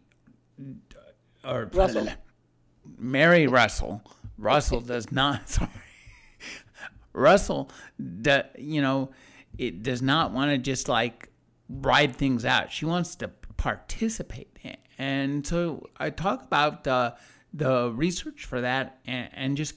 or 1.44 1.70
Russell. 1.74 2.08
Mary 2.98 3.48
Russell. 3.48 4.02
Russell 4.38 4.82
does 4.82 5.12
not 5.12 5.48
sorry. 5.50 5.70
Russell 7.14 7.70
do, 8.22 8.42
you 8.58 8.82
know 8.82 9.12
it 9.58 9.84
does 9.84 10.02
not 10.02 10.32
want 10.32 10.52
to 10.52 10.58
just 10.58 10.88
like 10.88 11.30
ride 11.70 12.16
things 12.16 12.46
out. 12.46 12.72
She 12.72 12.86
wants 12.86 13.16
to 13.18 13.28
participate. 13.58 14.48
And 14.98 15.46
so 15.46 15.88
I 15.98 16.12
talk 16.12 16.44
about 16.44 16.86
uh, 16.88 17.14
the 17.54 17.92
research 17.94 18.46
for 18.46 18.62
that 18.62 19.00
and, 19.06 19.30
and 19.34 19.58
just 19.58 19.76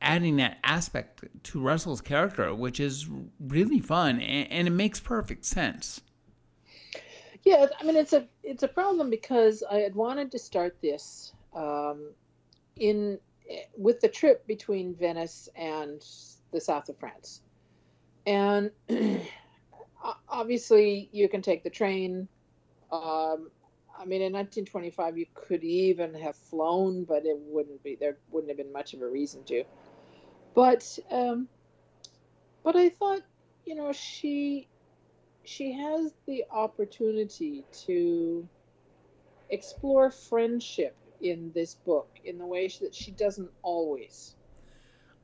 adding 0.00 0.36
that 0.36 0.58
aspect 0.64 1.24
to 1.42 1.60
Russell's 1.60 2.00
character, 2.00 2.54
which 2.54 2.80
is 2.80 3.08
really 3.40 3.80
fun 3.80 4.20
and, 4.20 4.50
and, 4.50 4.68
it 4.68 4.70
makes 4.70 5.00
perfect 5.00 5.44
sense. 5.44 6.00
Yeah, 7.44 7.66
I 7.78 7.84
mean 7.84 7.96
it's 7.96 8.12
a 8.12 8.26
it's 8.42 8.64
a 8.64 8.68
problem 8.68 9.08
because 9.08 9.62
I 9.70 9.76
had 9.76 9.94
wanted 9.94 10.32
to 10.32 10.38
start 10.38 10.76
this 10.82 11.32
um, 11.54 12.10
in 12.74 13.18
with 13.76 14.00
the 14.00 14.08
trip 14.08 14.44
between 14.48 14.96
Venice 14.96 15.48
and 15.54 16.04
the 16.52 16.60
south 16.60 16.88
of 16.88 16.98
France, 16.98 17.42
and 18.26 18.72
obviously 20.28 21.08
you 21.12 21.28
can 21.28 21.40
take 21.40 21.62
the 21.62 21.70
train. 21.70 22.26
Um, 22.90 23.50
I 23.98 24.04
mean, 24.04 24.22
in 24.22 24.32
1925, 24.32 25.18
you 25.18 25.26
could 25.34 25.64
even 25.64 26.14
have 26.14 26.36
flown, 26.36 27.04
but 27.04 27.24
it 27.24 27.36
wouldn't 27.38 27.82
be 27.82 27.96
there. 27.96 28.18
Wouldn't 28.30 28.50
have 28.50 28.58
been 28.58 28.72
much 28.72 28.94
of 28.94 29.02
a 29.02 29.08
reason 29.08 29.42
to. 29.44 29.64
But 30.54 30.98
um, 31.10 31.48
but 32.62 32.76
I 32.76 32.88
thought, 32.88 33.22
you 33.64 33.74
know, 33.74 33.92
she 33.92 34.68
she 35.44 35.72
has 35.72 36.12
the 36.26 36.44
opportunity 36.50 37.64
to 37.86 38.48
explore 39.50 40.10
friendship 40.10 40.96
in 41.20 41.52
this 41.54 41.74
book 41.74 42.08
in 42.24 42.38
the 42.38 42.46
way 42.46 42.68
that 42.80 42.94
she 42.94 43.10
doesn't 43.12 43.50
always. 43.62 44.34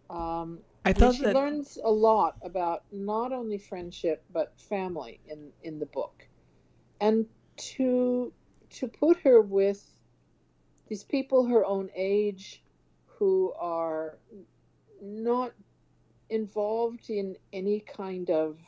Um, 0.09 0.61
I 0.85 0.93
thought 0.93 1.15
she 1.15 1.25
that... 1.25 1.35
learns 1.35 1.79
a 1.83 1.91
lot 1.91 2.37
about 2.43 2.85
not 2.93 3.33
only 3.33 3.59
friendship 3.59 4.25
but 4.33 4.53
family 4.59 5.21
in 5.29 5.51
in 5.63 5.79
the 5.79 5.87
book, 5.87 6.27
and 7.01 7.27
to 7.57 8.33
to 8.73 8.89
put 8.89 9.19
her 9.19 9.41
with 9.41 9.85
these 10.89 11.05
people 11.05 11.47
her 11.47 11.65
own 11.65 11.91
age 11.95 12.63
who 13.07 13.53
are 13.59 14.19
not 15.01 15.53
involved 16.31 17.11
in 17.11 17.37
any 17.53 17.81
kind 17.81 18.31
of 18.31 18.59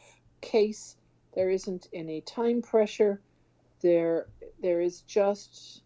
case. 0.41 0.97
There 1.35 1.51
isn't 1.51 1.89
any 1.93 2.21
time 2.21 2.63
pressure. 2.63 3.21
There, 3.81 4.29
there 4.61 4.81
is 4.81 5.01
just 5.03 5.83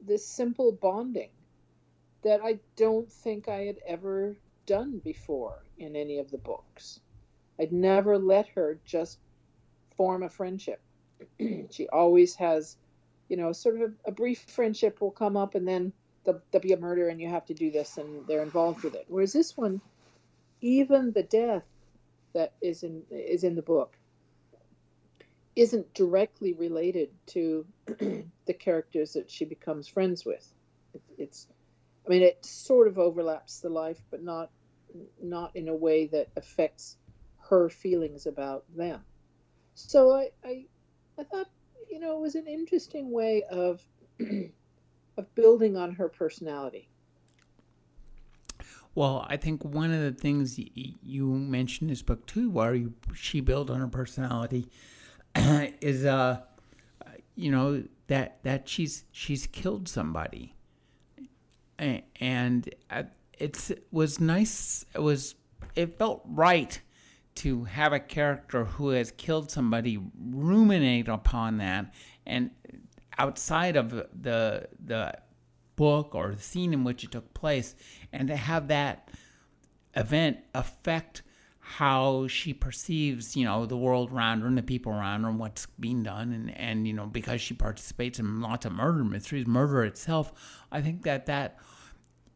this 0.00 0.26
simple 0.26 0.72
bonding 0.72 1.30
that 2.22 2.40
I 2.42 2.58
don't 2.76 3.10
think 3.10 3.48
I 3.48 3.64
had 3.64 3.78
ever 3.86 4.36
done 4.66 5.00
before 5.04 5.64
in 5.78 5.96
any 5.96 6.18
of 6.18 6.30
the 6.30 6.38
books. 6.38 7.00
I'd 7.58 7.72
never 7.72 8.18
let 8.18 8.48
her 8.48 8.78
just 8.84 9.18
form 9.96 10.22
a 10.22 10.28
friendship. 10.28 10.80
she 11.70 11.88
always 11.88 12.34
has 12.36 12.76
you 13.28 13.36
know, 13.36 13.52
sort 13.52 13.76
of 13.76 13.82
a, 13.82 14.08
a 14.08 14.12
brief 14.12 14.40
friendship 14.48 15.00
will 15.00 15.10
come 15.10 15.36
up 15.36 15.54
and 15.54 15.66
then 15.66 15.92
there'll, 16.24 16.40
there'll, 16.50 16.62
be 16.62 16.72
a 16.72 16.78
murder 16.78 17.08
and 17.08 17.20
you 17.20 17.28
have 17.28 17.46
to 17.46 17.54
do 17.54 17.70
this 17.70 17.98
and 17.98 18.26
they're 18.26 18.42
involved 18.42 18.82
with 18.82 18.94
it. 18.94 19.04
Whereas 19.08 19.32
this 19.32 19.56
one, 19.56 19.80
even 20.60 21.12
the 21.12 21.22
death 21.22 21.64
that 22.34 22.52
is 22.60 22.82
in 22.82 23.02
is 23.10 23.44
in 23.44 23.54
the 23.54 23.62
book 23.62 23.96
isn't 25.54 25.94
directly 25.94 26.52
related 26.52 27.08
to 27.26 27.64
the 27.86 28.54
characters 28.58 29.14
that 29.14 29.30
she 29.30 29.46
becomes 29.46 29.88
friends 29.88 30.24
with. 30.24 30.46
It, 30.92 31.02
it's, 31.16 31.48
I 32.06 32.10
mean, 32.10 32.22
it 32.22 32.44
sort 32.44 32.88
of 32.88 32.98
overlaps 32.98 33.60
the 33.60 33.70
life, 33.70 34.00
but 34.10 34.22
not 34.22 34.50
not 35.20 35.54
in 35.56 35.68
a 35.68 35.74
way 35.74 36.06
that 36.06 36.28
affects 36.36 36.96
her 37.48 37.68
feelings 37.68 38.26
about 38.26 38.64
them. 38.74 39.00
So 39.74 40.12
I, 40.12 40.30
I, 40.44 40.64
I 41.18 41.24
thought 41.24 41.48
you 41.90 41.98
know, 41.98 42.16
it 42.16 42.20
was 42.20 42.34
an 42.34 42.46
interesting 42.46 43.10
way 43.10 43.42
of 43.50 43.82
of 45.16 45.34
building 45.34 45.76
on 45.76 45.94
her 45.94 46.08
personality. 46.08 46.88
Well, 48.94 49.26
I 49.28 49.36
think 49.36 49.62
one 49.62 49.92
of 49.92 50.00
the 50.00 50.12
things 50.12 50.58
you 50.58 51.26
mentioned 51.26 51.90
in 51.90 51.92
this 51.92 52.02
book 52.02 52.24
too, 52.26 52.48
where 52.48 52.74
you, 52.74 52.94
she 53.14 53.40
built 53.40 53.68
on 53.68 53.78
her 53.78 53.88
personality, 53.88 54.68
is 55.36 56.06
uh, 56.06 56.40
you 57.34 57.50
know 57.50 57.84
that 58.06 58.42
that 58.42 58.68
she's 58.68 59.04
she's 59.12 59.46
killed 59.46 59.86
somebody, 59.86 60.54
and 61.78 62.74
uh, 62.90 63.02
it 63.38 63.84
was 63.90 64.18
nice. 64.18 64.86
It 64.94 65.02
was 65.02 65.34
it 65.74 65.98
felt 65.98 66.22
right 66.24 66.80
to 67.36 67.64
have 67.64 67.92
a 67.92 68.00
character 68.00 68.64
who 68.64 68.88
has 68.90 69.10
killed 69.12 69.50
somebody 69.50 69.98
ruminate 70.18 71.08
upon 71.08 71.58
that 71.58 71.92
and 72.26 72.50
outside 73.18 73.76
of 73.76 73.90
the 73.90 74.68
the 74.84 75.12
book 75.76 76.14
or 76.14 76.34
the 76.34 76.42
scene 76.42 76.72
in 76.72 76.84
which 76.84 77.04
it 77.04 77.12
took 77.12 77.32
place 77.34 77.74
and 78.12 78.28
to 78.28 78.36
have 78.36 78.68
that 78.68 79.10
event 79.94 80.38
affect 80.54 81.22
how 81.68 82.28
she 82.28 82.54
perceives, 82.54 83.34
you 83.34 83.44
know, 83.44 83.66
the 83.66 83.76
world 83.76 84.12
around 84.12 84.40
her 84.40 84.46
and 84.46 84.56
the 84.56 84.62
people 84.62 84.92
around 84.92 85.24
her 85.24 85.28
and 85.28 85.38
what's 85.38 85.66
being 85.80 86.02
done 86.02 86.32
and, 86.32 86.56
and 86.56 86.86
you 86.86 86.92
know, 86.92 87.06
because 87.06 87.40
she 87.40 87.54
participates 87.54 88.20
in 88.20 88.40
lots 88.40 88.64
of 88.64 88.72
murder 88.72 89.04
mysteries, 89.04 89.46
murder 89.46 89.84
itself, 89.84 90.32
I 90.70 90.80
think 90.80 91.02
that 91.02 91.26
that 91.26 91.58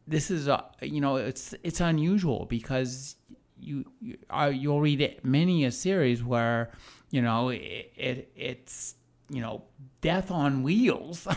this 0.07 0.31
is 0.31 0.49
a 0.49 0.65
you 0.83 1.01
know, 1.01 1.17
it's 1.17 1.55
it's 1.63 1.81
unusual 1.81 2.47
because 2.47 3.17
you, 3.61 3.85
you 4.01 4.19
uh, 4.31 4.51
you'll 4.53 4.81
read 4.81 5.01
it, 5.01 5.25
many 5.25 5.65
a 5.65 5.71
series 5.71 6.23
where 6.23 6.71
you 7.11 7.23
know 7.23 7.51
it, 7.51 7.93
it 7.97 8.33
it's 8.37 8.95
you 9.29 9.41
know 9.41 9.65
death 10.01 10.31
on 10.31 10.63
wheels. 10.63 11.27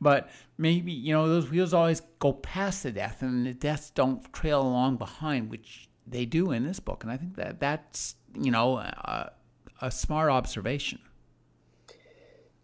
But 0.00 0.28
maybe 0.58 0.92
you 0.92 1.14
know 1.14 1.26
those 1.28 1.50
wheels 1.50 1.72
always 1.72 2.02
go 2.18 2.34
past 2.34 2.82
the 2.82 2.92
death 2.92 3.22
and 3.22 3.46
the 3.46 3.54
deaths 3.54 3.88
don't 3.88 4.30
trail 4.34 4.60
along 4.60 4.96
behind 4.96 5.50
which 5.50 5.88
they 6.06 6.26
do 6.26 6.52
in 6.52 6.64
this 6.64 6.78
book. 6.78 7.02
And 7.02 7.10
i 7.10 7.16
think 7.16 7.36
that 7.36 7.58
that's 7.58 8.16
you 8.38 8.50
know 8.50 8.76
a, 8.76 9.32
a 9.80 9.90
smart 9.90 10.30
observation. 10.30 10.98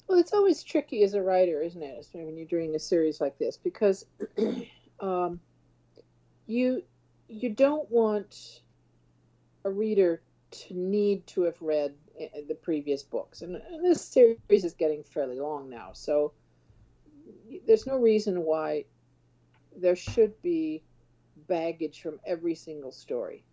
Well 0.06 0.18
it's 0.18 0.34
always 0.34 0.62
tricky 0.62 1.02
as 1.02 1.14
a 1.14 1.22
writer 1.22 1.62
isn't 1.62 1.82
it? 1.82 2.06
When 2.12 2.36
you're 2.36 2.46
doing 2.46 2.74
a 2.74 2.78
series 2.78 3.22
like 3.22 3.38
this 3.38 3.56
because 3.56 4.04
um, 5.00 5.40
you 6.46 6.82
you 7.30 7.50
don't 7.50 7.88
want 7.90 8.62
a 9.64 9.70
reader 9.70 10.20
to 10.50 10.74
need 10.74 11.26
to 11.28 11.42
have 11.42 11.60
read 11.60 11.94
the 12.48 12.54
previous 12.54 13.02
books. 13.02 13.42
And, 13.42 13.56
and, 13.56 13.84
this 13.84 14.04
series 14.04 14.64
is 14.64 14.74
getting 14.74 15.04
fairly 15.04 15.38
long 15.38 15.70
now, 15.70 15.90
so 15.92 16.32
there's 17.66 17.86
no 17.86 17.98
reason 17.98 18.42
why 18.44 18.84
there 19.76 19.96
should 19.96 20.40
be 20.42 20.82
baggage 21.46 22.02
from 22.02 22.18
every 22.26 22.54
single 22.54 22.92
story. 22.92 23.44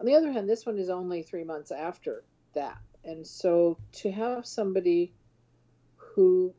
On 0.00 0.06
the 0.06 0.14
other 0.14 0.32
hand, 0.32 0.48
this 0.48 0.64
one 0.64 0.78
is 0.78 0.90
only 0.90 1.22
three 1.22 1.44
months 1.44 1.70
after 1.70 2.24
that. 2.54 2.78
And 3.04 3.26
so 3.26 3.78
to 3.92 4.10
have 4.10 4.46
somebody 4.46 5.12
who 5.96 6.54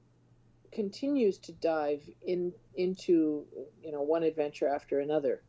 continues 0.72 1.40
to 1.40 1.52
dive 1.54 2.08
in 2.26 2.54
into 2.76 3.46
you 3.82 3.92
know 3.92 4.02
one 4.02 4.22
adventure 4.22 4.68
after 4.68 5.00
another 5.00 5.42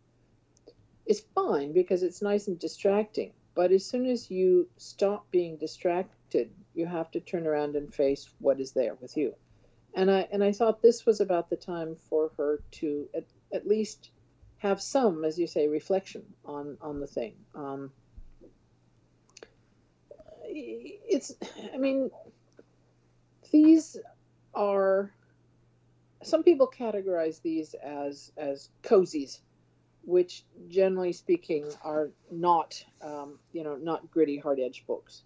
is 1.08 1.24
fine 1.34 1.72
because 1.72 2.02
it's 2.04 2.22
nice 2.22 2.46
and 2.46 2.58
distracting. 2.58 3.32
But 3.54 3.72
as 3.72 3.84
soon 3.84 4.06
as 4.06 4.30
you 4.30 4.68
stop 4.76 5.28
being 5.32 5.56
distracted, 5.56 6.50
you 6.74 6.86
have 6.86 7.10
to 7.10 7.20
turn 7.20 7.46
around 7.46 7.74
and 7.74 7.92
face 7.92 8.30
what 8.38 8.60
is 8.60 8.70
there 8.72 8.94
with 9.00 9.16
you. 9.16 9.34
And 9.94 10.10
I 10.10 10.28
and 10.30 10.44
I 10.44 10.52
thought 10.52 10.80
this 10.80 11.06
was 11.06 11.20
about 11.20 11.50
the 11.50 11.56
time 11.56 11.96
for 12.08 12.30
her 12.36 12.62
to 12.72 13.08
at, 13.14 13.24
at 13.52 13.66
least 13.66 14.10
have 14.58 14.80
some, 14.80 15.24
as 15.24 15.38
you 15.38 15.46
say, 15.46 15.66
reflection 15.66 16.22
on 16.44 16.76
on 16.80 17.00
the 17.00 17.06
thing. 17.06 17.34
Um, 17.54 17.90
it's, 20.50 21.34
I 21.74 21.78
mean, 21.78 22.10
these 23.50 23.96
are 24.54 25.12
some 26.22 26.42
people 26.42 26.68
categorize 26.68 27.40
these 27.40 27.74
as 27.74 28.30
as 28.36 28.68
cozies, 28.82 29.40
which 30.08 30.42
generally 30.70 31.12
speaking 31.12 31.66
are 31.84 32.08
not 32.30 32.82
um, 33.02 33.38
you 33.52 33.62
know 33.62 33.76
not 33.76 34.10
gritty 34.10 34.38
hard 34.38 34.58
edge 34.58 34.84
books. 34.86 35.22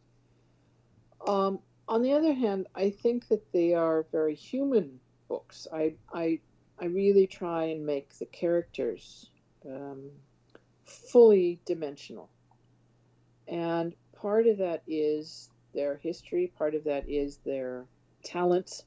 Um, 1.25 1.61
on 1.87 2.03
the 2.03 2.13
other 2.13 2.35
hand, 2.35 2.67
I 2.75 2.91
think 2.91 3.29
that 3.29 3.53
they 3.53 3.75
are 3.75 4.07
very 4.11 4.35
human 4.35 4.99
books. 5.29 5.69
I 5.73 5.95
I 6.13 6.41
I 6.81 6.87
really 6.87 7.29
try 7.29 7.67
and 7.67 7.87
make 7.87 8.19
the 8.19 8.27
characters 8.27 9.31
um, 9.65 10.11
fully 10.85 11.61
dimensional, 11.65 12.29
and 13.47 13.95
part 14.17 14.49
of 14.49 14.59
that 14.59 14.83
is 14.89 15.49
their 15.73 15.97
history. 16.03 16.53
Part 16.59 16.75
of 16.75 16.83
that 16.85 17.09
is 17.09 17.37
their 17.47 17.85
talents, 18.25 18.83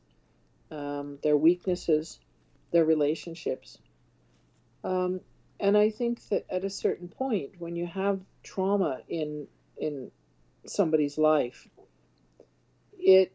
um, 0.71 1.19
their 1.23 1.37
weaknesses, 1.37 2.19
their 2.71 2.83
relationships. 2.83 3.77
Um, 4.83 5.21
and 5.59 5.77
I 5.77 5.89
think 5.89 6.27
that 6.29 6.45
at 6.49 6.63
a 6.63 6.69
certain 6.69 7.07
point, 7.07 7.51
when 7.59 7.75
you 7.75 7.87
have 7.87 8.19
trauma 8.43 9.01
in 9.07 9.47
in 9.77 10.11
somebody's 10.65 11.17
life, 11.17 11.67
it 12.97 13.31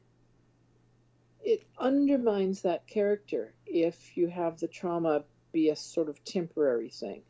it 1.43 1.67
undermines 1.79 2.63
that 2.63 2.87
character 2.87 3.53
if 3.67 4.17
you 4.17 4.29
have 4.29 4.59
the 4.59 4.69
trauma 4.69 5.25
be 5.53 5.71
a 5.71 5.77
sort 5.77 6.09
of 6.09 6.23
temporary 6.25 6.91
thing. 6.91 7.23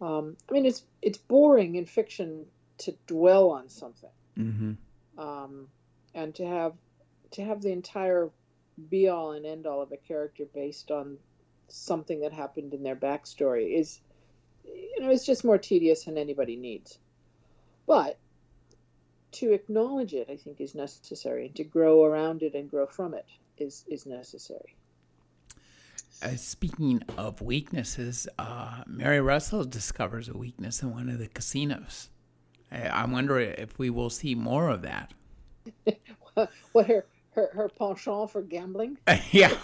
Um, 0.00 0.36
I 0.48 0.52
mean, 0.52 0.66
it's 0.66 0.84
it's 1.02 1.18
boring 1.18 1.74
in 1.76 1.86
fiction 1.86 2.46
to 2.78 2.94
dwell 3.06 3.50
on 3.50 3.68
something, 3.68 4.10
Mm-hmm. 4.38 5.20
um, 5.20 5.68
and 6.14 6.34
to 6.36 6.46
have 6.46 6.74
to 7.32 7.44
have 7.44 7.62
the 7.62 7.72
entire 7.72 8.30
be 8.88 9.08
all 9.08 9.32
and 9.32 9.44
end 9.44 9.66
all 9.66 9.82
of 9.82 9.92
a 9.92 9.96
character 9.96 10.44
based 10.54 10.90
on 10.90 11.18
something 11.72 12.20
that 12.20 12.32
happened 12.32 12.74
in 12.74 12.82
their 12.82 12.96
backstory 12.96 13.78
is, 13.78 14.00
you 14.64 15.00
know, 15.00 15.10
it's 15.10 15.26
just 15.26 15.44
more 15.44 15.58
tedious 15.58 16.04
than 16.04 16.18
anybody 16.18 16.56
needs. 16.56 16.98
But 17.86 18.18
to 19.32 19.52
acknowledge 19.52 20.14
it, 20.14 20.28
I 20.30 20.36
think, 20.36 20.60
is 20.60 20.74
necessary, 20.74 21.46
and 21.46 21.56
to 21.56 21.64
grow 21.64 22.04
around 22.04 22.42
it 22.42 22.54
and 22.54 22.70
grow 22.70 22.86
from 22.86 23.14
it 23.14 23.26
is 23.58 23.84
is 23.88 24.06
necessary. 24.06 24.76
Uh, 26.22 26.36
speaking 26.36 27.02
of 27.16 27.40
weaknesses, 27.40 28.28
uh, 28.38 28.82
Mary 28.86 29.20
Russell 29.20 29.64
discovers 29.64 30.28
a 30.28 30.36
weakness 30.36 30.82
in 30.82 30.92
one 30.92 31.08
of 31.08 31.18
the 31.18 31.28
casinos. 31.28 32.10
I, 32.70 32.82
I 32.82 33.04
wonder 33.06 33.38
if 33.38 33.78
we 33.78 33.88
will 33.88 34.10
see 34.10 34.34
more 34.34 34.68
of 34.68 34.82
that. 34.82 35.12
what 36.72 36.86
her 36.86 37.06
her, 37.32 37.50
her 37.54 37.68
penchant 37.68 38.30
for 38.30 38.42
gambling? 38.42 38.98
yeah. 39.30 39.56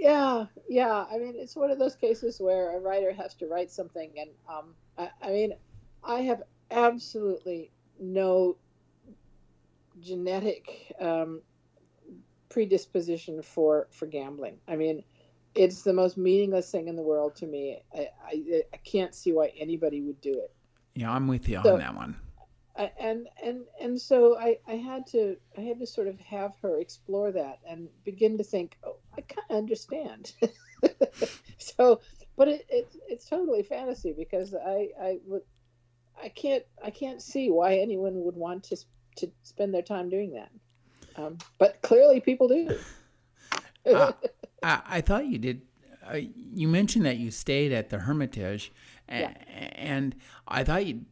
Yeah, 0.00 0.46
yeah. 0.68 1.04
I 1.12 1.18
mean, 1.18 1.34
it's 1.36 1.54
one 1.54 1.70
of 1.70 1.78
those 1.78 1.94
cases 1.94 2.40
where 2.40 2.76
a 2.76 2.80
writer 2.80 3.12
has 3.12 3.34
to 3.34 3.46
write 3.46 3.70
something, 3.70 4.10
and 4.18 4.30
um, 4.48 4.74
I, 4.96 5.10
I 5.22 5.30
mean, 5.30 5.52
I 6.02 6.20
have 6.22 6.42
absolutely 6.70 7.70
no 8.00 8.56
genetic 10.00 10.94
um, 11.00 11.42
predisposition 12.48 13.42
for 13.42 13.88
for 13.90 14.06
gambling. 14.06 14.56
I 14.66 14.76
mean, 14.76 15.04
it's 15.54 15.82
the 15.82 15.92
most 15.92 16.16
meaningless 16.16 16.70
thing 16.70 16.88
in 16.88 16.96
the 16.96 17.02
world 17.02 17.36
to 17.36 17.46
me. 17.46 17.82
I 17.94 18.08
I, 18.26 18.62
I 18.72 18.76
can't 18.78 19.14
see 19.14 19.32
why 19.32 19.52
anybody 19.58 20.00
would 20.00 20.20
do 20.22 20.32
it. 20.32 20.50
Yeah, 20.94 21.12
I'm 21.12 21.28
with 21.28 21.46
you 21.48 21.60
So- 21.62 21.74
on 21.74 21.78
that 21.80 21.94
one. 21.94 22.16
I- 22.76 22.92
and 22.98 23.28
and 23.42 23.64
and 23.80 24.00
so 24.00 24.38
I, 24.38 24.58
I 24.66 24.74
had 24.74 25.06
to 25.08 25.36
I 25.56 25.62
had 25.62 25.78
to 25.80 25.86
sort 25.86 26.08
of 26.08 26.18
have 26.20 26.54
her 26.62 26.78
explore 26.80 27.32
that 27.32 27.58
and 27.68 27.88
begin 28.04 28.38
to 28.38 28.44
think 28.44 28.76
oh 28.84 28.96
I 29.16 29.22
kind 29.22 29.46
of 29.50 29.56
understand 29.56 30.32
so 31.58 32.00
but 32.36 32.48
it, 32.48 32.66
it's 32.68 32.96
it's 33.08 33.28
totally 33.28 33.62
fantasy 33.62 34.12
because 34.16 34.54
I 34.54 34.88
I 35.00 35.18
would 35.26 35.42
I 36.22 36.28
can't 36.28 36.64
I 36.82 36.90
can't 36.90 37.20
see 37.20 37.50
why 37.50 37.76
anyone 37.76 38.22
would 38.24 38.36
want 38.36 38.64
to 38.64 38.76
to 39.16 39.30
spend 39.42 39.74
their 39.74 39.82
time 39.82 40.08
doing 40.08 40.32
that 40.32 40.50
um, 41.16 41.38
but 41.58 41.82
clearly 41.82 42.20
people 42.20 42.48
do 42.48 42.78
Uh, 43.86 44.12
I, 44.62 44.82
I 44.86 45.00
thought 45.00 45.26
you 45.26 45.38
did. 45.38 45.62
Uh, 46.06 46.18
you 46.34 46.68
mentioned 46.68 47.06
that 47.06 47.16
you 47.16 47.30
stayed 47.30 47.72
at 47.72 47.88
the 47.88 47.98
Hermitage, 48.00 48.72
and, 49.08 49.34
and 49.74 50.16
I 50.46 50.64
thought 50.64 50.84
you. 50.86 51.02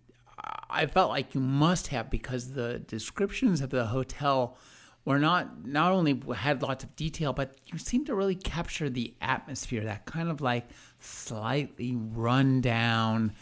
I 0.71 0.87
felt 0.87 1.11
like 1.11 1.35
you 1.35 1.41
must 1.41 1.89
have 1.89 2.11
because 2.11 2.53
the 2.53 2.79
descriptions 2.79 3.61
of 3.61 3.71
the 3.71 3.87
hotel 3.87 4.57
were 5.05 5.19
not 5.19 5.66
not 5.66 5.93
only 5.93 6.21
had 6.37 6.62
lots 6.62 6.85
of 6.85 6.95
detail, 6.97 7.33
but 7.33 7.55
you 7.66 7.79
seemed 7.79 8.07
to 8.07 8.14
really 8.14 8.35
capture 8.35 8.91
the 8.91 9.14
atmosphere. 9.21 9.85
That 9.85 10.05
kind 10.05 10.29
of 10.29 10.41
like 10.41 10.69
slightly 11.01 11.97
run 11.97 12.61
down, 12.61 13.33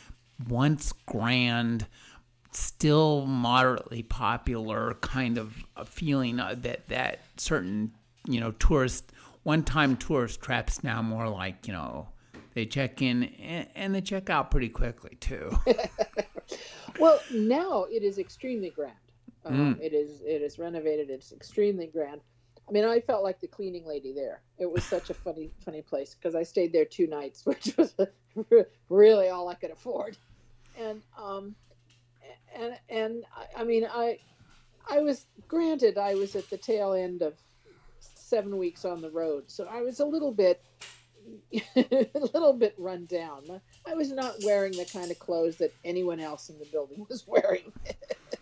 once 0.48 0.92
grand, 1.06 1.86
still 2.52 3.26
moderately 3.26 4.02
popular 4.02 4.94
kind 5.00 5.38
of 5.38 5.64
feeling 5.86 6.40
uh, 6.40 6.54
that 6.58 6.88
that 6.88 7.20
certain 7.36 7.92
you 8.28 8.40
know 8.40 8.52
tourist 8.52 9.12
one 9.42 9.62
time 9.62 9.96
tourist 9.96 10.40
traps 10.40 10.82
now 10.82 11.02
more 11.02 11.28
like 11.28 11.66
you 11.66 11.72
know 11.72 12.08
they 12.54 12.64
check 12.64 13.02
in 13.02 13.24
and, 13.24 13.68
and 13.74 13.94
they 13.94 14.00
check 14.00 14.30
out 14.30 14.50
pretty 14.50 14.68
quickly 14.68 15.16
too 15.20 15.56
Well, 16.98 17.20
now 17.30 17.84
it 17.90 18.02
is 18.02 18.18
extremely 18.18 18.70
grand. 18.70 18.96
Um, 19.44 19.78
It 19.80 19.92
is 19.92 20.22
it 20.22 20.42
is 20.42 20.58
renovated. 20.58 21.10
It's 21.10 21.32
extremely 21.32 21.86
grand. 21.86 22.20
I 22.68 22.72
mean, 22.72 22.84
I 22.84 23.00
felt 23.00 23.22
like 23.22 23.40
the 23.40 23.46
cleaning 23.46 23.86
lady 23.86 24.12
there. 24.12 24.42
It 24.58 24.70
was 24.70 24.84
such 24.84 25.10
a 25.10 25.14
funny 25.14 25.52
funny 25.64 25.82
place 25.82 26.14
because 26.14 26.34
I 26.34 26.42
stayed 26.42 26.72
there 26.72 26.84
two 26.84 27.06
nights, 27.06 27.46
which 27.46 27.76
was 27.76 27.94
really 28.88 29.28
all 29.28 29.48
I 29.48 29.54
could 29.54 29.70
afford. 29.70 30.18
And 30.78 31.02
um, 31.16 31.54
and 32.54 32.74
and 32.88 33.24
I, 33.36 33.62
I 33.62 33.64
mean, 33.64 33.86
I 33.90 34.18
I 34.88 35.00
was 35.00 35.26
granted 35.48 35.98
I 35.98 36.14
was 36.16 36.34
at 36.34 36.50
the 36.50 36.58
tail 36.58 36.92
end 36.92 37.22
of 37.22 37.38
seven 38.00 38.56
weeks 38.58 38.84
on 38.84 39.00
the 39.00 39.10
road, 39.10 39.44
so 39.50 39.66
I 39.70 39.82
was 39.82 40.00
a 40.00 40.04
little 40.06 40.32
bit 40.32 40.62
a 41.76 42.08
little 42.14 42.54
bit 42.54 42.74
run 42.78 43.06
down. 43.06 43.60
I 43.86 43.94
was 43.94 44.10
not 44.10 44.42
wearing 44.42 44.72
the 44.72 44.84
kind 44.84 45.10
of 45.10 45.18
clothes 45.18 45.56
that 45.58 45.72
anyone 45.84 46.20
else 46.20 46.50
in 46.50 46.58
the 46.58 46.66
building 46.66 47.06
was 47.08 47.24
wearing. 47.26 47.72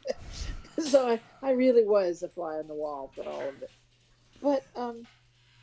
so 0.79 1.09
I, 1.09 1.21
I 1.43 1.51
really 1.53 1.85
was 1.85 2.23
a 2.23 2.29
fly 2.29 2.57
on 2.57 2.67
the 2.67 2.75
wall 2.75 3.13
for 3.15 3.23
all 3.25 3.49
of 3.49 3.63
it. 3.63 3.71
But 4.43 4.65
um 4.77 5.07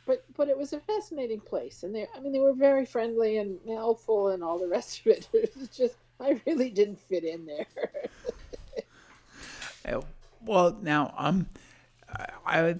but 0.05 0.23
but 0.35 0.49
it 0.49 0.57
was 0.57 0.73
a 0.73 0.79
fascinating 0.81 1.39
place 1.41 1.83
and 1.83 1.93
they 1.93 2.07
I 2.15 2.19
mean 2.19 2.31
they 2.33 2.39
were 2.39 2.53
very 2.53 2.85
friendly 2.85 3.37
and 3.37 3.59
helpful 3.67 4.29
and 4.29 4.43
all 4.43 4.59
the 4.59 4.67
rest 4.67 5.01
of 5.01 5.07
it. 5.07 5.27
It 5.33 5.55
was 5.57 5.69
just 5.69 5.95
I 6.19 6.39
really 6.45 6.69
didn't 6.69 6.99
fit 6.99 7.23
in 7.23 7.45
there. 7.45 7.67
Uh, 9.83 10.01
well 10.45 10.77
now 10.81 11.13
um 11.17 11.47
I, 12.07 12.27
I 12.45 12.75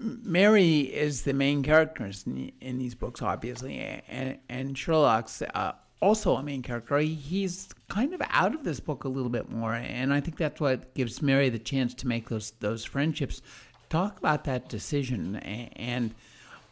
Mary 0.00 0.80
is 0.80 1.22
the 1.22 1.34
main 1.34 1.62
character 1.62 2.10
in, 2.26 2.50
in 2.60 2.78
these 2.78 2.94
books, 2.94 3.20
obviously, 3.20 3.78
and 4.08 4.38
and 4.48 4.76
Sherlock's 4.76 5.42
uh, 5.42 5.72
also 6.00 6.36
a 6.36 6.42
main 6.42 6.62
character. 6.62 6.98
He's 6.98 7.68
kind 7.88 8.14
of 8.14 8.22
out 8.30 8.54
of 8.54 8.64
this 8.64 8.80
book 8.80 9.04
a 9.04 9.08
little 9.08 9.28
bit 9.28 9.50
more, 9.50 9.74
and 9.74 10.12
I 10.12 10.20
think 10.20 10.38
that's 10.38 10.60
what 10.60 10.94
gives 10.94 11.20
Mary 11.20 11.50
the 11.50 11.58
chance 11.58 11.94
to 11.94 12.08
make 12.08 12.28
those 12.28 12.52
those 12.60 12.84
friendships. 12.84 13.42
Talk 13.90 14.18
about 14.18 14.44
that 14.44 14.68
decision, 14.68 15.36
and 15.36 16.14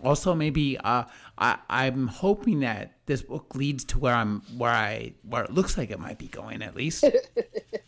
also 0.02 0.34
maybe 0.34 0.78
uh, 0.78 1.04
I, 1.36 1.58
I'm 1.68 2.06
hoping 2.06 2.60
that 2.60 2.92
this 3.06 3.22
book 3.22 3.54
leads 3.54 3.84
to 3.84 3.98
where 3.98 4.14
I'm 4.14 4.40
where 4.56 4.72
I 4.72 5.12
where 5.22 5.44
it 5.44 5.52
looks 5.52 5.76
like 5.76 5.90
it 5.90 6.00
might 6.00 6.18
be 6.18 6.28
going 6.28 6.62
at 6.62 6.74
least. 6.74 7.04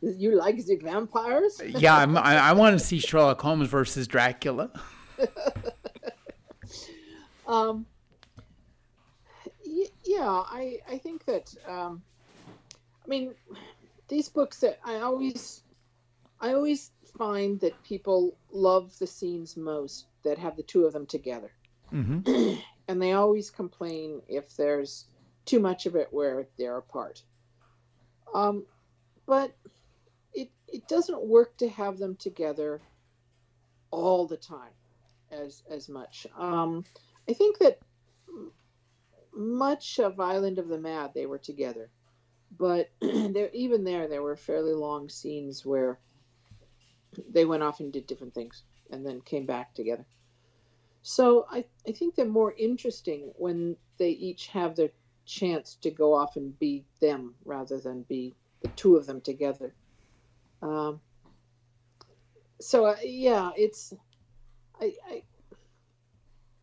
you 0.00 0.36
like 0.36 0.64
the 0.64 0.76
vampires? 0.76 1.60
yeah, 1.64 1.96
I'm, 1.96 2.16
I, 2.16 2.36
I 2.36 2.52
want 2.52 2.78
to 2.78 2.84
see 2.84 2.98
Sherlock 2.98 3.40
Holmes 3.40 3.68
versus 3.68 4.06
Dracula. 4.06 4.70
Um, 7.48 7.86
yeah, 10.04 10.28
I 10.28 10.78
I 10.88 10.98
think 10.98 11.24
that 11.24 11.52
um, 11.66 12.02
I 13.04 13.08
mean 13.08 13.34
these 14.08 14.28
books 14.28 14.60
that 14.60 14.78
I 14.84 14.96
always 14.96 15.62
I 16.40 16.52
always 16.52 16.90
find 17.16 17.58
that 17.60 17.82
people 17.82 18.36
love 18.52 18.96
the 18.98 19.06
scenes 19.06 19.56
most 19.56 20.06
that 20.24 20.38
have 20.38 20.56
the 20.56 20.62
two 20.62 20.84
of 20.84 20.92
them 20.92 21.06
together, 21.06 21.50
hmm 21.88 22.20
and 22.88 23.02
they 23.02 23.12
always 23.12 23.50
complain 23.50 24.20
if 24.28 24.54
there's 24.56 25.06
too 25.46 25.58
much 25.58 25.86
of 25.86 25.96
it 25.96 26.08
where 26.10 26.46
they're 26.58 26.76
apart. 26.76 27.22
Um, 28.34 28.66
but 29.24 29.52
it 30.72 30.88
doesn't 30.88 31.26
work 31.26 31.56
to 31.58 31.68
have 31.68 31.98
them 31.98 32.16
together 32.16 32.80
all 33.90 34.26
the 34.26 34.36
time 34.36 34.72
as 35.30 35.62
as 35.70 35.88
much. 35.88 36.26
Um, 36.36 36.84
I 37.28 37.32
think 37.32 37.58
that 37.58 37.78
much 39.34 39.98
of 39.98 40.20
Island 40.20 40.58
of 40.58 40.68
the 40.68 40.78
Mad 40.78 41.12
they 41.14 41.26
were 41.26 41.38
together, 41.38 41.90
but 42.56 42.90
there 43.00 43.50
even 43.52 43.84
there 43.84 44.08
there 44.08 44.22
were 44.22 44.36
fairly 44.36 44.74
long 44.74 45.08
scenes 45.08 45.64
where 45.64 45.98
they 47.30 47.44
went 47.44 47.62
off 47.62 47.80
and 47.80 47.92
did 47.92 48.06
different 48.06 48.34
things 48.34 48.62
and 48.90 49.04
then 49.04 49.20
came 49.20 49.46
back 49.46 49.74
together. 49.74 50.04
So 51.02 51.46
I, 51.50 51.64
I 51.86 51.92
think 51.92 52.14
they're 52.14 52.26
more 52.26 52.52
interesting 52.52 53.32
when 53.36 53.76
they 53.98 54.10
each 54.10 54.48
have 54.48 54.76
their 54.76 54.90
chance 55.24 55.76
to 55.82 55.90
go 55.90 56.14
off 56.14 56.36
and 56.36 56.58
be 56.58 56.84
them 57.00 57.34
rather 57.44 57.78
than 57.78 58.02
be 58.02 58.34
the 58.62 58.68
two 58.68 58.96
of 58.96 59.06
them 59.06 59.20
together. 59.20 59.74
Um, 60.62 61.00
so 62.60 62.86
uh, 62.86 62.96
yeah, 63.02 63.50
it's 63.56 63.94
I, 64.80 64.92
I 65.08 65.22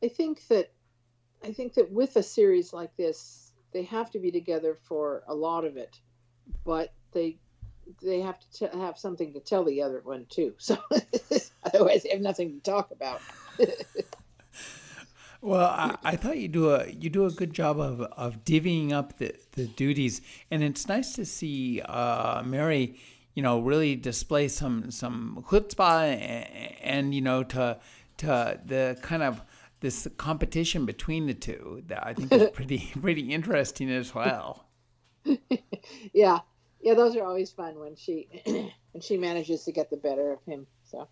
I 0.04 0.08
think 0.08 0.48
that 0.48 0.72
I 1.44 1.52
think 1.52 1.74
that 1.76 1.92
with 1.92 2.16
a 2.16 2.24
series 2.24 2.74
like 2.74 2.96
this, 2.98 3.54
they 3.72 3.84
have 3.84 4.12
to 4.12 4.20
be 4.20 4.32
together 4.32 4.78
for 4.84 5.24
a 5.28 5.34
lot 5.34 5.66
of 5.66 5.78
it, 5.78 6.00
but 6.64 6.94
they 7.12 7.38
they 8.02 8.20
have 8.20 8.40
to 8.40 8.52
t- 8.52 8.78
have 8.78 8.98
something 8.98 9.34
to 9.34 9.40
tell 9.40 9.64
the 9.64 9.82
other 9.82 10.02
one 10.04 10.26
too. 10.30 10.54
So 10.60 10.78
otherwise, 11.64 12.04
they 12.04 12.10
have 12.10 12.22
nothing 12.22 12.54
to 12.54 12.60
talk 12.60 12.92
about. 12.92 13.22
well, 15.42 15.68
I, 15.68 15.98
I, 16.04 16.16
thought 16.16 16.38
you 16.38 16.48
do 16.48 16.72
a 16.72 16.88
you 16.88 17.10
do 17.10 17.26
a 17.26 17.32
good 17.32 17.54
job 17.54 17.80
of 17.80 18.02
of 18.02 18.44
divvying 18.44 18.92
up 18.92 19.18
the, 19.18 19.36
the 19.54 19.68
duties, 19.68 20.22
and 20.52 20.64
it's 20.64 20.88
nice 20.88 21.14
to 21.16 21.26
see 21.26 21.82
uh, 21.82 22.44
Mary, 22.46 23.00
you 23.36 23.44
know, 23.44 23.60
really 23.60 23.96
display 23.96 24.48
some 24.48 24.90
some 24.90 25.46
chutzpah 25.50 26.14
and, 26.14 26.80
and 26.82 27.16
you 27.16 27.22
know 27.22 27.44
to 27.44 27.78
to 28.18 28.60
the 28.66 28.98
kind 29.02 29.22
of 29.22 29.42
this 29.82 30.08
competition 30.18 30.86
between 30.86 31.28
the 31.28 31.34
two 31.34 31.84
that 31.88 32.06
I 32.06 32.14
think 32.14 32.32
is 32.32 32.50
pretty 32.54 32.92
pretty 33.00 33.34
interesting 33.34 33.92
as 33.92 34.16
well. 34.16 34.66
yeah, 36.14 36.40
yeah, 36.82 36.94
those 36.94 37.16
are 37.16 37.24
always 37.24 37.52
fun 37.52 37.78
when 37.78 37.96
she 37.96 38.28
when 38.46 39.02
she 39.02 39.18
manages 39.18 39.66
to 39.66 39.72
get 39.72 39.90
the 39.90 39.98
better 39.98 40.32
of 40.32 40.40
him. 40.46 40.66
So, 40.86 41.08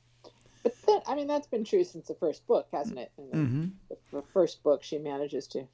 but 0.64 0.74
that, 0.86 1.04
I 1.06 1.16
mean, 1.16 1.28
that's 1.28 1.48
been 1.48 1.66
true 1.66 1.84
since 1.84 2.08
the 2.08 2.16
first 2.16 2.48
book, 2.48 2.68
hasn't 2.72 3.00
it? 3.00 3.12
In 3.18 3.30
the, 3.30 3.36
mm-hmm. 3.36 3.66
the, 3.90 3.98
the 4.12 4.24
first 4.34 4.64
book, 4.64 4.82
she 4.82 4.98
manages 4.98 5.46
to 5.48 5.68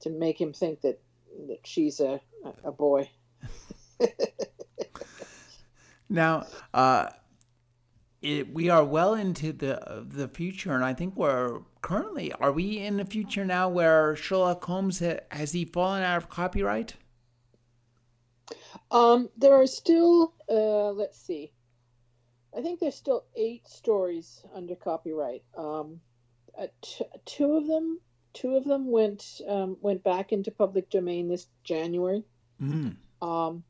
to 0.00 0.10
make 0.10 0.40
him 0.40 0.52
think 0.52 0.80
that 0.80 1.00
that 1.46 1.60
she's 1.64 2.00
a 2.00 2.20
a 2.64 2.72
boy. 2.72 3.08
now, 6.10 6.46
uh, 6.74 7.08
it, 8.20 8.52
we 8.52 8.68
are 8.68 8.84
well 8.84 9.14
into 9.14 9.52
the 9.52 10.04
the 10.06 10.28
future, 10.28 10.74
and 10.74 10.84
I 10.84 10.92
think 10.92 11.16
we're 11.16 11.60
currently 11.80 12.32
are 12.34 12.52
we 12.52 12.78
in 12.78 12.98
the 12.98 13.04
future 13.04 13.44
now 13.44 13.68
where 13.68 14.14
Sherlock 14.16 14.62
Holmes 14.64 15.02
has 15.30 15.52
he 15.52 15.64
fallen 15.64 16.02
out 16.02 16.18
of 16.18 16.28
copyright? 16.28 16.94
Um, 18.90 19.30
there 19.36 19.54
are 19.54 19.66
still, 19.66 20.34
uh, 20.48 20.90
let's 20.90 21.18
see, 21.18 21.52
I 22.56 22.60
think 22.60 22.80
there's 22.80 22.96
still 22.96 23.24
eight 23.36 23.66
stories 23.68 24.44
under 24.54 24.74
copyright. 24.74 25.44
Um, 25.56 26.00
uh, 26.58 26.66
t- 26.82 27.04
two 27.24 27.54
of 27.54 27.68
them, 27.68 28.00
two 28.34 28.56
of 28.56 28.64
them 28.64 28.90
went 28.90 29.40
um, 29.48 29.76
went 29.80 30.02
back 30.02 30.32
into 30.32 30.50
public 30.50 30.90
domain 30.90 31.28
this 31.28 31.46
January. 31.62 32.24
Mm. 32.60 32.96
Um, 33.22 33.62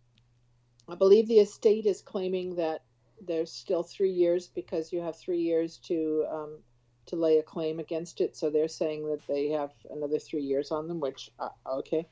I 0.90 0.94
believe 0.94 1.28
the 1.28 1.38
estate 1.38 1.86
is 1.86 2.02
claiming 2.02 2.56
that 2.56 2.82
there's 3.26 3.52
still 3.52 3.82
three 3.82 4.12
years 4.12 4.48
because 4.48 4.92
you 4.92 5.00
have 5.00 5.16
three 5.16 5.40
years 5.40 5.78
to 5.84 6.26
um, 6.30 6.58
to 7.06 7.16
lay 7.16 7.38
a 7.38 7.42
claim 7.42 7.78
against 7.78 8.20
it. 8.20 8.36
So 8.36 8.50
they're 8.50 8.68
saying 8.68 9.06
that 9.08 9.26
they 9.26 9.48
have 9.50 9.70
another 9.90 10.18
three 10.18 10.42
years 10.42 10.70
on 10.70 10.88
them, 10.88 11.00
which 11.00 11.30
uh, 11.38 11.48
okay. 11.66 12.06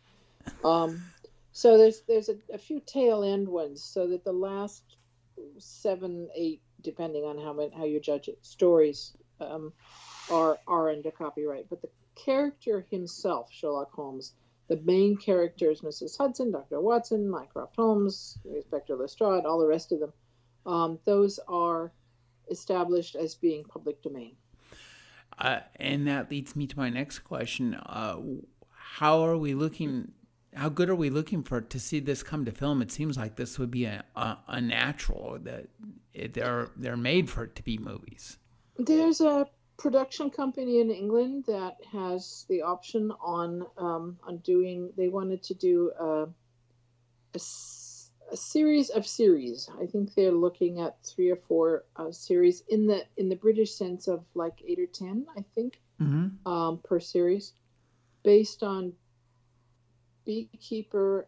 Um, 0.64 1.03
so 1.53 1.79
there's 1.79 2.03
there's 2.07 2.29
a, 2.29 2.37
a, 2.53 2.59
few 2.59 2.81
tail 2.81 3.22
end 3.22 3.49
ones, 3.49 3.83
so 3.83 4.07
that 4.09 4.24
the 4.24 4.33
last 4.33 4.83
seven, 5.59 6.29
eight, 6.35 6.61
depending 6.83 7.24
on 7.24 7.39
how 7.39 7.70
how 7.76 7.85
you 7.85 8.01
judge 8.01 8.29
it, 8.29 8.39
stories 8.43 9.16
um, 9.41 9.72
are 10.31 10.59
are 10.66 10.91
under 10.91 11.11
copyright. 11.11 11.68
But 11.68 11.83
the 11.83 11.89
character 12.14 12.87
himself, 12.91 13.49
Sherlock 13.53 13.93
Holmes, 13.93 14.35
the 14.68 14.80
main 14.84 15.16
characters, 15.16 15.80
Mrs. 15.80 16.16
Hudson, 16.16 16.52
Dr. 16.52 16.80
Watson, 16.80 17.28
Mycroft 17.28 17.76
Holmes, 17.76 18.38
Inspector 18.44 18.94
Lestrade, 18.94 19.44
all 19.44 19.58
the 19.58 19.66
rest 19.66 19.92
of 19.92 20.00
them, 20.00 20.12
um, 20.66 20.98
those 21.04 21.40
are 21.48 21.92
established 22.50 23.16
as 23.16 23.34
being 23.34 23.64
public 23.64 24.02
domain. 24.02 24.36
Uh, 25.38 25.60
and 25.76 26.06
that 26.06 26.30
leads 26.30 26.54
me 26.54 26.66
to 26.66 26.76
my 26.76 26.90
next 26.90 27.20
question. 27.20 27.74
Uh, 27.74 28.18
how 28.70 29.22
are 29.22 29.36
we 29.36 29.54
looking 29.54 30.12
how 30.54 30.68
good 30.68 30.88
are 30.88 30.94
we 30.96 31.10
looking 31.10 31.42
for 31.42 31.60
to 31.60 31.78
see 31.78 32.00
this 32.00 32.22
come 32.22 32.44
to 32.44 32.50
film? 32.50 32.82
It 32.82 32.90
seems 32.90 33.16
like 33.16 33.36
this 33.36 33.58
would 33.58 33.70
be 33.70 33.84
a, 33.84 34.02
a, 34.16 34.38
a 34.48 34.60
natural 34.60 35.38
that 35.42 35.68
it, 36.12 36.34
they're 36.34 36.70
they're 36.76 36.96
made 36.96 37.30
for 37.30 37.44
it 37.44 37.54
to 37.56 37.62
be 37.62 37.78
movies. 37.78 38.38
There's 38.76 39.20
a 39.20 39.46
production 39.79 40.29
company 40.29 40.81
in 40.81 40.91
England 40.91 41.45
that 41.47 41.76
has 41.93 42.45
the 42.49 42.62
option 42.62 43.12
on 43.20 43.64
um, 43.79 44.18
on 44.24 44.39
doing. 44.39 44.93
They 44.97 45.09
wanted 45.09 45.43
to 45.45 45.55
do 45.55 45.93
a, 45.99 46.22
a, 47.35 47.41
a, 48.33 48.37
series 48.37 48.91
of 48.91 49.07
series. 49.07 49.70
I 49.81 49.87
think 49.87 50.14
they're 50.14 50.33
looking 50.33 50.81
at 50.81 51.03
three 51.05 51.31
or 51.31 51.37
four 51.37 51.85
uh, 51.97 52.11
series 52.11 52.64
in 52.68 52.87
the 52.87 53.05
in 53.16 53.29
the 53.29 53.37
British 53.37 53.74
sense 53.74 54.09
of 54.09 54.24
like 54.35 54.61
eight 54.66 54.81
or 54.81 54.87
ten, 54.87 55.26
I 55.37 55.45
think, 55.55 55.81
mm-hmm. 56.01 56.47
um, 56.51 56.79
per 56.79 56.99
series, 56.99 57.53
based 58.24 58.62
on 58.64 58.93
Beekeeper 60.26 61.26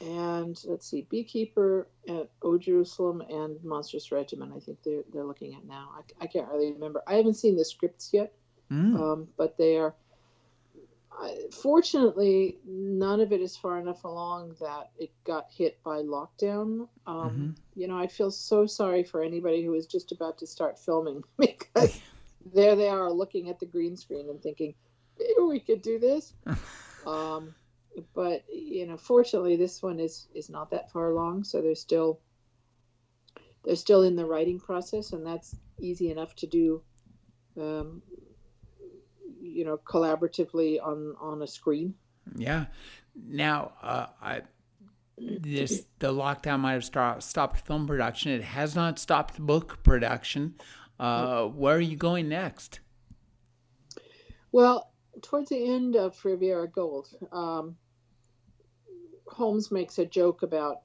and 0.00 0.60
let's 0.66 0.88
see, 0.88 1.06
Beekeeper 1.10 1.86
at 2.08 2.28
O 2.42 2.58
Jerusalem 2.58 3.22
and 3.28 3.62
Monstrous 3.62 4.10
Regimen. 4.10 4.52
I 4.54 4.60
think 4.60 4.78
they're 4.84 5.04
they're 5.12 5.24
looking 5.24 5.54
at 5.54 5.64
now. 5.64 5.90
I, 5.96 6.24
I 6.24 6.26
can't 6.26 6.48
really 6.48 6.72
remember. 6.72 7.02
I 7.06 7.14
haven't 7.14 7.34
seen 7.34 7.56
the 7.56 7.64
scripts 7.64 8.10
yet, 8.12 8.32
mm. 8.70 8.98
um, 8.98 9.28
but 9.36 9.56
they 9.56 9.76
are. 9.76 9.94
I, 11.12 11.44
fortunately, 11.52 12.58
none 12.66 13.20
of 13.20 13.32
it 13.32 13.42
is 13.42 13.56
far 13.56 13.78
enough 13.78 14.04
along 14.04 14.56
that 14.60 14.90
it 14.98 15.10
got 15.24 15.46
hit 15.50 15.78
by 15.84 15.98
lockdown. 15.98 16.88
Um, 17.06 17.30
mm-hmm. 17.30 17.50
You 17.76 17.86
know, 17.86 17.98
I 17.98 18.06
feel 18.06 18.30
so 18.30 18.66
sorry 18.66 19.04
for 19.04 19.22
anybody 19.22 19.62
who 19.62 19.74
is 19.74 19.86
just 19.86 20.10
about 20.10 20.38
to 20.38 20.46
start 20.46 20.78
filming 20.78 21.22
because 21.38 22.00
there 22.54 22.74
they 22.76 22.88
are 22.88 23.12
looking 23.12 23.50
at 23.50 23.60
the 23.60 23.66
green 23.66 23.96
screen 23.96 24.30
and 24.30 24.42
thinking, 24.42 24.74
maybe 25.18 25.46
we 25.46 25.60
could 25.60 25.82
do 25.82 25.98
this. 25.98 26.32
Um, 27.04 27.54
but 28.14 28.44
you 28.48 28.86
know, 28.86 28.96
fortunately, 28.96 29.56
this 29.56 29.82
one 29.82 30.00
is 30.00 30.28
is 30.34 30.48
not 30.48 30.70
that 30.70 30.90
far 30.90 31.10
along, 31.10 31.44
so 31.44 31.60
they're 31.60 31.74
still 31.74 32.20
they're 33.64 33.76
still 33.76 34.02
in 34.02 34.16
the 34.16 34.26
writing 34.26 34.58
process, 34.58 35.12
and 35.12 35.26
that's 35.26 35.54
easy 35.78 36.10
enough 36.10 36.34
to 36.36 36.46
do. 36.46 36.82
Um, 37.60 38.02
you 39.40 39.64
know, 39.64 39.78
collaboratively 39.78 40.78
on 40.82 41.14
on 41.20 41.42
a 41.42 41.46
screen. 41.46 41.94
Yeah. 42.36 42.66
Now, 43.14 43.72
uh, 43.82 44.06
I 44.22 44.42
this 45.18 45.86
the 45.98 46.12
lockdown 46.12 46.60
might 46.60 46.72
have 46.72 46.84
stop, 46.84 47.22
stopped 47.22 47.66
film 47.66 47.86
production. 47.86 48.32
It 48.32 48.42
has 48.42 48.74
not 48.74 48.98
stopped 48.98 49.38
book 49.38 49.82
production. 49.82 50.54
Uh, 50.98 51.46
where 51.46 51.76
are 51.76 51.80
you 51.80 51.96
going 51.96 52.28
next? 52.28 52.80
Well, 54.52 54.92
towards 55.22 55.50
the 55.50 55.72
end 55.74 55.96
of 55.96 56.22
Riviera 56.24 56.68
Gold, 56.68 57.08
um, 57.32 57.76
Holmes 59.32 59.70
makes 59.70 59.98
a 59.98 60.06
joke 60.06 60.42
about 60.42 60.82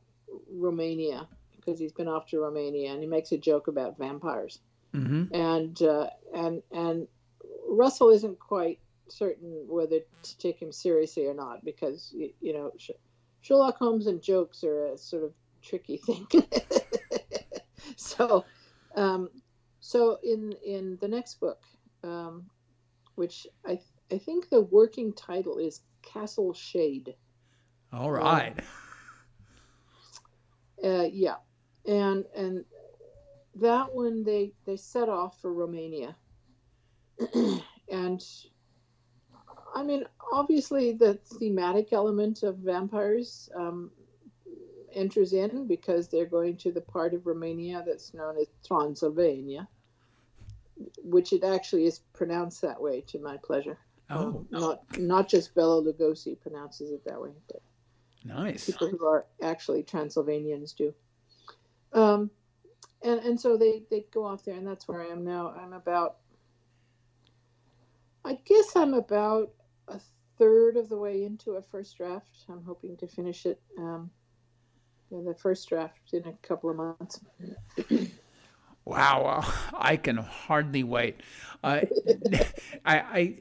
Romania 0.51 1.27
because 1.55 1.79
he's 1.79 1.91
been 1.91 2.07
off 2.07 2.27
to 2.27 2.39
Romania, 2.39 2.91
and 2.91 3.01
he 3.01 3.07
makes 3.07 3.31
a 3.31 3.37
joke 3.37 3.67
about 3.67 3.97
vampires. 3.97 4.59
Mm-hmm. 4.93 5.33
And 5.33 5.81
uh, 5.81 6.07
and 6.33 6.63
and 6.71 7.07
Russell 7.67 8.09
isn't 8.09 8.39
quite 8.39 8.79
certain 9.09 9.65
whether 9.67 9.99
to 10.23 10.37
take 10.37 10.61
him 10.61 10.71
seriously 10.71 11.25
or 11.25 11.33
not 11.33 11.63
because 11.63 12.11
you, 12.13 12.31
you 12.41 12.53
know 12.53 12.71
Sherlock 13.41 13.77
Holmes 13.77 14.07
and 14.07 14.21
jokes 14.21 14.63
are 14.63 14.87
a 14.87 14.97
sort 14.97 15.23
of 15.23 15.33
tricky 15.61 15.97
thing. 16.05 16.27
so, 17.95 18.45
um, 18.95 19.29
so 19.79 20.17
in 20.23 20.53
in 20.65 20.97
the 20.99 21.07
next 21.07 21.39
book, 21.39 21.61
um, 22.03 22.45
which 23.15 23.47
I 23.65 23.79
I 24.11 24.17
think 24.17 24.49
the 24.49 24.61
working 24.61 25.13
title 25.13 25.57
is 25.57 25.81
Castle 26.01 26.53
Shade. 26.53 27.15
All 27.93 28.11
right. 28.11 28.55
Uh, 30.83 31.07
yeah, 31.11 31.37
and 31.87 32.23
and 32.35 32.63
that 33.55 33.93
one 33.95 34.23
they 34.23 34.53
they 34.65 34.77
set 34.77 35.09
off 35.09 35.41
for 35.41 35.51
Romania, 35.51 36.15
and 37.91 38.23
I 39.73 39.81
mean 39.83 40.05
obviously 40.31 40.93
the 40.93 41.15
thematic 41.39 41.93
element 41.93 42.43
of 42.43 42.57
vampires 42.57 43.49
um, 43.55 43.89
enters 44.93 45.33
in 45.33 45.67
because 45.67 46.07
they're 46.07 46.25
going 46.25 46.57
to 46.57 46.71
the 46.71 46.81
part 46.81 47.13
of 47.13 47.25
Romania 47.25 47.83
that's 47.85 48.13
known 48.13 48.37
as 48.37 48.47
Transylvania, 48.65 49.67
which 51.03 51.33
it 51.33 51.43
actually 51.43 51.85
is 51.85 52.01
pronounced 52.13 52.61
that 52.61 52.81
way 52.81 53.01
to 53.07 53.19
my 53.19 53.37
pleasure. 53.37 53.79
Oh, 54.09 54.45
not 54.51 54.83
not 54.97 55.27
just 55.27 55.55
Bela 55.55 55.81
Lugosi 55.81 56.39
pronounces 56.39 56.91
it 56.91 57.03
that 57.05 57.21
way, 57.21 57.31
but 57.47 57.61
nice 58.23 58.65
people 58.65 58.89
who 58.89 59.05
are 59.05 59.25
actually 59.41 59.83
Transylvanians 59.83 60.73
do. 60.73 60.93
Um, 61.93 62.29
and 63.03 63.19
and 63.21 63.39
so 63.39 63.57
they 63.57 63.83
they 63.89 64.05
go 64.11 64.25
off 64.25 64.43
there, 64.43 64.55
and 64.55 64.67
that's 64.67 64.87
where 64.87 65.01
I 65.01 65.07
am 65.07 65.23
now. 65.23 65.49
I'm 65.49 65.73
about, 65.73 66.17
I 68.25 68.37
guess 68.45 68.75
I'm 68.75 68.93
about 68.93 69.51
a 69.87 69.99
third 70.37 70.77
of 70.77 70.89
the 70.89 70.97
way 70.97 71.23
into 71.23 71.53
a 71.53 71.61
first 71.61 71.97
draft. 71.97 72.45
I'm 72.49 72.63
hoping 72.63 72.97
to 72.97 73.07
finish 73.07 73.45
it. 73.45 73.61
Um, 73.77 74.11
in 75.11 75.25
the 75.25 75.33
first 75.33 75.69
draft 75.69 76.13
in 76.13 76.25
a 76.27 76.33
couple 76.47 76.69
of 76.69 76.75
months. 76.75 77.19
wow, 78.85 79.45
I 79.73 79.97
can 79.97 80.17
hardly 80.17 80.83
wait. 80.83 81.21
Uh, 81.63 81.81
I, 82.85 82.99
I, 82.99 83.39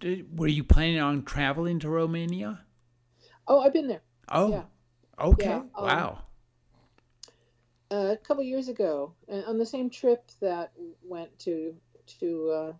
did, 0.00 0.38
were 0.38 0.48
you 0.48 0.64
planning 0.64 1.00
on 1.00 1.24
traveling 1.24 1.78
to 1.80 1.88
Romania? 1.88 2.60
Oh, 3.46 3.60
I've 3.60 3.72
been 3.72 3.88
there. 3.88 4.02
Oh, 4.30 4.50
yeah. 4.50 4.62
okay. 5.20 5.44
Yeah, 5.44 5.56
um, 5.76 5.84
wow. 5.84 6.18
a 7.90 8.16
couple 8.16 8.42
years 8.42 8.68
ago, 8.68 9.14
uh, 9.30 9.42
on 9.46 9.58
the 9.58 9.66
same 9.66 9.90
trip 9.90 10.30
that 10.40 10.72
went 11.02 11.36
to 11.40 11.74
to 12.18 12.50
uh, 12.50 12.72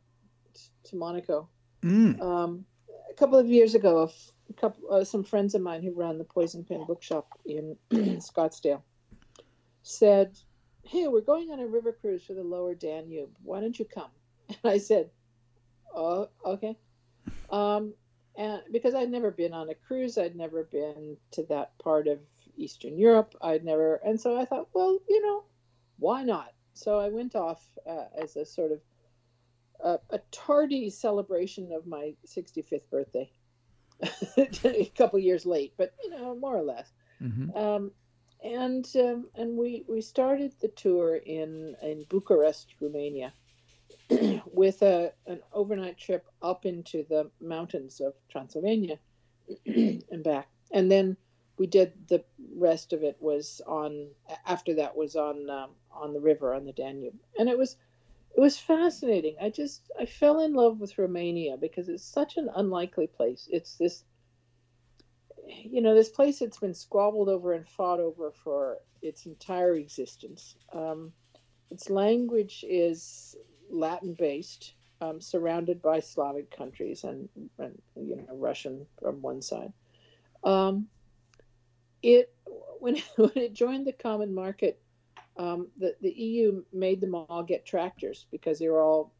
to 0.84 0.96
Monaco. 0.96 1.48
Mm. 1.82 2.20
Um, 2.20 2.64
a 3.10 3.14
couple 3.14 3.38
of 3.38 3.46
years 3.46 3.74
ago, 3.74 4.10
a 4.48 4.52
couple 4.54 4.92
uh, 4.92 5.04
some 5.04 5.24
friends 5.24 5.54
of 5.54 5.62
mine 5.62 5.82
who 5.82 5.92
run 5.92 6.18
the 6.18 6.24
Poison 6.24 6.64
Pen 6.64 6.84
Bookshop 6.86 7.28
in 7.44 7.76
Scottsdale 7.90 8.82
said, 9.82 10.38
"Hey, 10.84 11.08
we're 11.08 11.20
going 11.20 11.50
on 11.50 11.60
a 11.60 11.66
river 11.66 11.92
cruise 11.92 12.24
for 12.24 12.34
the 12.34 12.44
Lower 12.44 12.74
Danube. 12.74 13.30
Why 13.42 13.60
don't 13.60 13.78
you 13.78 13.84
come?" 13.84 14.10
And 14.48 14.72
I 14.72 14.78
said, 14.78 15.10
"Oh, 15.94 16.28
okay." 16.44 16.76
Um, 17.50 17.94
and 18.42 18.62
because 18.72 18.94
I'd 18.96 19.10
never 19.10 19.30
been 19.30 19.52
on 19.52 19.70
a 19.70 19.74
cruise, 19.74 20.18
I'd 20.18 20.34
never 20.34 20.64
been 20.64 21.16
to 21.30 21.44
that 21.44 21.78
part 21.78 22.08
of 22.08 22.18
Eastern 22.56 22.98
Europe. 22.98 23.36
I'd 23.40 23.64
never, 23.64 24.00
and 24.04 24.20
so 24.20 24.36
I 24.36 24.44
thought, 24.46 24.68
well, 24.74 24.98
you 25.08 25.22
know, 25.22 25.44
why 26.00 26.24
not? 26.24 26.52
So 26.74 26.98
I 26.98 27.08
went 27.10 27.36
off 27.36 27.64
uh, 27.88 28.06
as 28.20 28.34
a 28.34 28.44
sort 28.44 28.72
of 28.72 28.80
a, 29.84 30.16
a 30.16 30.18
tardy 30.32 30.90
celebration 30.90 31.70
of 31.70 31.86
my 31.86 32.14
65th 32.26 32.90
birthday, 32.90 33.30
a 34.36 34.92
couple 34.96 35.20
years 35.20 35.46
late, 35.46 35.74
but 35.76 35.94
you 36.02 36.10
know, 36.10 36.34
more 36.34 36.56
or 36.56 36.64
less. 36.64 36.90
hmm 37.20 37.50
Um, 37.56 37.92
and 38.42 38.84
um, 38.96 39.28
and 39.36 39.56
we 39.56 39.84
we 39.88 40.00
started 40.00 40.52
the 40.60 40.66
tour 40.66 41.14
in 41.14 41.76
in 41.80 42.04
Bucharest, 42.08 42.74
Romania, 42.80 43.32
with 44.52 44.82
a 44.82 45.12
an 45.26 45.40
overnight 45.52 45.98
trip 45.98 46.26
up 46.42 46.66
into 46.66 47.04
the 47.08 47.30
mountains 47.40 48.00
of 48.00 48.14
Transylvania 48.30 48.98
and 49.66 50.22
back, 50.22 50.48
and 50.70 50.90
then 50.90 51.16
we 51.58 51.66
did 51.66 51.92
the 52.08 52.24
rest 52.56 52.92
of 52.92 53.02
it 53.02 53.16
was 53.20 53.60
on 53.66 54.08
after 54.46 54.74
that 54.74 54.96
was 54.96 55.16
on 55.16 55.48
um, 55.50 55.70
on 55.90 56.12
the 56.12 56.20
river 56.20 56.54
on 56.54 56.64
the 56.64 56.72
Danube, 56.72 57.18
and 57.38 57.48
it 57.48 57.58
was 57.58 57.76
it 58.36 58.40
was 58.40 58.58
fascinating. 58.58 59.36
I 59.40 59.50
just 59.50 59.90
I 59.98 60.06
fell 60.06 60.40
in 60.40 60.54
love 60.54 60.80
with 60.80 60.98
Romania 60.98 61.56
because 61.56 61.88
it's 61.88 62.04
such 62.04 62.36
an 62.36 62.48
unlikely 62.54 63.06
place. 63.06 63.48
It's 63.50 63.76
this 63.76 64.04
you 65.46 65.82
know 65.82 65.94
this 65.94 66.08
place 66.08 66.38
that's 66.38 66.58
been 66.58 66.74
squabbled 66.74 67.28
over 67.28 67.52
and 67.52 67.68
fought 67.68 68.00
over 68.00 68.30
for 68.30 68.78
its 69.02 69.26
entire 69.26 69.74
existence. 69.74 70.56
Um, 70.72 71.12
its 71.70 71.90
language 71.90 72.64
is 72.68 73.36
Latin 73.72 74.14
based, 74.14 74.74
um, 75.00 75.20
surrounded 75.20 75.82
by 75.82 76.00
Slavic 76.00 76.56
countries 76.56 77.04
and, 77.04 77.28
and 77.58 77.80
you 77.96 78.16
know 78.16 78.36
Russian 78.36 78.86
from 79.00 79.20
one 79.22 79.42
side. 79.42 79.72
Um, 80.44 80.88
it 82.02 82.32
when 82.78 82.96
when 83.16 83.32
it 83.36 83.54
joined 83.54 83.86
the 83.86 83.92
common 83.92 84.34
market, 84.34 84.80
um, 85.36 85.68
the 85.78 85.96
the 86.00 86.10
EU 86.10 86.62
made 86.72 87.00
them 87.00 87.14
all 87.14 87.42
get 87.42 87.66
tractors 87.66 88.26
because 88.30 88.58
they 88.58 88.68
were 88.68 88.82
all, 88.82 89.12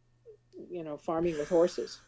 you 0.70 0.84
know, 0.84 0.96
farming 0.96 1.38
with 1.38 1.48
horses, 1.48 2.00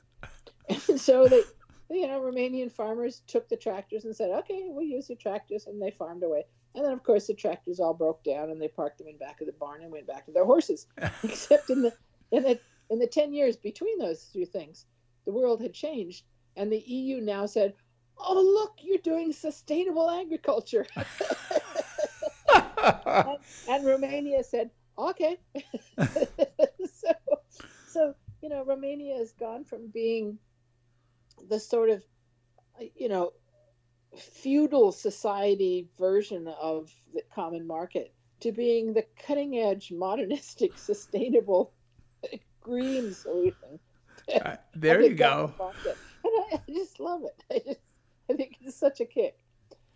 and 0.69 1.01
so 1.01 1.27
they, 1.27 1.43
you 1.91 2.07
know, 2.07 2.21
Romanian 2.21 2.71
farmers 2.71 3.23
took 3.27 3.49
the 3.49 3.57
tractors 3.57 4.05
and 4.05 4.15
said, 4.15 4.31
"Okay, 4.31 4.65
we'll 4.67 4.85
use 4.85 5.09
your 5.09 5.19
tractors," 5.19 5.67
and 5.67 5.81
they 5.81 5.91
farmed 5.91 6.23
away. 6.23 6.45
And 6.77 6.85
then, 6.85 6.93
of 6.93 7.05
course, 7.05 7.29
the 7.29 7.35
tractors 7.35 7.79
all 7.79 7.95
broke 7.95 8.25
down, 8.25 8.51
and 8.51 8.61
they 8.61 8.67
parked 8.67 8.99
them 8.99 9.07
in 9.07 9.17
back 9.17 9.41
of 9.41 9.47
the 9.47 9.53
barn 9.53 9.83
and 9.83 9.93
went 9.93 10.09
back 10.09 10.27
to 10.27 10.33
their 10.33 10.45
horses. 10.45 10.89
Except 11.23 11.71
in 11.71 11.83
the 11.83 11.93
in 12.31 12.43
the 12.43 12.59
in 12.91 12.99
the 12.99 13.07
ten 13.07 13.33
years 13.33 13.57
between 13.57 13.99
those 13.99 14.25
two 14.27 14.45
things, 14.47 14.87
the 15.25 15.33
world 15.33 15.61
had 15.63 15.73
changed, 15.73 16.25
and 16.57 16.71
the 16.71 16.79
EU 16.79 17.21
now 17.21 17.47
said, 17.47 17.75
"Oh, 18.19 18.41
look, 18.41 18.79
you're 18.83 18.99
doing 18.99 19.33
sustainable 19.33 20.11
agriculture." 20.11 20.87
and, 22.55 23.39
and 23.69 23.87
Romania 23.87 24.45
said, 24.45 24.71
"Okay." 24.99 25.39
so, 26.07 27.13
so 27.89 28.15
you 28.43 28.49
know, 28.49 28.65
Romania 28.65 29.17
has 29.17 29.33
gone 29.33 29.65
from 29.65 29.89
being 29.89 30.39
the 31.49 31.59
sort 31.59 31.91
of, 31.91 32.05
you 32.95 33.09
know, 33.09 33.33
feudal 34.17 34.93
society 34.93 35.89
version 35.99 36.49
of 36.49 36.93
the 37.13 37.23
common 37.35 37.67
market 37.67 38.13
to 38.41 38.53
being 38.53 38.93
the 38.93 39.07
cutting 39.19 39.59
edge, 39.59 39.91
modernistic, 39.93 40.73
sustainable 40.79 41.73
green 42.61 43.13
solution. 43.13 43.79
Uh, 44.35 44.57
there 44.75 45.01
you 45.01 45.15
go. 45.15 45.53
And 46.27 46.33
I, 46.53 46.57
I 46.57 46.73
just 46.73 47.01
love 47.01 47.23
it. 47.25 47.45
I 47.53 47.59
just 47.67 47.81
I 48.31 48.35
think 48.35 48.57
it's 48.63 48.79
such 48.79 49.01
a 49.01 49.05
kick. 49.05 49.37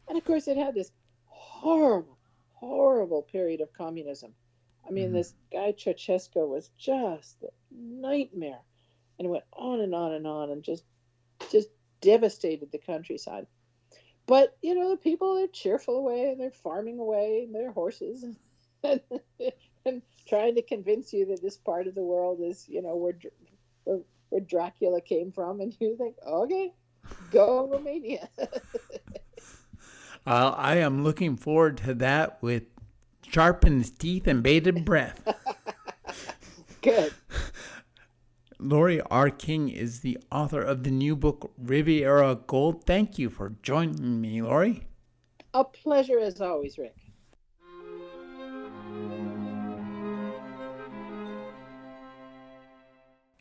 And 0.08 0.18
of 0.18 0.24
course, 0.24 0.46
it 0.46 0.58
had 0.58 0.74
this 0.74 0.92
horrible, 1.24 2.18
horrible 2.52 3.22
period 3.22 3.62
of 3.62 3.72
communism. 3.72 4.34
I 4.86 4.90
mean, 4.90 5.10
Mhm. 5.10 5.14
this 5.14 5.34
guy 5.50 5.72
Ceausescu 5.72 6.46
was 6.46 6.70
just 6.76 7.42
a 7.42 7.48
nightmare, 7.70 8.60
and 9.18 9.26
it 9.26 9.30
went 9.30 9.44
on 9.54 9.80
and 9.80 9.94
on 9.94 10.12
and 10.12 10.26
on, 10.26 10.50
and 10.50 10.62
just, 10.62 10.84
just 11.50 11.68
devastated 12.02 12.70
the 12.70 12.78
countryside. 12.78 13.46
But 14.26 14.56
you 14.60 14.74
know, 14.74 14.90
the 14.90 14.96
people 14.98 15.38
are 15.38 15.46
cheerful 15.46 15.96
away, 15.96 16.28
and 16.30 16.38
they're 16.40 16.50
farming 16.50 16.98
away, 16.98 17.44
and 17.44 17.54
their 17.54 17.72
horses, 17.72 18.24
and, 18.82 19.00
and 19.86 20.02
trying 20.28 20.54
to 20.54 20.62
convince 20.62 21.12
you 21.12 21.26
that 21.26 21.42
this 21.42 21.56
part 21.56 21.86
of 21.86 21.94
the 21.94 22.02
world 22.02 22.40
is, 22.42 22.68
you 22.68 22.82
know, 22.82 22.96
where, 22.96 23.18
where, 23.84 24.00
where 24.28 24.40
Dracula 24.40 25.00
came 25.00 25.32
from, 25.32 25.60
and 25.60 25.76
you 25.80 25.96
think, 25.96 26.16
okay, 26.26 26.72
go 27.30 27.68
Romania. 27.68 28.28
Uh, 30.28 30.52
I 30.58 30.76
am 30.76 31.04
looking 31.04 31.36
forward 31.36 31.78
to 31.78 31.94
that 31.94 32.42
with 32.42 32.64
sharpened 33.26 33.98
teeth 33.98 34.26
and 34.26 34.42
bated 34.42 34.84
breath. 34.84 35.26
Good. 36.82 37.14
Laurie 38.58 39.00
R. 39.00 39.30
King 39.30 39.70
is 39.70 40.00
the 40.00 40.18
author 40.30 40.60
of 40.60 40.82
the 40.82 40.90
new 40.90 41.16
book 41.16 41.52
Riviera 41.56 42.34
Gold. 42.46 42.84
Thank 42.84 43.18
you 43.18 43.30
for 43.30 43.54
joining 43.62 44.20
me, 44.20 44.42
Lori. 44.42 44.86
A 45.54 45.64
pleasure 45.64 46.18
as 46.18 46.42
always, 46.42 46.76
Rick. 46.76 46.96